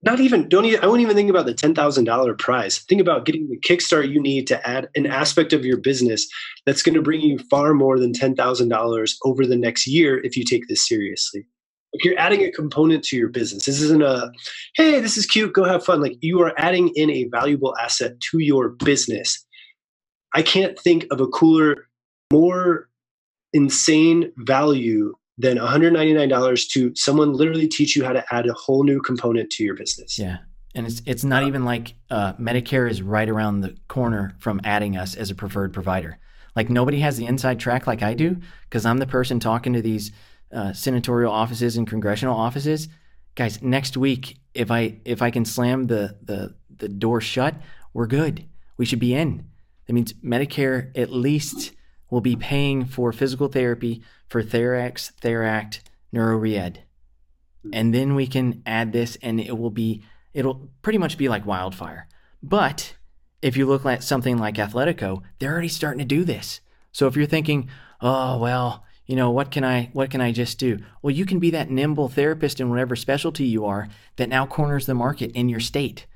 not 0.02 0.18
even 0.18 0.48
don't 0.48 0.64
even 0.64 0.82
I 0.82 0.86
won't 0.86 1.00
even 1.00 1.14
think 1.14 1.30
about 1.30 1.46
the 1.46 1.54
ten 1.54 1.74
thousand 1.74 2.04
dollar 2.04 2.34
prize. 2.34 2.78
Think 2.78 3.00
about 3.00 3.24
getting 3.24 3.48
the 3.48 3.58
kickstart 3.58 4.10
you 4.10 4.20
need 4.20 4.46
to 4.48 4.68
add 4.68 4.88
an 4.96 5.06
aspect 5.06 5.52
of 5.52 5.64
your 5.64 5.76
business 5.76 6.26
that's 6.66 6.82
going 6.82 6.96
to 6.96 7.02
bring 7.02 7.20
you 7.20 7.38
far 7.50 7.72
more 7.72 7.98
than 7.98 8.12
ten 8.12 8.34
thousand 8.34 8.68
dollars 8.68 9.16
over 9.24 9.46
the 9.46 9.56
next 9.56 9.86
year 9.86 10.20
if 10.24 10.36
you 10.36 10.44
take 10.44 10.66
this 10.68 10.86
seriously. 10.86 11.46
Like 11.94 12.04
you're 12.04 12.18
adding 12.18 12.42
a 12.42 12.50
component 12.50 13.04
to 13.04 13.16
your 13.16 13.28
business. 13.28 13.66
This 13.66 13.80
isn't 13.80 14.02
a 14.02 14.32
hey, 14.74 14.98
this 14.98 15.16
is 15.16 15.26
cute, 15.26 15.52
go 15.52 15.64
have 15.64 15.84
fun. 15.84 16.00
Like 16.00 16.16
you 16.20 16.40
are 16.42 16.54
adding 16.58 16.88
in 16.96 17.10
a 17.10 17.28
valuable 17.30 17.76
asset 17.78 18.18
to 18.32 18.38
your 18.38 18.70
business. 18.70 19.44
I 20.34 20.42
can't 20.42 20.76
think 20.78 21.06
of 21.12 21.20
a 21.20 21.28
cooler, 21.28 21.86
more 22.32 22.88
insane 23.52 24.32
value 24.38 25.14
than 25.43 25.59
$199 25.59 26.68
to 26.70 26.95
someone 26.95 27.32
literally 27.32 27.66
teach 27.68 27.97
you 27.97 28.05
how 28.05 28.12
to 28.12 28.24
add 28.32 28.47
a 28.47 28.53
whole 28.53 28.84
new 28.84 29.01
component 29.01 29.51
to 29.51 29.64
your 29.64 29.74
business. 29.74 30.18
Yeah. 30.18 30.38
And 30.74 30.86
it's 30.86 31.03
it's 31.05 31.24
not 31.24 31.43
even 31.43 31.66
like 31.66 31.95
uh, 32.11 32.32
Medicare 32.34 32.88
is 32.88 33.03
right 33.03 33.28
around 33.28 33.61
the 33.61 33.76
corner 33.88 34.34
from 34.38 34.61
adding 34.64 34.97
us 34.97 35.14
as 35.14 35.30
a 35.30 35.34
preferred 35.34 35.74
provider. 35.74 36.18
Like 36.57 36.70
nobody 36.70 37.01
has 37.01 37.18
the 37.18 37.26
inside 37.26 37.61
track 37.61 37.86
like 37.86 38.03
I 38.03 38.14
do 38.14 38.38
because 38.64 38.86
I'm 38.86 38.99
the 38.99 39.07
person 39.07 39.38
talking 39.38 39.74
to 39.74 39.82
these 39.82 40.12
uh, 40.51 40.72
senatorial 40.72 41.32
offices 41.32 41.76
and 41.76 41.86
congressional 41.86 42.38
offices. 42.38 42.88
Guys, 43.34 43.61
next 43.62 43.99
week 43.99 44.38
if 44.55 44.70
I 44.70 45.01
if 45.05 45.20
I 45.20 45.30
can 45.30 45.45
slam 45.45 45.88
the 45.88 46.16
the 46.22 46.55
the 46.74 46.88
door 46.88 47.20
shut, 47.20 47.55
we're 47.93 48.07
good. 48.07 48.47
We 48.78 48.86
should 48.86 49.01
be 49.01 49.14
in. 49.14 49.47
That 49.86 49.93
means 49.93 50.14
Medicare 50.14 50.97
at 50.97 51.11
least 51.11 51.72
will 52.12 52.20
be 52.20 52.36
paying 52.36 52.84
for 52.84 53.10
physical 53.10 53.48
therapy 53.48 54.02
for 54.28 54.42
TherEx, 54.42 55.12
Theract, 55.22 55.80
NeuroRead. 56.14 56.76
Hmm. 57.62 57.70
And 57.72 57.94
then 57.94 58.14
we 58.14 58.26
can 58.26 58.62
add 58.66 58.92
this 58.92 59.16
and 59.22 59.40
it 59.40 59.56
will 59.56 59.70
be, 59.70 60.04
it'll 60.34 60.68
pretty 60.82 60.98
much 60.98 61.16
be 61.16 61.30
like 61.30 61.46
wildfire. 61.46 62.06
But 62.42 62.96
if 63.40 63.56
you 63.56 63.64
look 63.64 63.86
at 63.86 64.04
something 64.04 64.36
like 64.36 64.56
Athletico, 64.56 65.22
they're 65.38 65.52
already 65.52 65.68
starting 65.68 66.00
to 66.00 66.04
do 66.04 66.22
this. 66.22 66.60
So 66.92 67.06
if 67.06 67.16
you're 67.16 67.24
thinking, 67.24 67.70
oh, 68.02 68.36
well, 68.36 68.84
you 69.06 69.16
know, 69.16 69.30
what 69.30 69.50
can 69.50 69.64
I 69.64 69.88
what 69.94 70.10
can 70.10 70.20
I 70.20 70.32
just 70.32 70.58
do? 70.58 70.80
Well, 71.00 71.14
you 71.14 71.24
can 71.24 71.38
be 71.38 71.50
that 71.52 71.70
nimble 71.70 72.10
therapist 72.10 72.60
in 72.60 72.68
whatever 72.68 72.94
specialty 72.94 73.44
you 73.44 73.64
are 73.64 73.88
that 74.16 74.28
now 74.28 74.44
corners 74.44 74.84
the 74.84 74.94
market 74.94 75.30
in 75.32 75.48
your 75.48 75.60
state. 75.60 76.06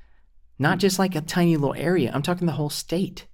Not 0.59 0.75
hmm. 0.75 0.81
just 0.81 0.99
like 0.99 1.15
a 1.15 1.21
tiny 1.21 1.57
little 1.57 1.75
area. 1.75 2.11
I'm 2.13 2.21
talking 2.21 2.45
the 2.45 2.53
whole 2.53 2.69
state. 2.69 3.25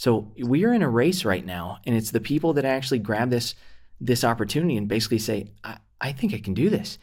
So 0.00 0.32
we 0.38 0.64
are 0.64 0.72
in 0.72 0.80
a 0.80 0.88
race 0.88 1.26
right 1.26 1.44
now, 1.44 1.76
and 1.84 1.94
it's 1.94 2.10
the 2.10 2.22
people 2.22 2.54
that 2.54 2.64
actually 2.64 3.00
grab 3.00 3.28
this 3.28 3.54
this 4.00 4.24
opportunity 4.24 4.78
and 4.78 4.88
basically 4.88 5.18
say, 5.18 5.50
I, 5.62 5.76
I 6.00 6.12
think 6.12 6.32
I 6.32 6.38
can 6.38 6.54
do 6.54 6.70
this. 6.70 6.96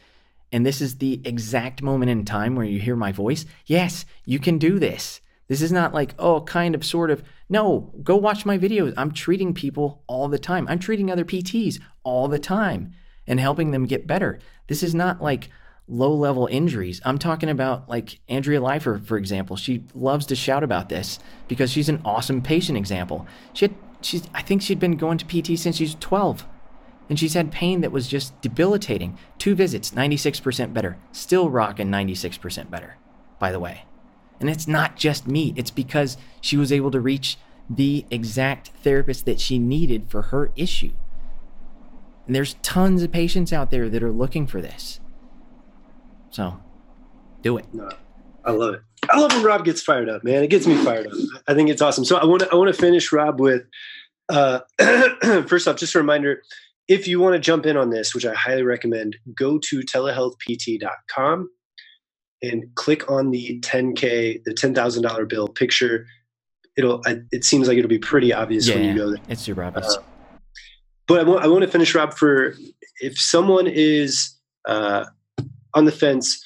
And 0.50 0.66
this 0.66 0.80
is 0.80 0.98
the 0.98 1.20
exact 1.24 1.80
moment 1.80 2.10
in 2.10 2.24
time 2.24 2.56
where 2.56 2.66
you 2.66 2.80
hear 2.80 2.96
my 2.96 3.12
voice. 3.12 3.44
Yes, 3.66 4.04
you 4.24 4.40
can 4.40 4.58
do 4.58 4.80
this. 4.80 5.20
This 5.46 5.62
is 5.62 5.70
not 5.70 5.94
like, 5.94 6.12
oh, 6.18 6.40
kind 6.40 6.74
of, 6.74 6.84
sort 6.84 7.12
of. 7.12 7.22
No, 7.48 7.94
go 8.02 8.16
watch 8.16 8.44
my 8.44 8.58
videos. 8.58 8.94
I'm 8.96 9.12
treating 9.12 9.54
people 9.54 10.02
all 10.08 10.26
the 10.26 10.36
time. 10.36 10.66
I'm 10.66 10.80
treating 10.80 11.08
other 11.08 11.24
PTs 11.24 11.78
all 12.02 12.26
the 12.26 12.40
time 12.40 12.94
and 13.28 13.38
helping 13.38 13.70
them 13.70 13.86
get 13.86 14.08
better. 14.08 14.40
This 14.66 14.82
is 14.82 14.92
not 14.92 15.22
like, 15.22 15.50
low 15.88 16.12
level 16.12 16.46
injuries. 16.50 17.00
I'm 17.04 17.18
talking 17.18 17.48
about 17.48 17.88
like 17.88 18.20
Andrea 18.28 18.60
Leifer, 18.60 19.04
for 19.04 19.16
example. 19.16 19.56
She 19.56 19.82
loves 19.94 20.26
to 20.26 20.36
shout 20.36 20.62
about 20.62 20.88
this 20.88 21.18
because 21.48 21.70
she's 21.70 21.88
an 21.88 22.02
awesome 22.04 22.42
patient 22.42 22.76
example. 22.76 23.26
She 23.52 23.66
had, 23.66 23.74
she's, 24.02 24.28
I 24.34 24.42
think 24.42 24.62
she'd 24.62 24.78
been 24.78 24.96
going 24.96 25.18
to 25.18 25.24
PT 25.24 25.58
since 25.58 25.76
she 25.76 25.84
was 25.84 25.96
12. 25.98 26.46
And 27.08 27.18
she's 27.18 27.34
had 27.34 27.50
pain 27.50 27.80
that 27.80 27.92
was 27.92 28.06
just 28.06 28.38
debilitating. 28.42 29.18
Two 29.38 29.54
visits, 29.54 29.92
96% 29.92 30.74
better. 30.74 30.98
Still 31.10 31.48
rocking 31.48 31.88
96% 31.88 32.70
better, 32.70 32.96
by 33.38 33.50
the 33.50 33.60
way. 33.60 33.84
And 34.40 34.50
it's 34.50 34.68
not 34.68 34.96
just 34.96 35.26
me, 35.26 35.54
it's 35.56 35.70
because 35.70 36.18
she 36.40 36.56
was 36.56 36.70
able 36.70 36.90
to 36.90 37.00
reach 37.00 37.38
the 37.70 38.04
exact 38.10 38.68
therapist 38.82 39.24
that 39.24 39.40
she 39.40 39.58
needed 39.58 40.10
for 40.10 40.22
her 40.22 40.52
issue. 40.54 40.92
And 42.26 42.34
there's 42.36 42.54
tons 42.62 43.02
of 43.02 43.10
patients 43.10 43.54
out 43.54 43.70
there 43.70 43.88
that 43.88 44.02
are 44.02 44.12
looking 44.12 44.46
for 44.46 44.60
this. 44.60 45.00
So 46.30 46.58
do 47.42 47.56
it. 47.58 47.66
No, 47.72 47.88
I 48.44 48.52
love 48.52 48.74
it. 48.74 48.80
I 49.10 49.18
love 49.18 49.32
when 49.32 49.42
Rob 49.42 49.64
gets 49.64 49.82
fired 49.82 50.08
up, 50.08 50.24
man. 50.24 50.42
It 50.42 50.50
gets 50.50 50.66
me 50.66 50.76
fired 50.84 51.06
up. 51.06 51.12
I 51.46 51.54
think 51.54 51.70
it's 51.70 51.80
awesome. 51.80 52.04
So 52.04 52.16
I 52.16 52.24
want 52.24 52.42
to 52.42 52.48
I 52.52 52.56
want 52.56 52.74
to 52.74 52.78
finish 52.80 53.12
Rob 53.12 53.40
with 53.40 53.62
uh, 54.28 54.60
first 55.46 55.68
off, 55.68 55.76
just 55.76 55.94
a 55.94 55.98
reminder. 55.98 56.42
If 56.88 57.06
you 57.06 57.20
want 57.20 57.34
to 57.34 57.38
jump 57.38 57.66
in 57.66 57.76
on 57.76 57.90
this, 57.90 58.14
which 58.14 58.24
I 58.24 58.34
highly 58.34 58.62
recommend, 58.62 59.16
go 59.34 59.58
to 59.58 59.80
telehealthpt.com 59.80 61.50
and 62.42 62.64
click 62.76 63.10
on 63.10 63.30
the 63.30 63.60
10k, 63.60 64.42
the 64.44 64.54
ten 64.54 64.74
thousand 64.74 65.02
dollar 65.02 65.26
bill 65.26 65.48
picture. 65.48 66.06
It'll. 66.76 67.02
It 67.32 67.44
seems 67.44 67.68
like 67.68 67.76
it'll 67.76 67.88
be 67.88 67.98
pretty 67.98 68.32
obvious 68.32 68.68
yeah, 68.68 68.76
when 68.76 68.84
you 68.84 68.94
go 68.96 69.10
there. 69.10 69.22
It's 69.28 69.42
super 69.42 69.64
obvious. 69.64 69.96
Uh, 69.96 70.02
but 71.06 71.20
I 71.20 71.22
want, 71.24 71.44
I 71.44 71.48
want 71.48 71.62
to 71.62 71.68
finish, 71.68 71.94
Rob, 71.94 72.14
for 72.14 72.54
if 73.00 73.18
someone 73.18 73.66
is 73.66 74.36
uh, 74.66 75.06
on 75.78 75.84
the 75.84 75.92
fence, 75.92 76.44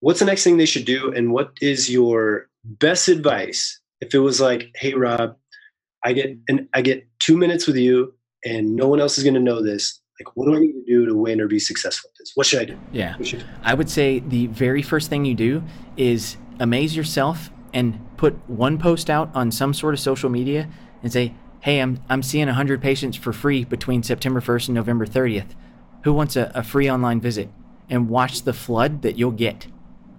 what's 0.00 0.18
the 0.18 0.24
next 0.24 0.42
thing 0.42 0.56
they 0.56 0.66
should 0.66 0.84
do? 0.84 1.12
And 1.12 1.32
what 1.32 1.52
is 1.60 1.90
your 1.90 2.48
best 2.64 3.08
advice 3.08 3.80
if 4.00 4.14
it 4.14 4.18
was 4.18 4.40
like, 4.40 4.70
hey, 4.76 4.94
Rob, 4.94 5.36
I 6.04 6.12
get 6.12 6.36
and 6.48 6.68
I 6.74 6.82
get 6.82 7.06
two 7.18 7.36
minutes 7.36 7.66
with 7.66 7.76
you 7.76 8.14
and 8.44 8.74
no 8.74 8.88
one 8.88 9.00
else 9.00 9.18
is 9.18 9.24
going 9.24 9.34
to 9.34 9.40
know 9.40 9.62
this. 9.62 10.00
Like, 10.20 10.36
what 10.36 10.46
do 10.46 10.56
I 10.56 10.60
need 10.60 10.72
to 10.72 10.84
do 10.86 11.06
to 11.06 11.14
win 11.14 11.40
or 11.40 11.46
be 11.46 11.60
successful 11.60 12.10
at 12.12 12.18
this? 12.18 12.32
What 12.34 12.46
should 12.46 12.60
I 12.60 12.64
do? 12.64 12.78
Yeah. 12.92 13.16
I 13.62 13.74
would 13.74 13.88
say 13.88 14.18
the 14.18 14.48
very 14.48 14.82
first 14.82 15.10
thing 15.10 15.24
you 15.24 15.34
do 15.34 15.62
is 15.96 16.36
amaze 16.58 16.96
yourself 16.96 17.50
and 17.72 18.00
put 18.16 18.34
one 18.48 18.78
post 18.78 19.10
out 19.10 19.30
on 19.34 19.52
some 19.52 19.72
sort 19.74 19.94
of 19.94 20.00
social 20.00 20.28
media 20.28 20.68
and 21.02 21.12
say, 21.12 21.34
hey, 21.60 21.80
I'm, 21.80 22.02
I'm 22.08 22.22
seeing 22.22 22.46
100 22.46 22.80
patients 22.80 23.16
for 23.16 23.32
free 23.32 23.64
between 23.64 24.02
September 24.02 24.40
1st 24.40 24.68
and 24.68 24.74
November 24.74 25.06
30th. 25.06 25.54
Who 26.04 26.12
wants 26.12 26.34
a, 26.34 26.50
a 26.54 26.62
free 26.62 26.90
online 26.90 27.20
visit? 27.20 27.48
And 27.90 28.08
watch 28.08 28.42
the 28.42 28.52
flood 28.52 29.02
that 29.02 29.18
you'll 29.18 29.30
get. 29.30 29.66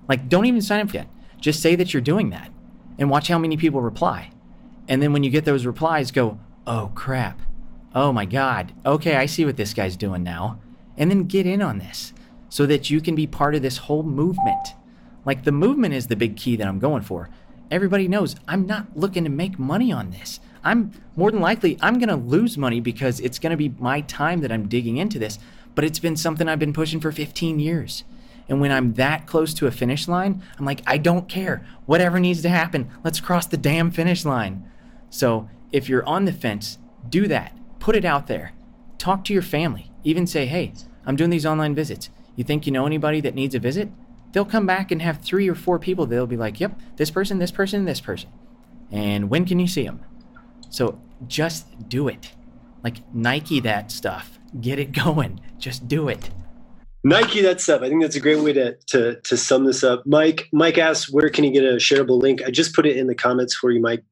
Like, 0.07 0.27
don't 0.27 0.45
even 0.45 0.61
sign 0.61 0.81
up 0.81 0.93
yet. 0.93 1.07
Just 1.39 1.61
say 1.61 1.75
that 1.75 1.93
you're 1.93 2.01
doing 2.01 2.29
that 2.31 2.51
and 2.97 3.09
watch 3.09 3.27
how 3.27 3.37
many 3.37 3.57
people 3.57 3.81
reply. 3.81 4.31
And 4.87 5.01
then 5.01 5.13
when 5.13 5.23
you 5.23 5.29
get 5.29 5.45
those 5.45 5.65
replies, 5.65 6.11
go, 6.11 6.39
oh 6.65 6.91
crap. 6.95 7.41
Oh 7.93 8.11
my 8.11 8.25
God. 8.25 8.73
Okay, 8.85 9.15
I 9.15 9.25
see 9.25 9.45
what 9.45 9.57
this 9.57 9.73
guy's 9.73 9.95
doing 9.95 10.23
now. 10.23 10.59
And 10.97 11.09
then 11.09 11.23
get 11.23 11.45
in 11.45 11.61
on 11.61 11.77
this 11.77 12.13
so 12.49 12.65
that 12.65 12.89
you 12.89 12.99
can 12.99 13.15
be 13.15 13.27
part 13.27 13.55
of 13.55 13.61
this 13.61 13.77
whole 13.77 14.03
movement. 14.03 14.73
Like, 15.25 15.43
the 15.43 15.51
movement 15.51 15.93
is 15.93 16.07
the 16.07 16.15
big 16.15 16.35
key 16.35 16.55
that 16.55 16.67
I'm 16.67 16.79
going 16.79 17.03
for. 17.03 17.29
Everybody 17.71 18.07
knows 18.07 18.35
I'm 18.47 18.65
not 18.65 18.97
looking 18.97 19.23
to 19.23 19.29
make 19.29 19.59
money 19.59 19.91
on 19.91 20.09
this. 20.09 20.39
I'm 20.63 20.91
more 21.15 21.31
than 21.31 21.39
likely, 21.39 21.77
I'm 21.81 21.99
going 21.99 22.09
to 22.09 22.15
lose 22.15 22.57
money 22.57 22.79
because 22.79 23.19
it's 23.19 23.39
going 23.39 23.51
to 23.51 23.57
be 23.57 23.69
my 23.79 24.01
time 24.01 24.41
that 24.41 24.51
I'm 24.51 24.67
digging 24.67 24.97
into 24.97 25.19
this 25.19 25.39
but 25.79 25.85
it's 25.85 25.99
been 25.99 26.17
something 26.17 26.49
I've 26.49 26.59
been 26.59 26.73
pushing 26.73 26.99
for 26.99 27.09
15 27.09 27.57
years. 27.57 28.03
And 28.49 28.59
when 28.59 28.69
I'm 28.69 28.95
that 28.95 29.27
close 29.27 29.53
to 29.53 29.65
a 29.65 29.71
finish 29.71 30.09
line, 30.09 30.43
I'm 30.57 30.65
like, 30.65 30.81
I 30.85 30.97
don't 30.97 31.29
care. 31.29 31.65
Whatever 31.85 32.19
needs 32.19 32.41
to 32.41 32.49
happen, 32.49 32.89
let's 33.01 33.21
cross 33.21 33.45
the 33.45 33.55
damn 33.55 33.89
finish 33.89 34.25
line. 34.25 34.69
So 35.09 35.47
if 35.71 35.87
you're 35.87 36.05
on 36.05 36.25
the 36.25 36.33
fence, 36.33 36.79
do 37.07 37.29
that. 37.29 37.57
Put 37.79 37.95
it 37.95 38.03
out 38.03 38.27
there. 38.27 38.51
Talk 38.97 39.23
to 39.23 39.33
your 39.33 39.41
family. 39.41 39.89
Even 40.03 40.27
say, 40.27 40.47
hey, 40.47 40.73
I'm 41.05 41.15
doing 41.15 41.29
these 41.29 41.45
online 41.45 41.75
visits. 41.75 42.09
You 42.35 42.43
think 42.43 42.65
you 42.65 42.73
know 42.73 42.85
anybody 42.85 43.21
that 43.21 43.33
needs 43.33 43.55
a 43.55 43.59
visit? 43.59 43.87
They'll 44.33 44.43
come 44.43 44.65
back 44.65 44.91
and 44.91 45.01
have 45.01 45.21
three 45.21 45.49
or 45.49 45.55
four 45.55 45.79
people. 45.79 46.05
They'll 46.05 46.27
be 46.27 46.35
like, 46.35 46.59
yep, 46.59 46.77
this 46.97 47.09
person, 47.09 47.37
this 47.37 47.51
person, 47.51 47.85
this 47.85 48.01
person. 48.01 48.29
And 48.91 49.29
when 49.29 49.45
can 49.45 49.59
you 49.59 49.67
see 49.69 49.85
them? 49.85 50.03
So 50.69 50.99
just 51.25 51.87
do 51.87 52.09
it. 52.09 52.33
Like 52.83 52.97
Nike 53.15 53.61
that 53.61 53.93
stuff 53.93 54.38
get 54.61 54.79
it 54.79 54.91
going. 54.91 55.39
Just 55.57 55.87
do 55.87 56.07
it. 56.07 56.29
Nike 57.03 57.41
that's 57.41 57.63
stuff. 57.63 57.81
I 57.81 57.87
think 57.87 58.01
that's 58.01 58.15
a 58.15 58.19
great 58.19 58.39
way 58.39 58.53
to 58.53 58.75
to 58.87 59.19
to 59.21 59.37
sum 59.37 59.65
this 59.65 59.83
up. 59.83 60.03
Mike 60.05 60.49
Mike 60.51 60.77
asks 60.77 61.11
where 61.11 61.29
can 61.29 61.43
you 61.45 61.51
get 61.51 61.63
a 61.63 61.75
shareable 61.75 62.21
link? 62.21 62.41
I 62.45 62.51
just 62.51 62.75
put 62.75 62.85
it 62.85 62.97
in 62.97 63.07
the 63.07 63.15
comments 63.15 63.55
for 63.55 63.71
you, 63.71 63.81
Mike. 63.81 64.03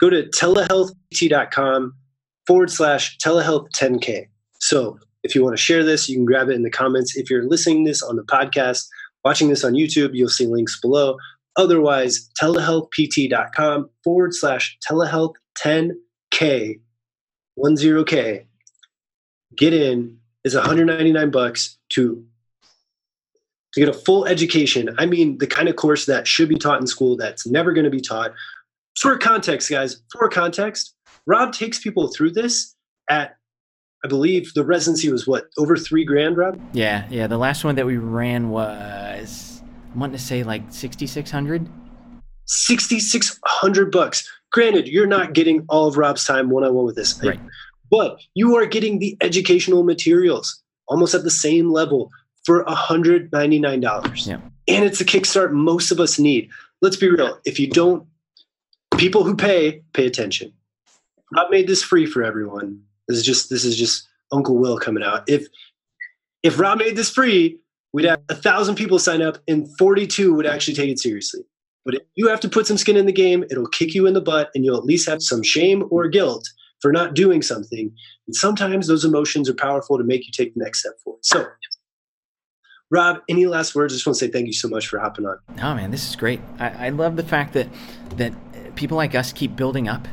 Go 0.00 0.08
to 0.10 0.24
telehealthpt.com 0.24 1.94
forward 2.46 2.70
slash 2.70 3.18
telehealth 3.18 3.68
10K. 3.76 4.26
So 4.60 4.98
if 5.22 5.34
you 5.34 5.44
want 5.44 5.56
to 5.56 5.62
share 5.62 5.84
this, 5.84 6.08
you 6.08 6.16
can 6.16 6.24
grab 6.24 6.48
it 6.48 6.54
in 6.54 6.62
the 6.62 6.70
comments. 6.70 7.16
If 7.16 7.30
you're 7.30 7.48
listening 7.48 7.84
this 7.84 8.02
on 8.02 8.16
the 8.16 8.24
podcast, 8.24 8.84
watching 9.24 9.48
this 9.48 9.64
on 9.64 9.74
YouTube, 9.74 10.10
you'll 10.12 10.28
see 10.28 10.46
links 10.46 10.80
below. 10.80 11.16
Otherwise, 11.56 12.28
telehealthpt.com 12.40 13.90
forward 14.02 14.34
slash 14.34 14.76
telehealth 14.88 15.34
10K, 15.62 16.80
10K. 17.58 18.46
Get 19.56 19.74
in 19.74 20.18
is 20.44 20.54
199 20.54 21.30
bucks 21.30 21.78
to 21.90 22.24
to 23.72 23.80
get 23.80 23.88
a 23.88 23.92
full 23.92 24.26
education. 24.26 24.94
I 24.98 25.06
mean, 25.06 25.38
the 25.38 25.46
kind 25.46 25.68
of 25.68 25.76
course 25.76 26.04
that 26.06 26.26
should 26.26 26.48
be 26.48 26.56
taught 26.56 26.80
in 26.80 26.86
school 26.86 27.16
that's 27.16 27.46
never 27.46 27.72
going 27.72 27.84
to 27.84 27.90
be 27.90 28.02
taught. 28.02 28.32
For 28.98 29.16
context, 29.16 29.70
guys, 29.70 30.02
for 30.12 30.28
context, 30.28 30.94
Rob 31.26 31.52
takes 31.54 31.78
people 31.78 32.08
through 32.08 32.32
this 32.32 32.74
at 33.08 33.36
I 34.04 34.08
believe 34.08 34.52
the 34.54 34.64
residency 34.64 35.10
was 35.12 35.28
what 35.28 35.46
over 35.56 35.76
three 35.76 36.04
grand, 36.04 36.36
Rob. 36.36 36.60
Yeah, 36.72 37.06
yeah. 37.08 37.28
The 37.28 37.38
last 37.38 37.64
one 37.64 37.76
that 37.76 37.86
we 37.86 37.98
ran 37.98 38.50
was 38.50 39.62
I 39.94 39.98
want 39.98 40.12
to 40.12 40.18
say 40.18 40.42
like 40.42 40.62
sixty 40.70 41.06
six 41.06 41.30
hundred. 41.30 41.68
Sixty 42.46 42.98
six 42.98 43.38
hundred 43.44 43.92
bucks. 43.92 44.28
Granted, 44.50 44.88
you're 44.88 45.06
not 45.06 45.34
getting 45.34 45.64
all 45.68 45.86
of 45.86 45.96
Rob's 45.96 46.24
time 46.24 46.50
one 46.50 46.64
on 46.64 46.74
one 46.74 46.84
with 46.84 46.96
this, 46.96 47.22
right? 47.22 47.38
But 47.92 48.18
you 48.34 48.56
are 48.56 48.66
getting 48.66 48.98
the 48.98 49.16
educational 49.20 49.84
materials 49.84 50.60
almost 50.88 51.14
at 51.14 51.22
the 51.22 51.30
same 51.30 51.70
level 51.70 52.10
for 52.44 52.64
hundred 52.66 53.30
ninety 53.32 53.60
nine 53.60 53.80
dollars. 53.80 54.26
Yeah. 54.26 54.40
And 54.66 54.84
it's 54.84 55.00
a 55.00 55.04
kickstart 55.04 55.52
most 55.52 55.92
of 55.92 56.00
us 56.00 56.18
need. 56.18 56.48
Let's 56.80 56.96
be 56.96 57.08
real. 57.08 57.38
If 57.44 57.60
you 57.60 57.68
don't, 57.68 58.04
people 58.96 59.22
who 59.22 59.36
pay 59.36 59.82
pay 59.92 60.06
attention. 60.06 60.52
I've 61.36 61.50
made 61.50 61.68
this 61.68 61.84
free 61.84 62.06
for 62.06 62.24
everyone 62.24 62.82
this 63.08 63.18
is 63.18 63.24
just 63.24 63.50
this 63.50 63.64
is 63.64 63.76
just 63.76 64.08
Uncle 64.32 64.56
Will 64.56 64.78
coming 64.78 65.02
out. 65.02 65.28
If 65.28 65.46
if 66.42 66.58
Rob 66.58 66.78
made 66.78 66.96
this 66.96 67.10
free, 67.10 67.58
we'd 67.92 68.06
have 68.06 68.20
a 68.28 68.34
thousand 68.34 68.76
people 68.76 68.98
sign 68.98 69.22
up, 69.22 69.38
and 69.46 69.68
42 69.78 70.34
would 70.34 70.46
actually 70.46 70.74
take 70.74 70.90
it 70.90 70.98
seriously. 70.98 71.42
But 71.84 71.94
if 71.94 72.02
you 72.14 72.28
have 72.28 72.40
to 72.40 72.48
put 72.48 72.66
some 72.66 72.78
skin 72.78 72.96
in 72.96 73.06
the 73.06 73.12
game, 73.12 73.44
it'll 73.50 73.68
kick 73.68 73.94
you 73.94 74.06
in 74.06 74.14
the 74.14 74.20
butt, 74.20 74.50
and 74.54 74.64
you'll 74.64 74.78
at 74.78 74.84
least 74.84 75.08
have 75.08 75.22
some 75.22 75.42
shame 75.42 75.84
or 75.90 76.08
guilt 76.08 76.48
for 76.82 76.92
not 76.92 77.14
doing 77.14 77.40
something. 77.40 77.90
And 78.26 78.36
sometimes 78.36 78.88
those 78.88 79.04
emotions 79.04 79.48
are 79.48 79.54
powerful 79.54 79.96
to 79.96 80.04
make 80.04 80.26
you 80.26 80.32
take 80.32 80.52
the 80.54 80.62
next 80.62 80.80
step 80.80 80.94
forward. 81.02 81.24
So, 81.24 81.46
Rob, 82.90 83.20
any 83.28 83.46
last 83.46 83.74
words? 83.74 83.94
I 83.94 83.96
just 83.96 84.06
want 84.06 84.18
to 84.18 84.26
say 84.26 84.30
thank 84.30 84.46
you 84.48 84.52
so 84.52 84.68
much 84.68 84.88
for 84.88 84.98
hopping 84.98 85.24
on. 85.24 85.38
Oh 85.62 85.74
man, 85.74 85.90
this 85.90 86.06
is 86.06 86.16
great. 86.16 86.40
I, 86.58 86.86
I 86.86 86.88
love 86.90 87.16
the 87.16 87.22
fact 87.22 87.54
that 87.54 87.68
that 88.16 88.34
people 88.74 88.96
like 88.98 89.14
us 89.14 89.32
keep 89.32 89.56
building 89.56 89.88
up 89.88 90.06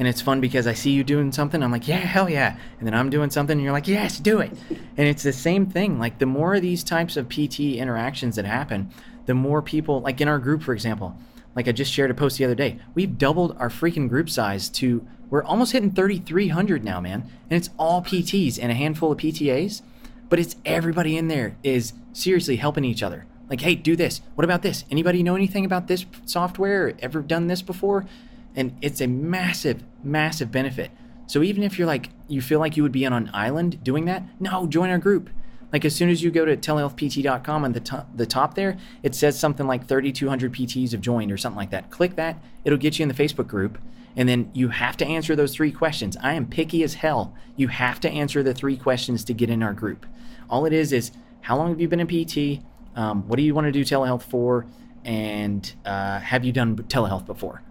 and 0.00 0.08
it's 0.08 0.22
fun 0.22 0.40
because 0.40 0.66
I 0.66 0.72
see 0.72 0.92
you 0.92 1.04
doing 1.04 1.30
something, 1.30 1.62
I'm 1.62 1.70
like, 1.70 1.86
yeah, 1.86 1.96
hell 1.96 2.30
yeah. 2.30 2.56
And 2.78 2.86
then 2.86 2.94
I'm 2.94 3.10
doing 3.10 3.28
something, 3.28 3.52
and 3.52 3.62
you're 3.62 3.72
like, 3.72 3.86
yes, 3.86 4.18
do 4.18 4.40
it. 4.40 4.50
and 4.70 5.06
it's 5.06 5.22
the 5.22 5.32
same 5.32 5.66
thing. 5.66 5.98
Like 5.98 6.18
the 6.18 6.24
more 6.24 6.54
of 6.54 6.62
these 6.62 6.82
types 6.82 7.18
of 7.18 7.28
PT 7.28 7.60
interactions 7.76 8.36
that 8.36 8.46
happen, 8.46 8.90
the 9.26 9.34
more 9.34 9.60
people, 9.60 10.00
like 10.00 10.22
in 10.22 10.26
our 10.26 10.38
group, 10.38 10.62
for 10.62 10.72
example, 10.72 11.18
like 11.54 11.68
I 11.68 11.72
just 11.72 11.92
shared 11.92 12.10
a 12.10 12.14
post 12.14 12.38
the 12.38 12.46
other 12.46 12.54
day, 12.54 12.78
we've 12.94 13.18
doubled 13.18 13.56
our 13.58 13.68
freaking 13.68 14.08
group 14.08 14.30
size 14.30 14.70
to 14.70 15.06
we're 15.30 15.44
almost 15.44 15.72
hitting 15.72 15.92
3,300 15.92 16.84
now, 16.84 17.00
man. 17.00 17.30
And 17.48 17.56
it's 17.56 17.70
all 17.78 18.02
PTs 18.02 18.58
and 18.60 18.70
a 18.70 18.74
handful 18.74 19.12
of 19.12 19.18
PTAs, 19.18 19.82
but 20.28 20.38
it's 20.38 20.56
everybody 20.64 21.16
in 21.16 21.28
there 21.28 21.56
is 21.62 21.92
seriously 22.12 22.56
helping 22.56 22.84
each 22.84 23.02
other. 23.02 23.26
Like, 23.48 23.62
hey, 23.62 23.74
do 23.74 23.96
this. 23.96 24.20
What 24.34 24.44
about 24.44 24.62
this? 24.62 24.84
Anybody 24.90 25.22
know 25.22 25.34
anything 25.34 25.64
about 25.64 25.88
this 25.88 26.04
software? 26.24 26.94
Ever 27.00 27.20
done 27.20 27.46
this 27.46 27.62
before? 27.62 28.06
and 28.54 28.76
it's 28.80 29.00
a 29.00 29.06
massive 29.06 29.82
massive 30.02 30.50
benefit 30.50 30.90
so 31.26 31.42
even 31.42 31.62
if 31.62 31.78
you're 31.78 31.86
like 31.86 32.10
you 32.28 32.40
feel 32.40 32.58
like 32.58 32.76
you 32.76 32.82
would 32.82 32.92
be 32.92 33.06
on 33.06 33.12
an 33.12 33.30
island 33.32 33.82
doing 33.84 34.04
that 34.04 34.22
no 34.38 34.66
join 34.66 34.90
our 34.90 34.98
group 34.98 35.30
like 35.72 35.84
as 35.84 35.94
soon 35.94 36.10
as 36.10 36.22
you 36.22 36.32
go 36.32 36.44
to 36.44 36.56
telehealthpt.com 36.56 37.64
on 37.64 37.72
the 37.72 37.80
top, 37.80 38.08
the 38.16 38.26
top 38.26 38.54
there 38.54 38.76
it 39.02 39.14
says 39.14 39.38
something 39.38 39.66
like 39.66 39.86
3200 39.86 40.52
pts 40.52 40.92
have 40.92 41.00
joined 41.00 41.30
or 41.30 41.36
something 41.36 41.58
like 41.58 41.70
that 41.70 41.90
click 41.90 42.16
that 42.16 42.42
it'll 42.64 42.78
get 42.78 42.98
you 42.98 43.02
in 43.02 43.08
the 43.08 43.14
facebook 43.14 43.46
group 43.46 43.78
and 44.16 44.28
then 44.28 44.50
you 44.52 44.68
have 44.68 44.96
to 44.96 45.06
answer 45.06 45.34
those 45.36 45.54
three 45.54 45.72
questions 45.72 46.16
i 46.22 46.34
am 46.34 46.46
picky 46.46 46.82
as 46.82 46.94
hell 46.94 47.34
you 47.56 47.68
have 47.68 48.00
to 48.00 48.10
answer 48.10 48.42
the 48.42 48.54
three 48.54 48.76
questions 48.76 49.24
to 49.24 49.34
get 49.34 49.50
in 49.50 49.62
our 49.62 49.72
group 49.72 50.06
all 50.48 50.66
it 50.66 50.72
is 50.72 50.92
is 50.92 51.12
how 51.42 51.56
long 51.56 51.68
have 51.70 51.80
you 51.80 51.88
been 51.88 52.00
in 52.00 52.06
pt 52.06 52.62
um, 52.96 53.26
what 53.28 53.36
do 53.36 53.42
you 53.42 53.54
want 53.54 53.66
to 53.66 53.72
do 53.72 53.84
telehealth 53.84 54.22
for 54.22 54.66
and 55.04 55.74
uh, 55.84 56.18
have 56.18 56.44
you 56.44 56.52
done 56.52 56.76
telehealth 56.76 57.24
before 57.24 57.62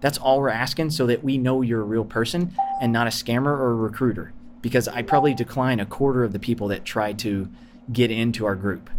that's 0.00 0.18
all 0.18 0.40
we're 0.40 0.48
asking 0.48 0.90
so 0.90 1.06
that 1.06 1.24
we 1.24 1.38
know 1.38 1.62
you're 1.62 1.80
a 1.80 1.84
real 1.84 2.04
person 2.04 2.54
and 2.80 2.92
not 2.92 3.06
a 3.06 3.10
scammer 3.10 3.46
or 3.46 3.70
a 3.70 3.74
recruiter. 3.74 4.32
Because 4.60 4.88
I 4.88 5.02
probably 5.02 5.34
decline 5.34 5.80
a 5.80 5.86
quarter 5.86 6.24
of 6.24 6.32
the 6.32 6.38
people 6.38 6.68
that 6.68 6.84
try 6.84 7.12
to 7.14 7.48
get 7.92 8.10
into 8.10 8.44
our 8.44 8.54
group. 8.54 8.90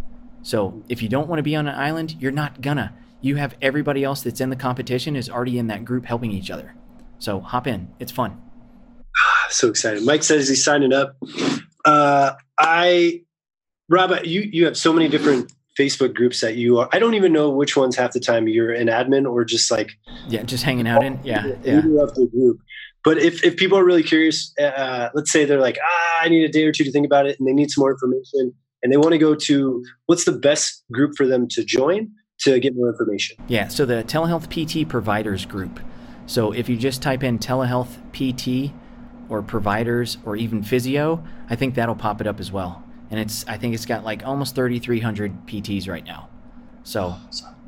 So 0.41 0.84
if 0.88 1.02
you 1.02 1.10
don't 1.10 1.28
want 1.28 1.39
to 1.39 1.43
be 1.43 1.56
on 1.56 1.68
an 1.68 1.76
island, 1.76 2.16
you're 2.20 2.32
not 2.32 2.62
gonna. 2.62 2.93
You 3.22 3.36
have 3.36 3.56
everybody 3.62 4.04
else 4.04 4.22
that's 4.22 4.39
in 4.39 4.50
the 4.50 4.56
competition 4.56 5.16
is 5.16 5.30
already 5.30 5.58
in 5.58 5.68
that 5.68 5.84
group 5.84 6.06
helping 6.06 6.32
each 6.32 6.50
other. 6.50 6.74
So 7.20 7.39
hop 7.39 7.67
in. 7.67 7.89
It's 7.99 8.11
fun. 8.11 8.41
so 9.49 9.67
excited. 9.67 10.03
Mike 10.03 10.24
says 10.24 10.47
he's 10.49 10.63
signing 10.63 10.93
up. 10.93 11.15
Uh, 11.86 12.32
I, 12.57 13.22
Rob, 13.89 14.11
you, 14.24 14.41
you 14.41 14.65
have 14.65 14.78
so 14.78 14.93
many 14.93 15.07
different 15.07 15.51
Facebook 15.80 16.13
groups 16.13 16.41
that 16.41 16.55
you 16.55 16.78
are. 16.80 16.89
I 16.91 16.99
don't 16.99 17.13
even 17.13 17.32
know 17.32 17.49
which 17.49 17.78
ones 17.78 17.95
half 17.95 18.11
the 18.11 18.20
time 18.20 18.47
you're 18.47 18.74
an 18.74 18.88
admin 18.88 19.30
or 19.30 19.45
just 19.45 19.72
like 19.72 19.91
yeah, 20.28 20.43
just 20.43 20.63
hanging 20.63 20.88
out 20.88 21.03
in 21.03 21.17
yeah 21.24 21.47
yeah. 21.63 21.78
Of 21.78 22.13
the 22.15 22.30
group. 22.32 22.59
But 23.05 23.17
if 23.17 23.43
if 23.45 23.55
people 23.55 23.78
are 23.78 23.86
really 23.86 24.03
curious, 24.03 24.53
uh, 24.61 25.09
let's 25.13 25.32
say 25.32 25.45
they're 25.45 25.61
like, 25.61 25.78
ah, 25.82 26.20
I 26.22 26.30
need 26.30 26.43
a 26.43 26.49
day 26.49 26.65
or 26.65 26.74
two 26.74 26.84
to 26.84 26.91
think 26.91 27.05
about 27.05 27.28
it, 27.28 27.39
and 27.39 27.47
they 27.47 27.53
need 27.53 27.72
some 27.72 27.82
more 27.82 27.91
information, 27.91 28.53
and 28.84 28.91
they 28.91 28.97
want 28.97 29.11
to 29.11 29.17
go 29.17 29.36
to 29.36 29.84
what's 30.07 30.26
the 30.26 30.34
best 30.34 30.84
group 30.91 31.13
for 31.15 31.26
them 31.26 31.47
to 31.51 31.63
join 31.63 32.11
to 32.41 32.59
get 32.59 32.76
more 32.76 32.89
information? 32.89 33.38
Yeah, 33.47 33.70
so 33.70 33.86
the 33.86 34.03
telehealth 34.03 34.49
PT 34.49 34.88
providers 34.88 35.45
group. 35.45 35.80
So 36.30 36.51
if 36.51 36.69
you 36.69 36.77
just 36.77 37.01
type 37.01 37.23
in 37.23 37.39
telehealth 37.39 37.97
PT 38.13 38.71
or 39.30 39.41
providers 39.41 40.17
or 40.25 40.36
even 40.36 40.63
physio, 40.63 41.23
I 41.49 41.55
think 41.55 41.75
that'll 41.75 41.95
pop 41.95 42.21
it 42.21 42.27
up 42.27 42.39
as 42.39 42.51
well 42.51 42.84
and 43.11 43.19
it's 43.19 43.45
I 43.47 43.57
think 43.57 43.73
it's 43.73 43.86
got 43.86 44.03
like 44.03 44.25
almost 44.25 44.55
3,300 44.55 45.47
PTs 45.47 45.88
right 45.89 46.05
now. 46.05 46.30
So 46.84 47.15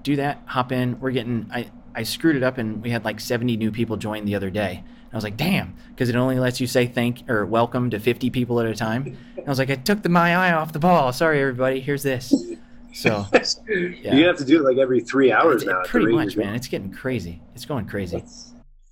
do 0.04 0.16
that, 0.16 0.42
hop 0.46 0.72
in. 0.72 1.00
We're 1.00 1.12
getting 1.12 1.50
I 1.52 1.70
I 1.96 2.04
screwed 2.04 2.36
it 2.36 2.44
up 2.44 2.58
and 2.58 2.82
we 2.82 2.90
had 2.92 3.04
like 3.04 3.20
70 3.20 3.58
new 3.58 3.72
people 3.72 3.98
join 3.98 4.26
the 4.26 4.36
other 4.36 4.50
day. 4.50 4.84
I 5.12 5.16
was 5.16 5.26
like, 5.26 5.36
damn, 5.36 5.76
because 5.90 6.08
it 6.08 6.16
only 6.16 6.40
lets 6.40 6.62
you 6.62 6.68
say 6.68 6.88
thank 6.88 7.30
or 7.30 7.46
welcome 7.46 7.90
to 7.90 8.00
50 8.00 8.30
people 8.30 8.62
at 8.62 8.66
a 8.66 8.74
time. 8.74 9.18
And 9.36 9.46
I 9.46 9.50
was 9.50 9.60
like, 9.60 9.70
I 9.70 9.76
took 9.76 10.04
the, 10.04 10.10
my 10.10 10.34
eye 10.34 10.54
off 10.54 10.72
the 10.72 10.80
ball. 10.80 11.12
Sorry, 11.12 11.42
everybody. 11.42 11.82
Here's 11.82 12.02
this. 12.02 12.34
So 12.94 13.26
yeah. 13.68 14.16
you 14.16 14.26
have 14.26 14.38
to 14.38 14.46
do 14.46 14.62
it 14.62 14.64
like 14.64 14.78
every 14.78 15.02
three 15.02 15.34
hours 15.34 15.66
now. 15.66 15.84
Pretty 15.84 16.14
much, 16.14 16.38
man. 16.38 16.56
It's 16.56 16.68
getting 16.68 16.94
crazy. 16.94 17.42
It's 17.56 17.66
going 17.66 17.88
crazy. 17.88 18.24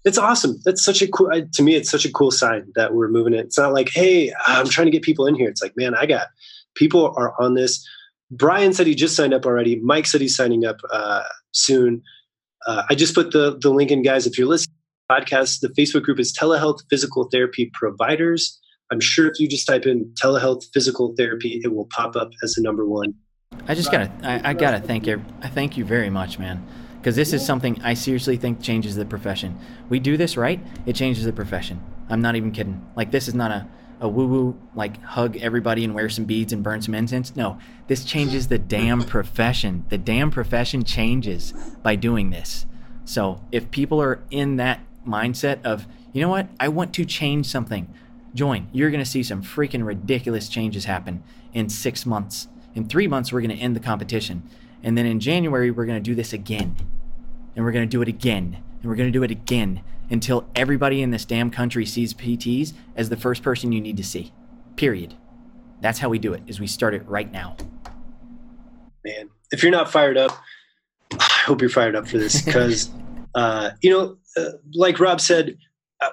It's 0.05 0.17
awesome. 0.17 0.59
That's 0.63 0.83
such 0.83 1.01
a 1.01 1.07
cool. 1.07 1.29
To 1.29 1.63
me, 1.63 1.75
it's 1.75 1.89
such 1.89 2.05
a 2.05 2.11
cool 2.11 2.31
sign 2.31 2.71
that 2.75 2.93
we're 2.93 3.09
moving 3.09 3.33
it. 3.33 3.45
It's 3.45 3.57
not 3.57 3.73
like, 3.73 3.89
hey, 3.89 4.33
I'm 4.47 4.67
trying 4.67 4.85
to 4.85 4.91
get 4.91 5.01
people 5.01 5.27
in 5.27 5.35
here. 5.35 5.49
It's 5.49 5.61
like, 5.61 5.75
man, 5.75 5.93
I 5.95 6.05
got 6.05 6.27
people 6.75 7.13
are 7.17 7.33
on 7.41 7.55
this. 7.55 7.85
Brian 8.31 8.73
said 8.73 8.87
he 8.87 8.95
just 8.95 9.15
signed 9.15 9.33
up 9.33 9.45
already. 9.45 9.77
Mike 9.77 10.05
said 10.05 10.21
he's 10.21 10.35
signing 10.35 10.65
up 10.65 10.77
uh, 10.91 11.23
soon. 11.51 12.01
Uh, 12.65 12.83
I 12.89 12.95
just 12.95 13.13
put 13.13 13.31
the 13.31 13.57
the 13.59 13.71
link 13.71 13.91
in, 13.91 14.01
guys. 14.01 14.25
If 14.25 14.37
you're 14.37 14.47
listening 14.47 14.75
to 14.75 15.15
the 15.15 15.25
podcast, 15.25 15.59
the 15.61 15.69
Facebook 15.69 16.03
group 16.03 16.19
is 16.19 16.33
Telehealth 16.33 16.79
Physical 16.89 17.25
Therapy 17.25 17.69
Providers. 17.73 18.57
I'm 18.91 18.99
sure 18.99 19.27
if 19.27 19.39
you 19.39 19.47
just 19.47 19.67
type 19.67 19.85
in 19.85 20.11
telehealth 20.21 20.63
physical 20.73 21.13
therapy, 21.15 21.61
it 21.63 21.75
will 21.75 21.85
pop 21.85 22.15
up 22.15 22.31
as 22.41 22.53
the 22.53 22.63
number 22.63 22.87
one. 22.87 23.13
I 23.67 23.75
just 23.75 23.91
gotta, 23.91 24.11
I, 24.23 24.49
I 24.49 24.53
gotta 24.53 24.79
thank 24.79 25.05
you. 25.05 25.23
I 25.43 25.47
thank 25.47 25.77
you 25.77 25.85
very 25.85 26.09
much, 26.09 26.39
man 26.39 26.65
because 26.99 27.15
this 27.15 27.33
is 27.33 27.45
something 27.45 27.81
I 27.81 27.93
seriously 27.93 28.37
think 28.37 28.61
changes 28.61 28.95
the 28.95 29.05
profession. 29.05 29.57
We 29.89 29.99
do 29.99 30.17
this 30.17 30.37
right, 30.37 30.59
it 30.85 30.93
changes 30.93 31.25
the 31.25 31.33
profession. 31.33 31.81
I'm 32.09 32.21
not 32.21 32.35
even 32.35 32.51
kidding. 32.51 32.85
Like 32.95 33.11
this 33.11 33.27
is 33.27 33.33
not 33.33 33.51
a 33.51 33.67
a 34.01 34.07
woo 34.07 34.27
woo 34.27 34.59
like 34.75 35.01
hug 35.03 35.37
everybody 35.37 35.83
and 35.83 35.93
wear 35.93 36.09
some 36.09 36.25
beads 36.25 36.53
and 36.53 36.63
burn 36.63 36.81
some 36.81 36.95
incense. 36.95 37.35
No, 37.35 37.59
this 37.87 38.05
changes 38.05 38.47
the 38.47 38.59
damn 38.59 39.03
profession. 39.03 39.85
The 39.89 39.97
damn 39.97 40.31
profession 40.31 40.83
changes 40.83 41.53
by 41.83 41.95
doing 41.95 42.29
this. 42.29 42.65
So 43.05 43.41
if 43.51 43.71
people 43.71 44.01
are 44.01 44.23
in 44.31 44.57
that 44.57 44.81
mindset 45.05 45.63
of, 45.63 45.87
you 46.13 46.21
know 46.21 46.29
what, 46.29 46.47
I 46.59 46.69
want 46.69 46.93
to 46.93 47.05
change 47.05 47.47
something, 47.47 47.93
join. 48.33 48.69
You're 48.71 48.91
going 48.91 49.03
to 49.03 49.09
see 49.09 49.23
some 49.23 49.43
freaking 49.43 49.85
ridiculous 49.85 50.47
changes 50.47 50.85
happen 50.85 51.23
in 51.53 51.69
six 51.69 52.05
months. 52.05 52.47
In 52.75 52.87
three 52.87 53.07
months, 53.07 53.33
we're 53.33 53.41
going 53.41 53.55
to 53.55 53.61
end 53.61 53.75
the 53.75 53.81
competition. 53.81 54.47
And 54.83 54.97
then 54.97 55.05
in 55.05 55.19
January, 55.19 55.71
we're 55.71 55.85
going 55.85 56.01
to 56.01 56.09
do 56.09 56.15
this 56.15 56.33
again. 56.33 56.75
And 57.55 57.65
we're 57.65 57.71
going 57.71 57.87
to 57.87 57.91
do 57.91 58.01
it 58.01 58.07
again. 58.07 58.63
And 58.81 58.89
we're 58.89 58.95
going 58.95 59.11
to 59.11 59.17
do 59.17 59.23
it 59.23 59.31
again 59.31 59.83
until 60.09 60.47
everybody 60.55 61.01
in 61.01 61.11
this 61.11 61.25
damn 61.25 61.51
country 61.51 61.85
sees 61.85 62.13
PTs 62.13 62.73
as 62.95 63.09
the 63.09 63.17
first 63.17 63.43
person 63.43 63.71
you 63.71 63.81
need 63.81 63.97
to 63.97 64.03
see. 64.03 64.31
Period. 64.75 65.15
That's 65.81 65.99
how 65.99 66.09
we 66.09 66.19
do 66.19 66.33
it. 66.33 66.43
Is 66.47 66.59
we 66.59 66.67
start 66.67 66.93
it 66.93 67.05
right 67.07 67.31
now. 67.31 67.55
Man, 69.05 69.29
if 69.51 69.63
you're 69.63 69.71
not 69.71 69.91
fired 69.91 70.17
up, 70.17 70.31
I 71.13 71.41
hope 71.45 71.61
you're 71.61 71.69
fired 71.69 71.95
up 71.95 72.07
for 72.07 72.17
this 72.17 72.41
because 72.41 72.89
uh, 73.35 73.71
you 73.81 73.89
know, 73.89 74.17
uh, 74.37 74.51
like 74.73 74.99
Rob 74.99 75.21
said, 75.21 75.57
uh, 76.01 76.09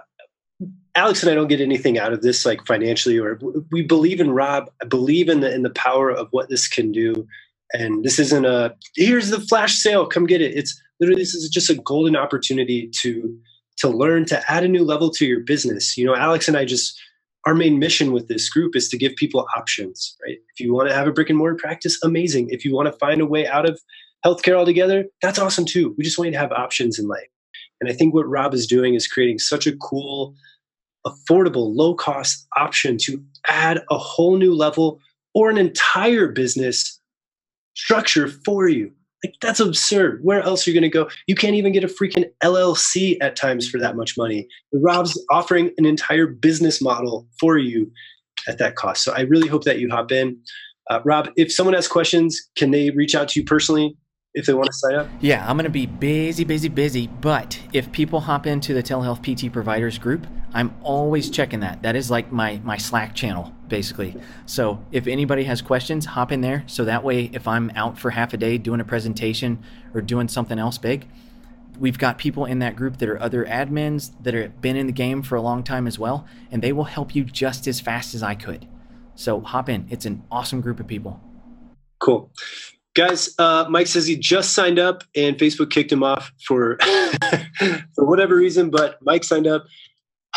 Alex 0.94 1.22
and 1.22 1.30
I 1.30 1.34
don't 1.34 1.48
get 1.48 1.60
anything 1.60 1.98
out 1.98 2.12
of 2.12 2.22
this, 2.22 2.46
like 2.46 2.64
financially, 2.66 3.18
or 3.18 3.38
we 3.70 3.82
believe 3.82 4.20
in 4.20 4.30
Rob. 4.30 4.70
I 4.82 4.86
believe 4.86 5.28
in 5.28 5.40
the 5.40 5.52
in 5.52 5.62
the 5.62 5.70
power 5.70 6.10
of 6.10 6.28
what 6.30 6.48
this 6.48 6.68
can 6.68 6.92
do. 6.92 7.26
And 7.72 8.04
this 8.04 8.18
isn't 8.18 8.44
a 8.44 8.74
here's 8.94 9.30
the 9.30 9.40
flash 9.40 9.76
sale, 9.76 10.06
come 10.06 10.26
get 10.26 10.40
it. 10.40 10.56
It's 10.56 10.80
literally 11.00 11.22
this 11.22 11.34
is 11.34 11.48
just 11.48 11.70
a 11.70 11.74
golden 11.74 12.16
opportunity 12.16 12.90
to 13.00 13.38
to 13.78 13.88
learn 13.88 14.24
to 14.26 14.50
add 14.50 14.64
a 14.64 14.68
new 14.68 14.84
level 14.84 15.10
to 15.10 15.26
your 15.26 15.40
business. 15.40 15.96
You 15.96 16.06
know, 16.06 16.16
Alex 16.16 16.48
and 16.48 16.56
I 16.56 16.64
just 16.64 16.98
our 17.46 17.54
main 17.54 17.78
mission 17.78 18.12
with 18.12 18.28
this 18.28 18.48
group 18.48 18.74
is 18.74 18.88
to 18.88 18.98
give 18.98 19.14
people 19.14 19.46
options, 19.56 20.16
right? 20.24 20.38
If 20.52 20.60
you 20.60 20.74
want 20.74 20.88
to 20.88 20.94
have 20.94 21.06
a 21.06 21.12
brick 21.12 21.30
and 21.30 21.38
mortar 21.38 21.56
practice, 21.56 21.98
amazing. 22.02 22.48
If 22.50 22.64
you 22.64 22.74
want 22.74 22.86
to 22.92 22.98
find 22.98 23.20
a 23.20 23.26
way 23.26 23.46
out 23.46 23.68
of 23.68 23.80
healthcare 24.24 24.54
altogether, 24.54 25.04
that's 25.22 25.38
awesome 25.38 25.64
too. 25.64 25.94
We 25.96 26.02
just 26.04 26.18
want 26.18 26.26
you 26.26 26.32
to 26.32 26.38
have 26.38 26.50
options 26.52 26.98
in 26.98 27.06
life. 27.06 27.28
And 27.80 27.88
I 27.88 27.92
think 27.92 28.14
what 28.14 28.28
Rob 28.28 28.52
is 28.52 28.66
doing 28.66 28.94
is 28.94 29.06
creating 29.06 29.38
such 29.38 29.66
a 29.66 29.76
cool, 29.76 30.34
affordable, 31.06 31.74
low 31.74 31.94
cost 31.94 32.46
option 32.56 32.96
to 33.02 33.22
add 33.46 33.82
a 33.90 33.98
whole 33.98 34.36
new 34.38 34.54
level 34.54 34.98
or 35.34 35.50
an 35.50 35.58
entire 35.58 36.28
business 36.28 36.95
structure 37.76 38.28
for 38.44 38.68
you. 38.68 38.90
Like 39.24 39.34
that's 39.40 39.60
absurd. 39.60 40.20
Where 40.22 40.42
else 40.42 40.66
are 40.66 40.70
you 40.70 40.78
going 40.78 40.90
to 40.90 40.94
go? 40.94 41.08
You 41.26 41.34
can't 41.34 41.54
even 41.54 41.72
get 41.72 41.84
a 41.84 41.88
freaking 41.88 42.26
LLC 42.42 43.16
at 43.20 43.36
times 43.36 43.68
for 43.68 43.78
that 43.78 43.96
much 43.96 44.16
money. 44.18 44.48
Rob's 44.72 45.18
offering 45.30 45.70
an 45.78 45.86
entire 45.86 46.26
business 46.26 46.82
model 46.82 47.26
for 47.40 47.56
you 47.56 47.90
at 48.48 48.58
that 48.58 48.76
cost. 48.76 49.02
So 49.04 49.14
I 49.14 49.20
really 49.20 49.48
hope 49.48 49.64
that 49.64 49.78
you 49.78 49.88
hop 49.90 50.12
in. 50.12 50.38
Uh, 50.90 51.00
Rob, 51.04 51.30
if 51.36 51.52
someone 51.52 51.74
has 51.74 51.88
questions, 51.88 52.40
can 52.56 52.70
they 52.70 52.90
reach 52.90 53.14
out 53.14 53.28
to 53.28 53.40
you 53.40 53.46
personally? 53.46 53.96
if 54.36 54.44
they 54.44 54.52
want 54.52 54.66
to 54.66 54.72
sign 54.74 54.94
up? 54.94 55.08
Yeah, 55.20 55.48
I'm 55.48 55.56
going 55.56 55.64
to 55.64 55.70
be 55.70 55.86
busy, 55.86 56.44
busy, 56.44 56.68
busy. 56.68 57.06
But 57.06 57.58
if 57.72 57.90
people 57.90 58.20
hop 58.20 58.46
into 58.46 58.74
the 58.74 58.82
telehealth 58.82 59.22
PT 59.22 59.50
providers 59.50 59.98
group, 59.98 60.26
I'm 60.52 60.76
always 60.82 61.30
checking 61.30 61.60
that. 61.60 61.82
That 61.82 61.96
is 61.96 62.10
like 62.10 62.30
my 62.30 62.60
my 62.62 62.76
Slack 62.76 63.14
channel, 63.14 63.52
basically. 63.68 64.16
So 64.46 64.84
if 64.92 65.06
anybody 65.06 65.44
has 65.44 65.62
questions, 65.62 66.06
hop 66.06 66.32
in 66.32 66.40
there. 66.40 66.64
So 66.66 66.84
that 66.84 67.04
way, 67.04 67.30
if 67.32 67.46
I'm 67.46 67.70
out 67.74 67.98
for 67.98 68.10
half 68.10 68.32
a 68.32 68.36
day 68.36 68.58
doing 68.58 68.80
a 68.80 68.84
presentation 68.84 69.62
or 69.94 70.00
doing 70.00 70.28
something 70.28 70.58
else 70.58 70.78
big, 70.78 71.06
we've 71.78 71.98
got 71.98 72.18
people 72.18 72.44
in 72.44 72.58
that 72.60 72.76
group 72.76 72.98
that 72.98 73.08
are 73.08 73.20
other 73.20 73.44
admins 73.44 74.12
that 74.22 74.34
have 74.34 74.60
been 74.60 74.76
in 74.76 74.86
the 74.86 74.92
game 74.92 75.22
for 75.22 75.36
a 75.36 75.42
long 75.42 75.62
time 75.62 75.86
as 75.86 75.98
well, 75.98 76.26
and 76.50 76.62
they 76.62 76.72
will 76.72 76.84
help 76.84 77.14
you 77.14 77.24
just 77.24 77.66
as 77.66 77.80
fast 77.80 78.14
as 78.14 78.22
I 78.22 78.34
could. 78.34 78.66
So 79.14 79.40
hop 79.40 79.68
in. 79.68 79.86
It's 79.90 80.06
an 80.06 80.22
awesome 80.30 80.60
group 80.60 80.80
of 80.80 80.86
people. 80.86 81.20
Cool. 81.98 82.30
Guys, 82.94 83.34
uh, 83.38 83.66
Mike 83.68 83.86
says 83.86 84.06
he 84.06 84.16
just 84.16 84.54
signed 84.54 84.78
up 84.78 85.04
and 85.14 85.36
Facebook 85.36 85.70
kicked 85.70 85.92
him 85.92 86.02
off 86.02 86.32
for 86.46 86.78
for 87.94 88.04
whatever 88.06 88.36
reason, 88.36 88.70
but 88.70 88.98
Mike 89.02 89.24
signed 89.24 89.46
up. 89.46 89.66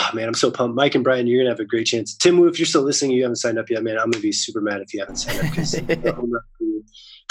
Oh, 0.01 0.09
man, 0.13 0.27
I'm 0.27 0.33
so 0.33 0.49
pumped. 0.49 0.75
Mike 0.75 0.95
and 0.95 1.03
Brian, 1.03 1.27
you're 1.27 1.41
gonna 1.41 1.49
have 1.51 1.59
a 1.59 1.65
great 1.65 1.87
chance. 1.87 2.15
Tim 2.15 2.37
Wu, 2.37 2.47
if 2.47 2.57
you're 2.57 2.65
still 2.65 2.83
listening, 2.83 3.11
you 3.11 3.23
haven't 3.23 3.35
signed 3.37 3.59
up 3.59 3.69
yet, 3.69 3.83
man. 3.83 3.97
I'm 3.97 4.09
gonna 4.09 4.21
be 4.21 4.31
super 4.31 4.61
mad 4.61 4.79
if 4.81 4.93
you 4.93 5.01
haven't 5.01 5.17
signed 5.17 6.07
up. 6.07 6.17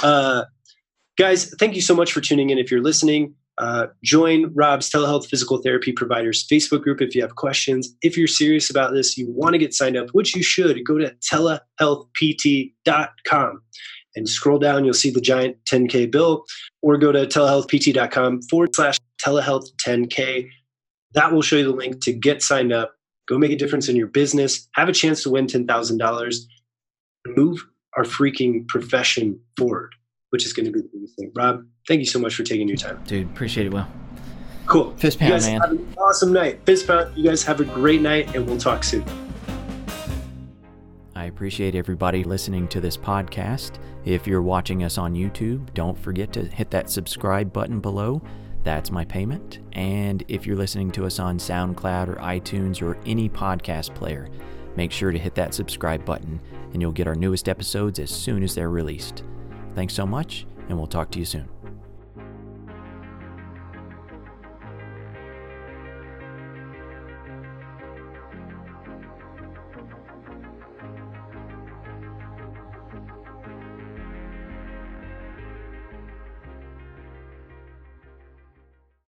uh, 0.03 0.45
guys, 1.17 1.55
thank 1.59 1.75
you 1.75 1.81
so 1.81 1.95
much 1.95 2.13
for 2.13 2.21
tuning 2.21 2.51
in. 2.51 2.59
If 2.59 2.71
you're 2.71 2.83
listening, 2.83 3.35
uh, 3.59 3.87
join 4.05 4.53
Rob's 4.55 4.91
Telehealth 4.91 5.27
Physical 5.27 5.63
Therapy 5.63 5.93
Providers 5.93 6.47
Facebook 6.47 6.83
group 6.83 7.01
if 7.01 7.15
you 7.15 7.23
have 7.23 7.37
questions. 7.37 7.95
If 8.03 8.17
you're 8.17 8.27
serious 8.29 8.71
about 8.71 8.93
this, 8.93 9.19
you 9.19 9.27
want 9.31 9.55
to 9.55 9.59
get 9.59 9.75
signed 9.75 9.97
up, 9.97 10.11
which 10.11 10.37
you 10.37 10.43
should, 10.43 10.85
go 10.85 10.99
to 10.99 11.13
telehealthpt.com 11.33 13.63
and 14.15 14.29
scroll 14.29 14.59
down, 14.59 14.85
you'll 14.85 14.95
see 14.95 15.11
the 15.11 15.21
giant 15.21 15.57
10K 15.65 16.11
bill, 16.11 16.45
or 16.83 16.99
go 16.99 17.13
to 17.13 17.27
telehealthpt.com 17.27 18.43
forward 18.43 18.75
slash 18.75 18.99
telehealth 19.25 19.69
10K. 19.85 20.49
That 21.15 21.33
will 21.33 21.43
show 21.43 21.57
you 21.57 21.65
the 21.65 21.71
link 21.77 22.03
to 22.03 22.13
get 22.13 22.43
signed 22.43 22.73
up, 22.73 22.95
go 23.27 23.39
make 23.39 23.51
a 23.51 23.57
difference 23.57 23.89
in 23.89 23.97
your 23.97 24.09
business, 24.09 24.69
have 24.75 24.89
a 24.89 24.93
chance 24.93 25.23
to 25.23 25.31
win 25.31 25.47
$10,000, 25.47 26.37
move 27.29 27.67
our 27.97 28.05
freaking 28.05 28.69
profession 28.69 29.41
forward, 29.57 29.95
which 30.31 30.45
is 30.45 30.53
going 30.53 30.67
to 30.67 30.73
be 30.73 30.81
the 30.81 30.89
biggest 30.93 31.17
thing. 31.17 31.33
Rob, 31.35 31.65
thank 31.87 32.01
you 32.01 32.07
so 32.07 32.19
much 32.19 32.35
for 32.35 32.43
taking 32.43 32.69
your 32.69 32.77
time. 32.77 33.03
Dude, 33.07 33.27
appreciate 33.27 33.67
it, 33.67 33.73
Will. 33.73 33.87
Cool. 34.67 34.95
Fist 34.99 35.19
pound, 35.19 35.43
man. 35.43 35.61
Have 35.63 35.71
an 35.71 35.95
awesome 35.97 36.31
night. 36.31 36.61
Fist 36.67 36.87
pound. 36.87 37.17
You 37.17 37.25
guys 37.25 37.43
have 37.43 37.61
a 37.61 37.65
great 37.65 38.03
night, 38.03 38.35
and 38.35 38.47
we'll 38.47 38.59
talk 38.59 38.85
soon. 38.85 39.03
I 41.17 41.25
appreciate 41.25 41.75
everybody 41.75 42.23
listening 42.23 42.69
to 42.69 42.81
this 42.81 42.97
podcast. 42.97 43.79
If 44.05 44.27
you're 44.27 44.43
watching 44.43 44.85
us 44.85 44.99
on 44.99 45.15
YouTube, 45.15 45.73
don't 45.73 45.99
forget 45.99 46.35
to 46.35 46.45
hit 46.45 46.71
that 46.71 46.91
subscribe 46.91 47.51
button 47.51 47.81
below. 47.81 48.23
That's 48.69 48.91
my 48.91 49.07
payment. 49.07 49.61
And 49.73 50.23
if 50.29 50.47
you're 50.47 50.55
listening 50.55 50.91
to 50.91 51.07
us 51.07 51.19
on 51.19 51.39
SoundCloud 51.39 52.09
or 52.09 52.17
iTunes 52.17 52.83
or 52.83 52.99
any 53.07 53.27
podcast 53.27 53.95
player, 53.95 54.29
make 54.77 54.93
sure 54.93 55.11
to 55.11 55.19
hit 55.19 55.35
that 55.37 55.55
subscribe 55.55 56.05
button 56.05 56.39
and 56.75 56.83
you'll 56.83 56.93
get 56.93 57.07
our 57.07 57.15
newest 57.15 57.49
episodes 57.49 57.99
as 57.99 58.11
soon 58.11 58.43
as 58.43 58.55
they're 58.55 58.69
released. 58.69 59.25
Thanks 59.75 59.95
so 59.95 60.05
much, 60.05 60.47
and 60.69 60.77
we'll 60.77 60.87
talk 60.87 61.11
to 61.13 61.19
you 61.19 61.25
soon. 61.25 61.49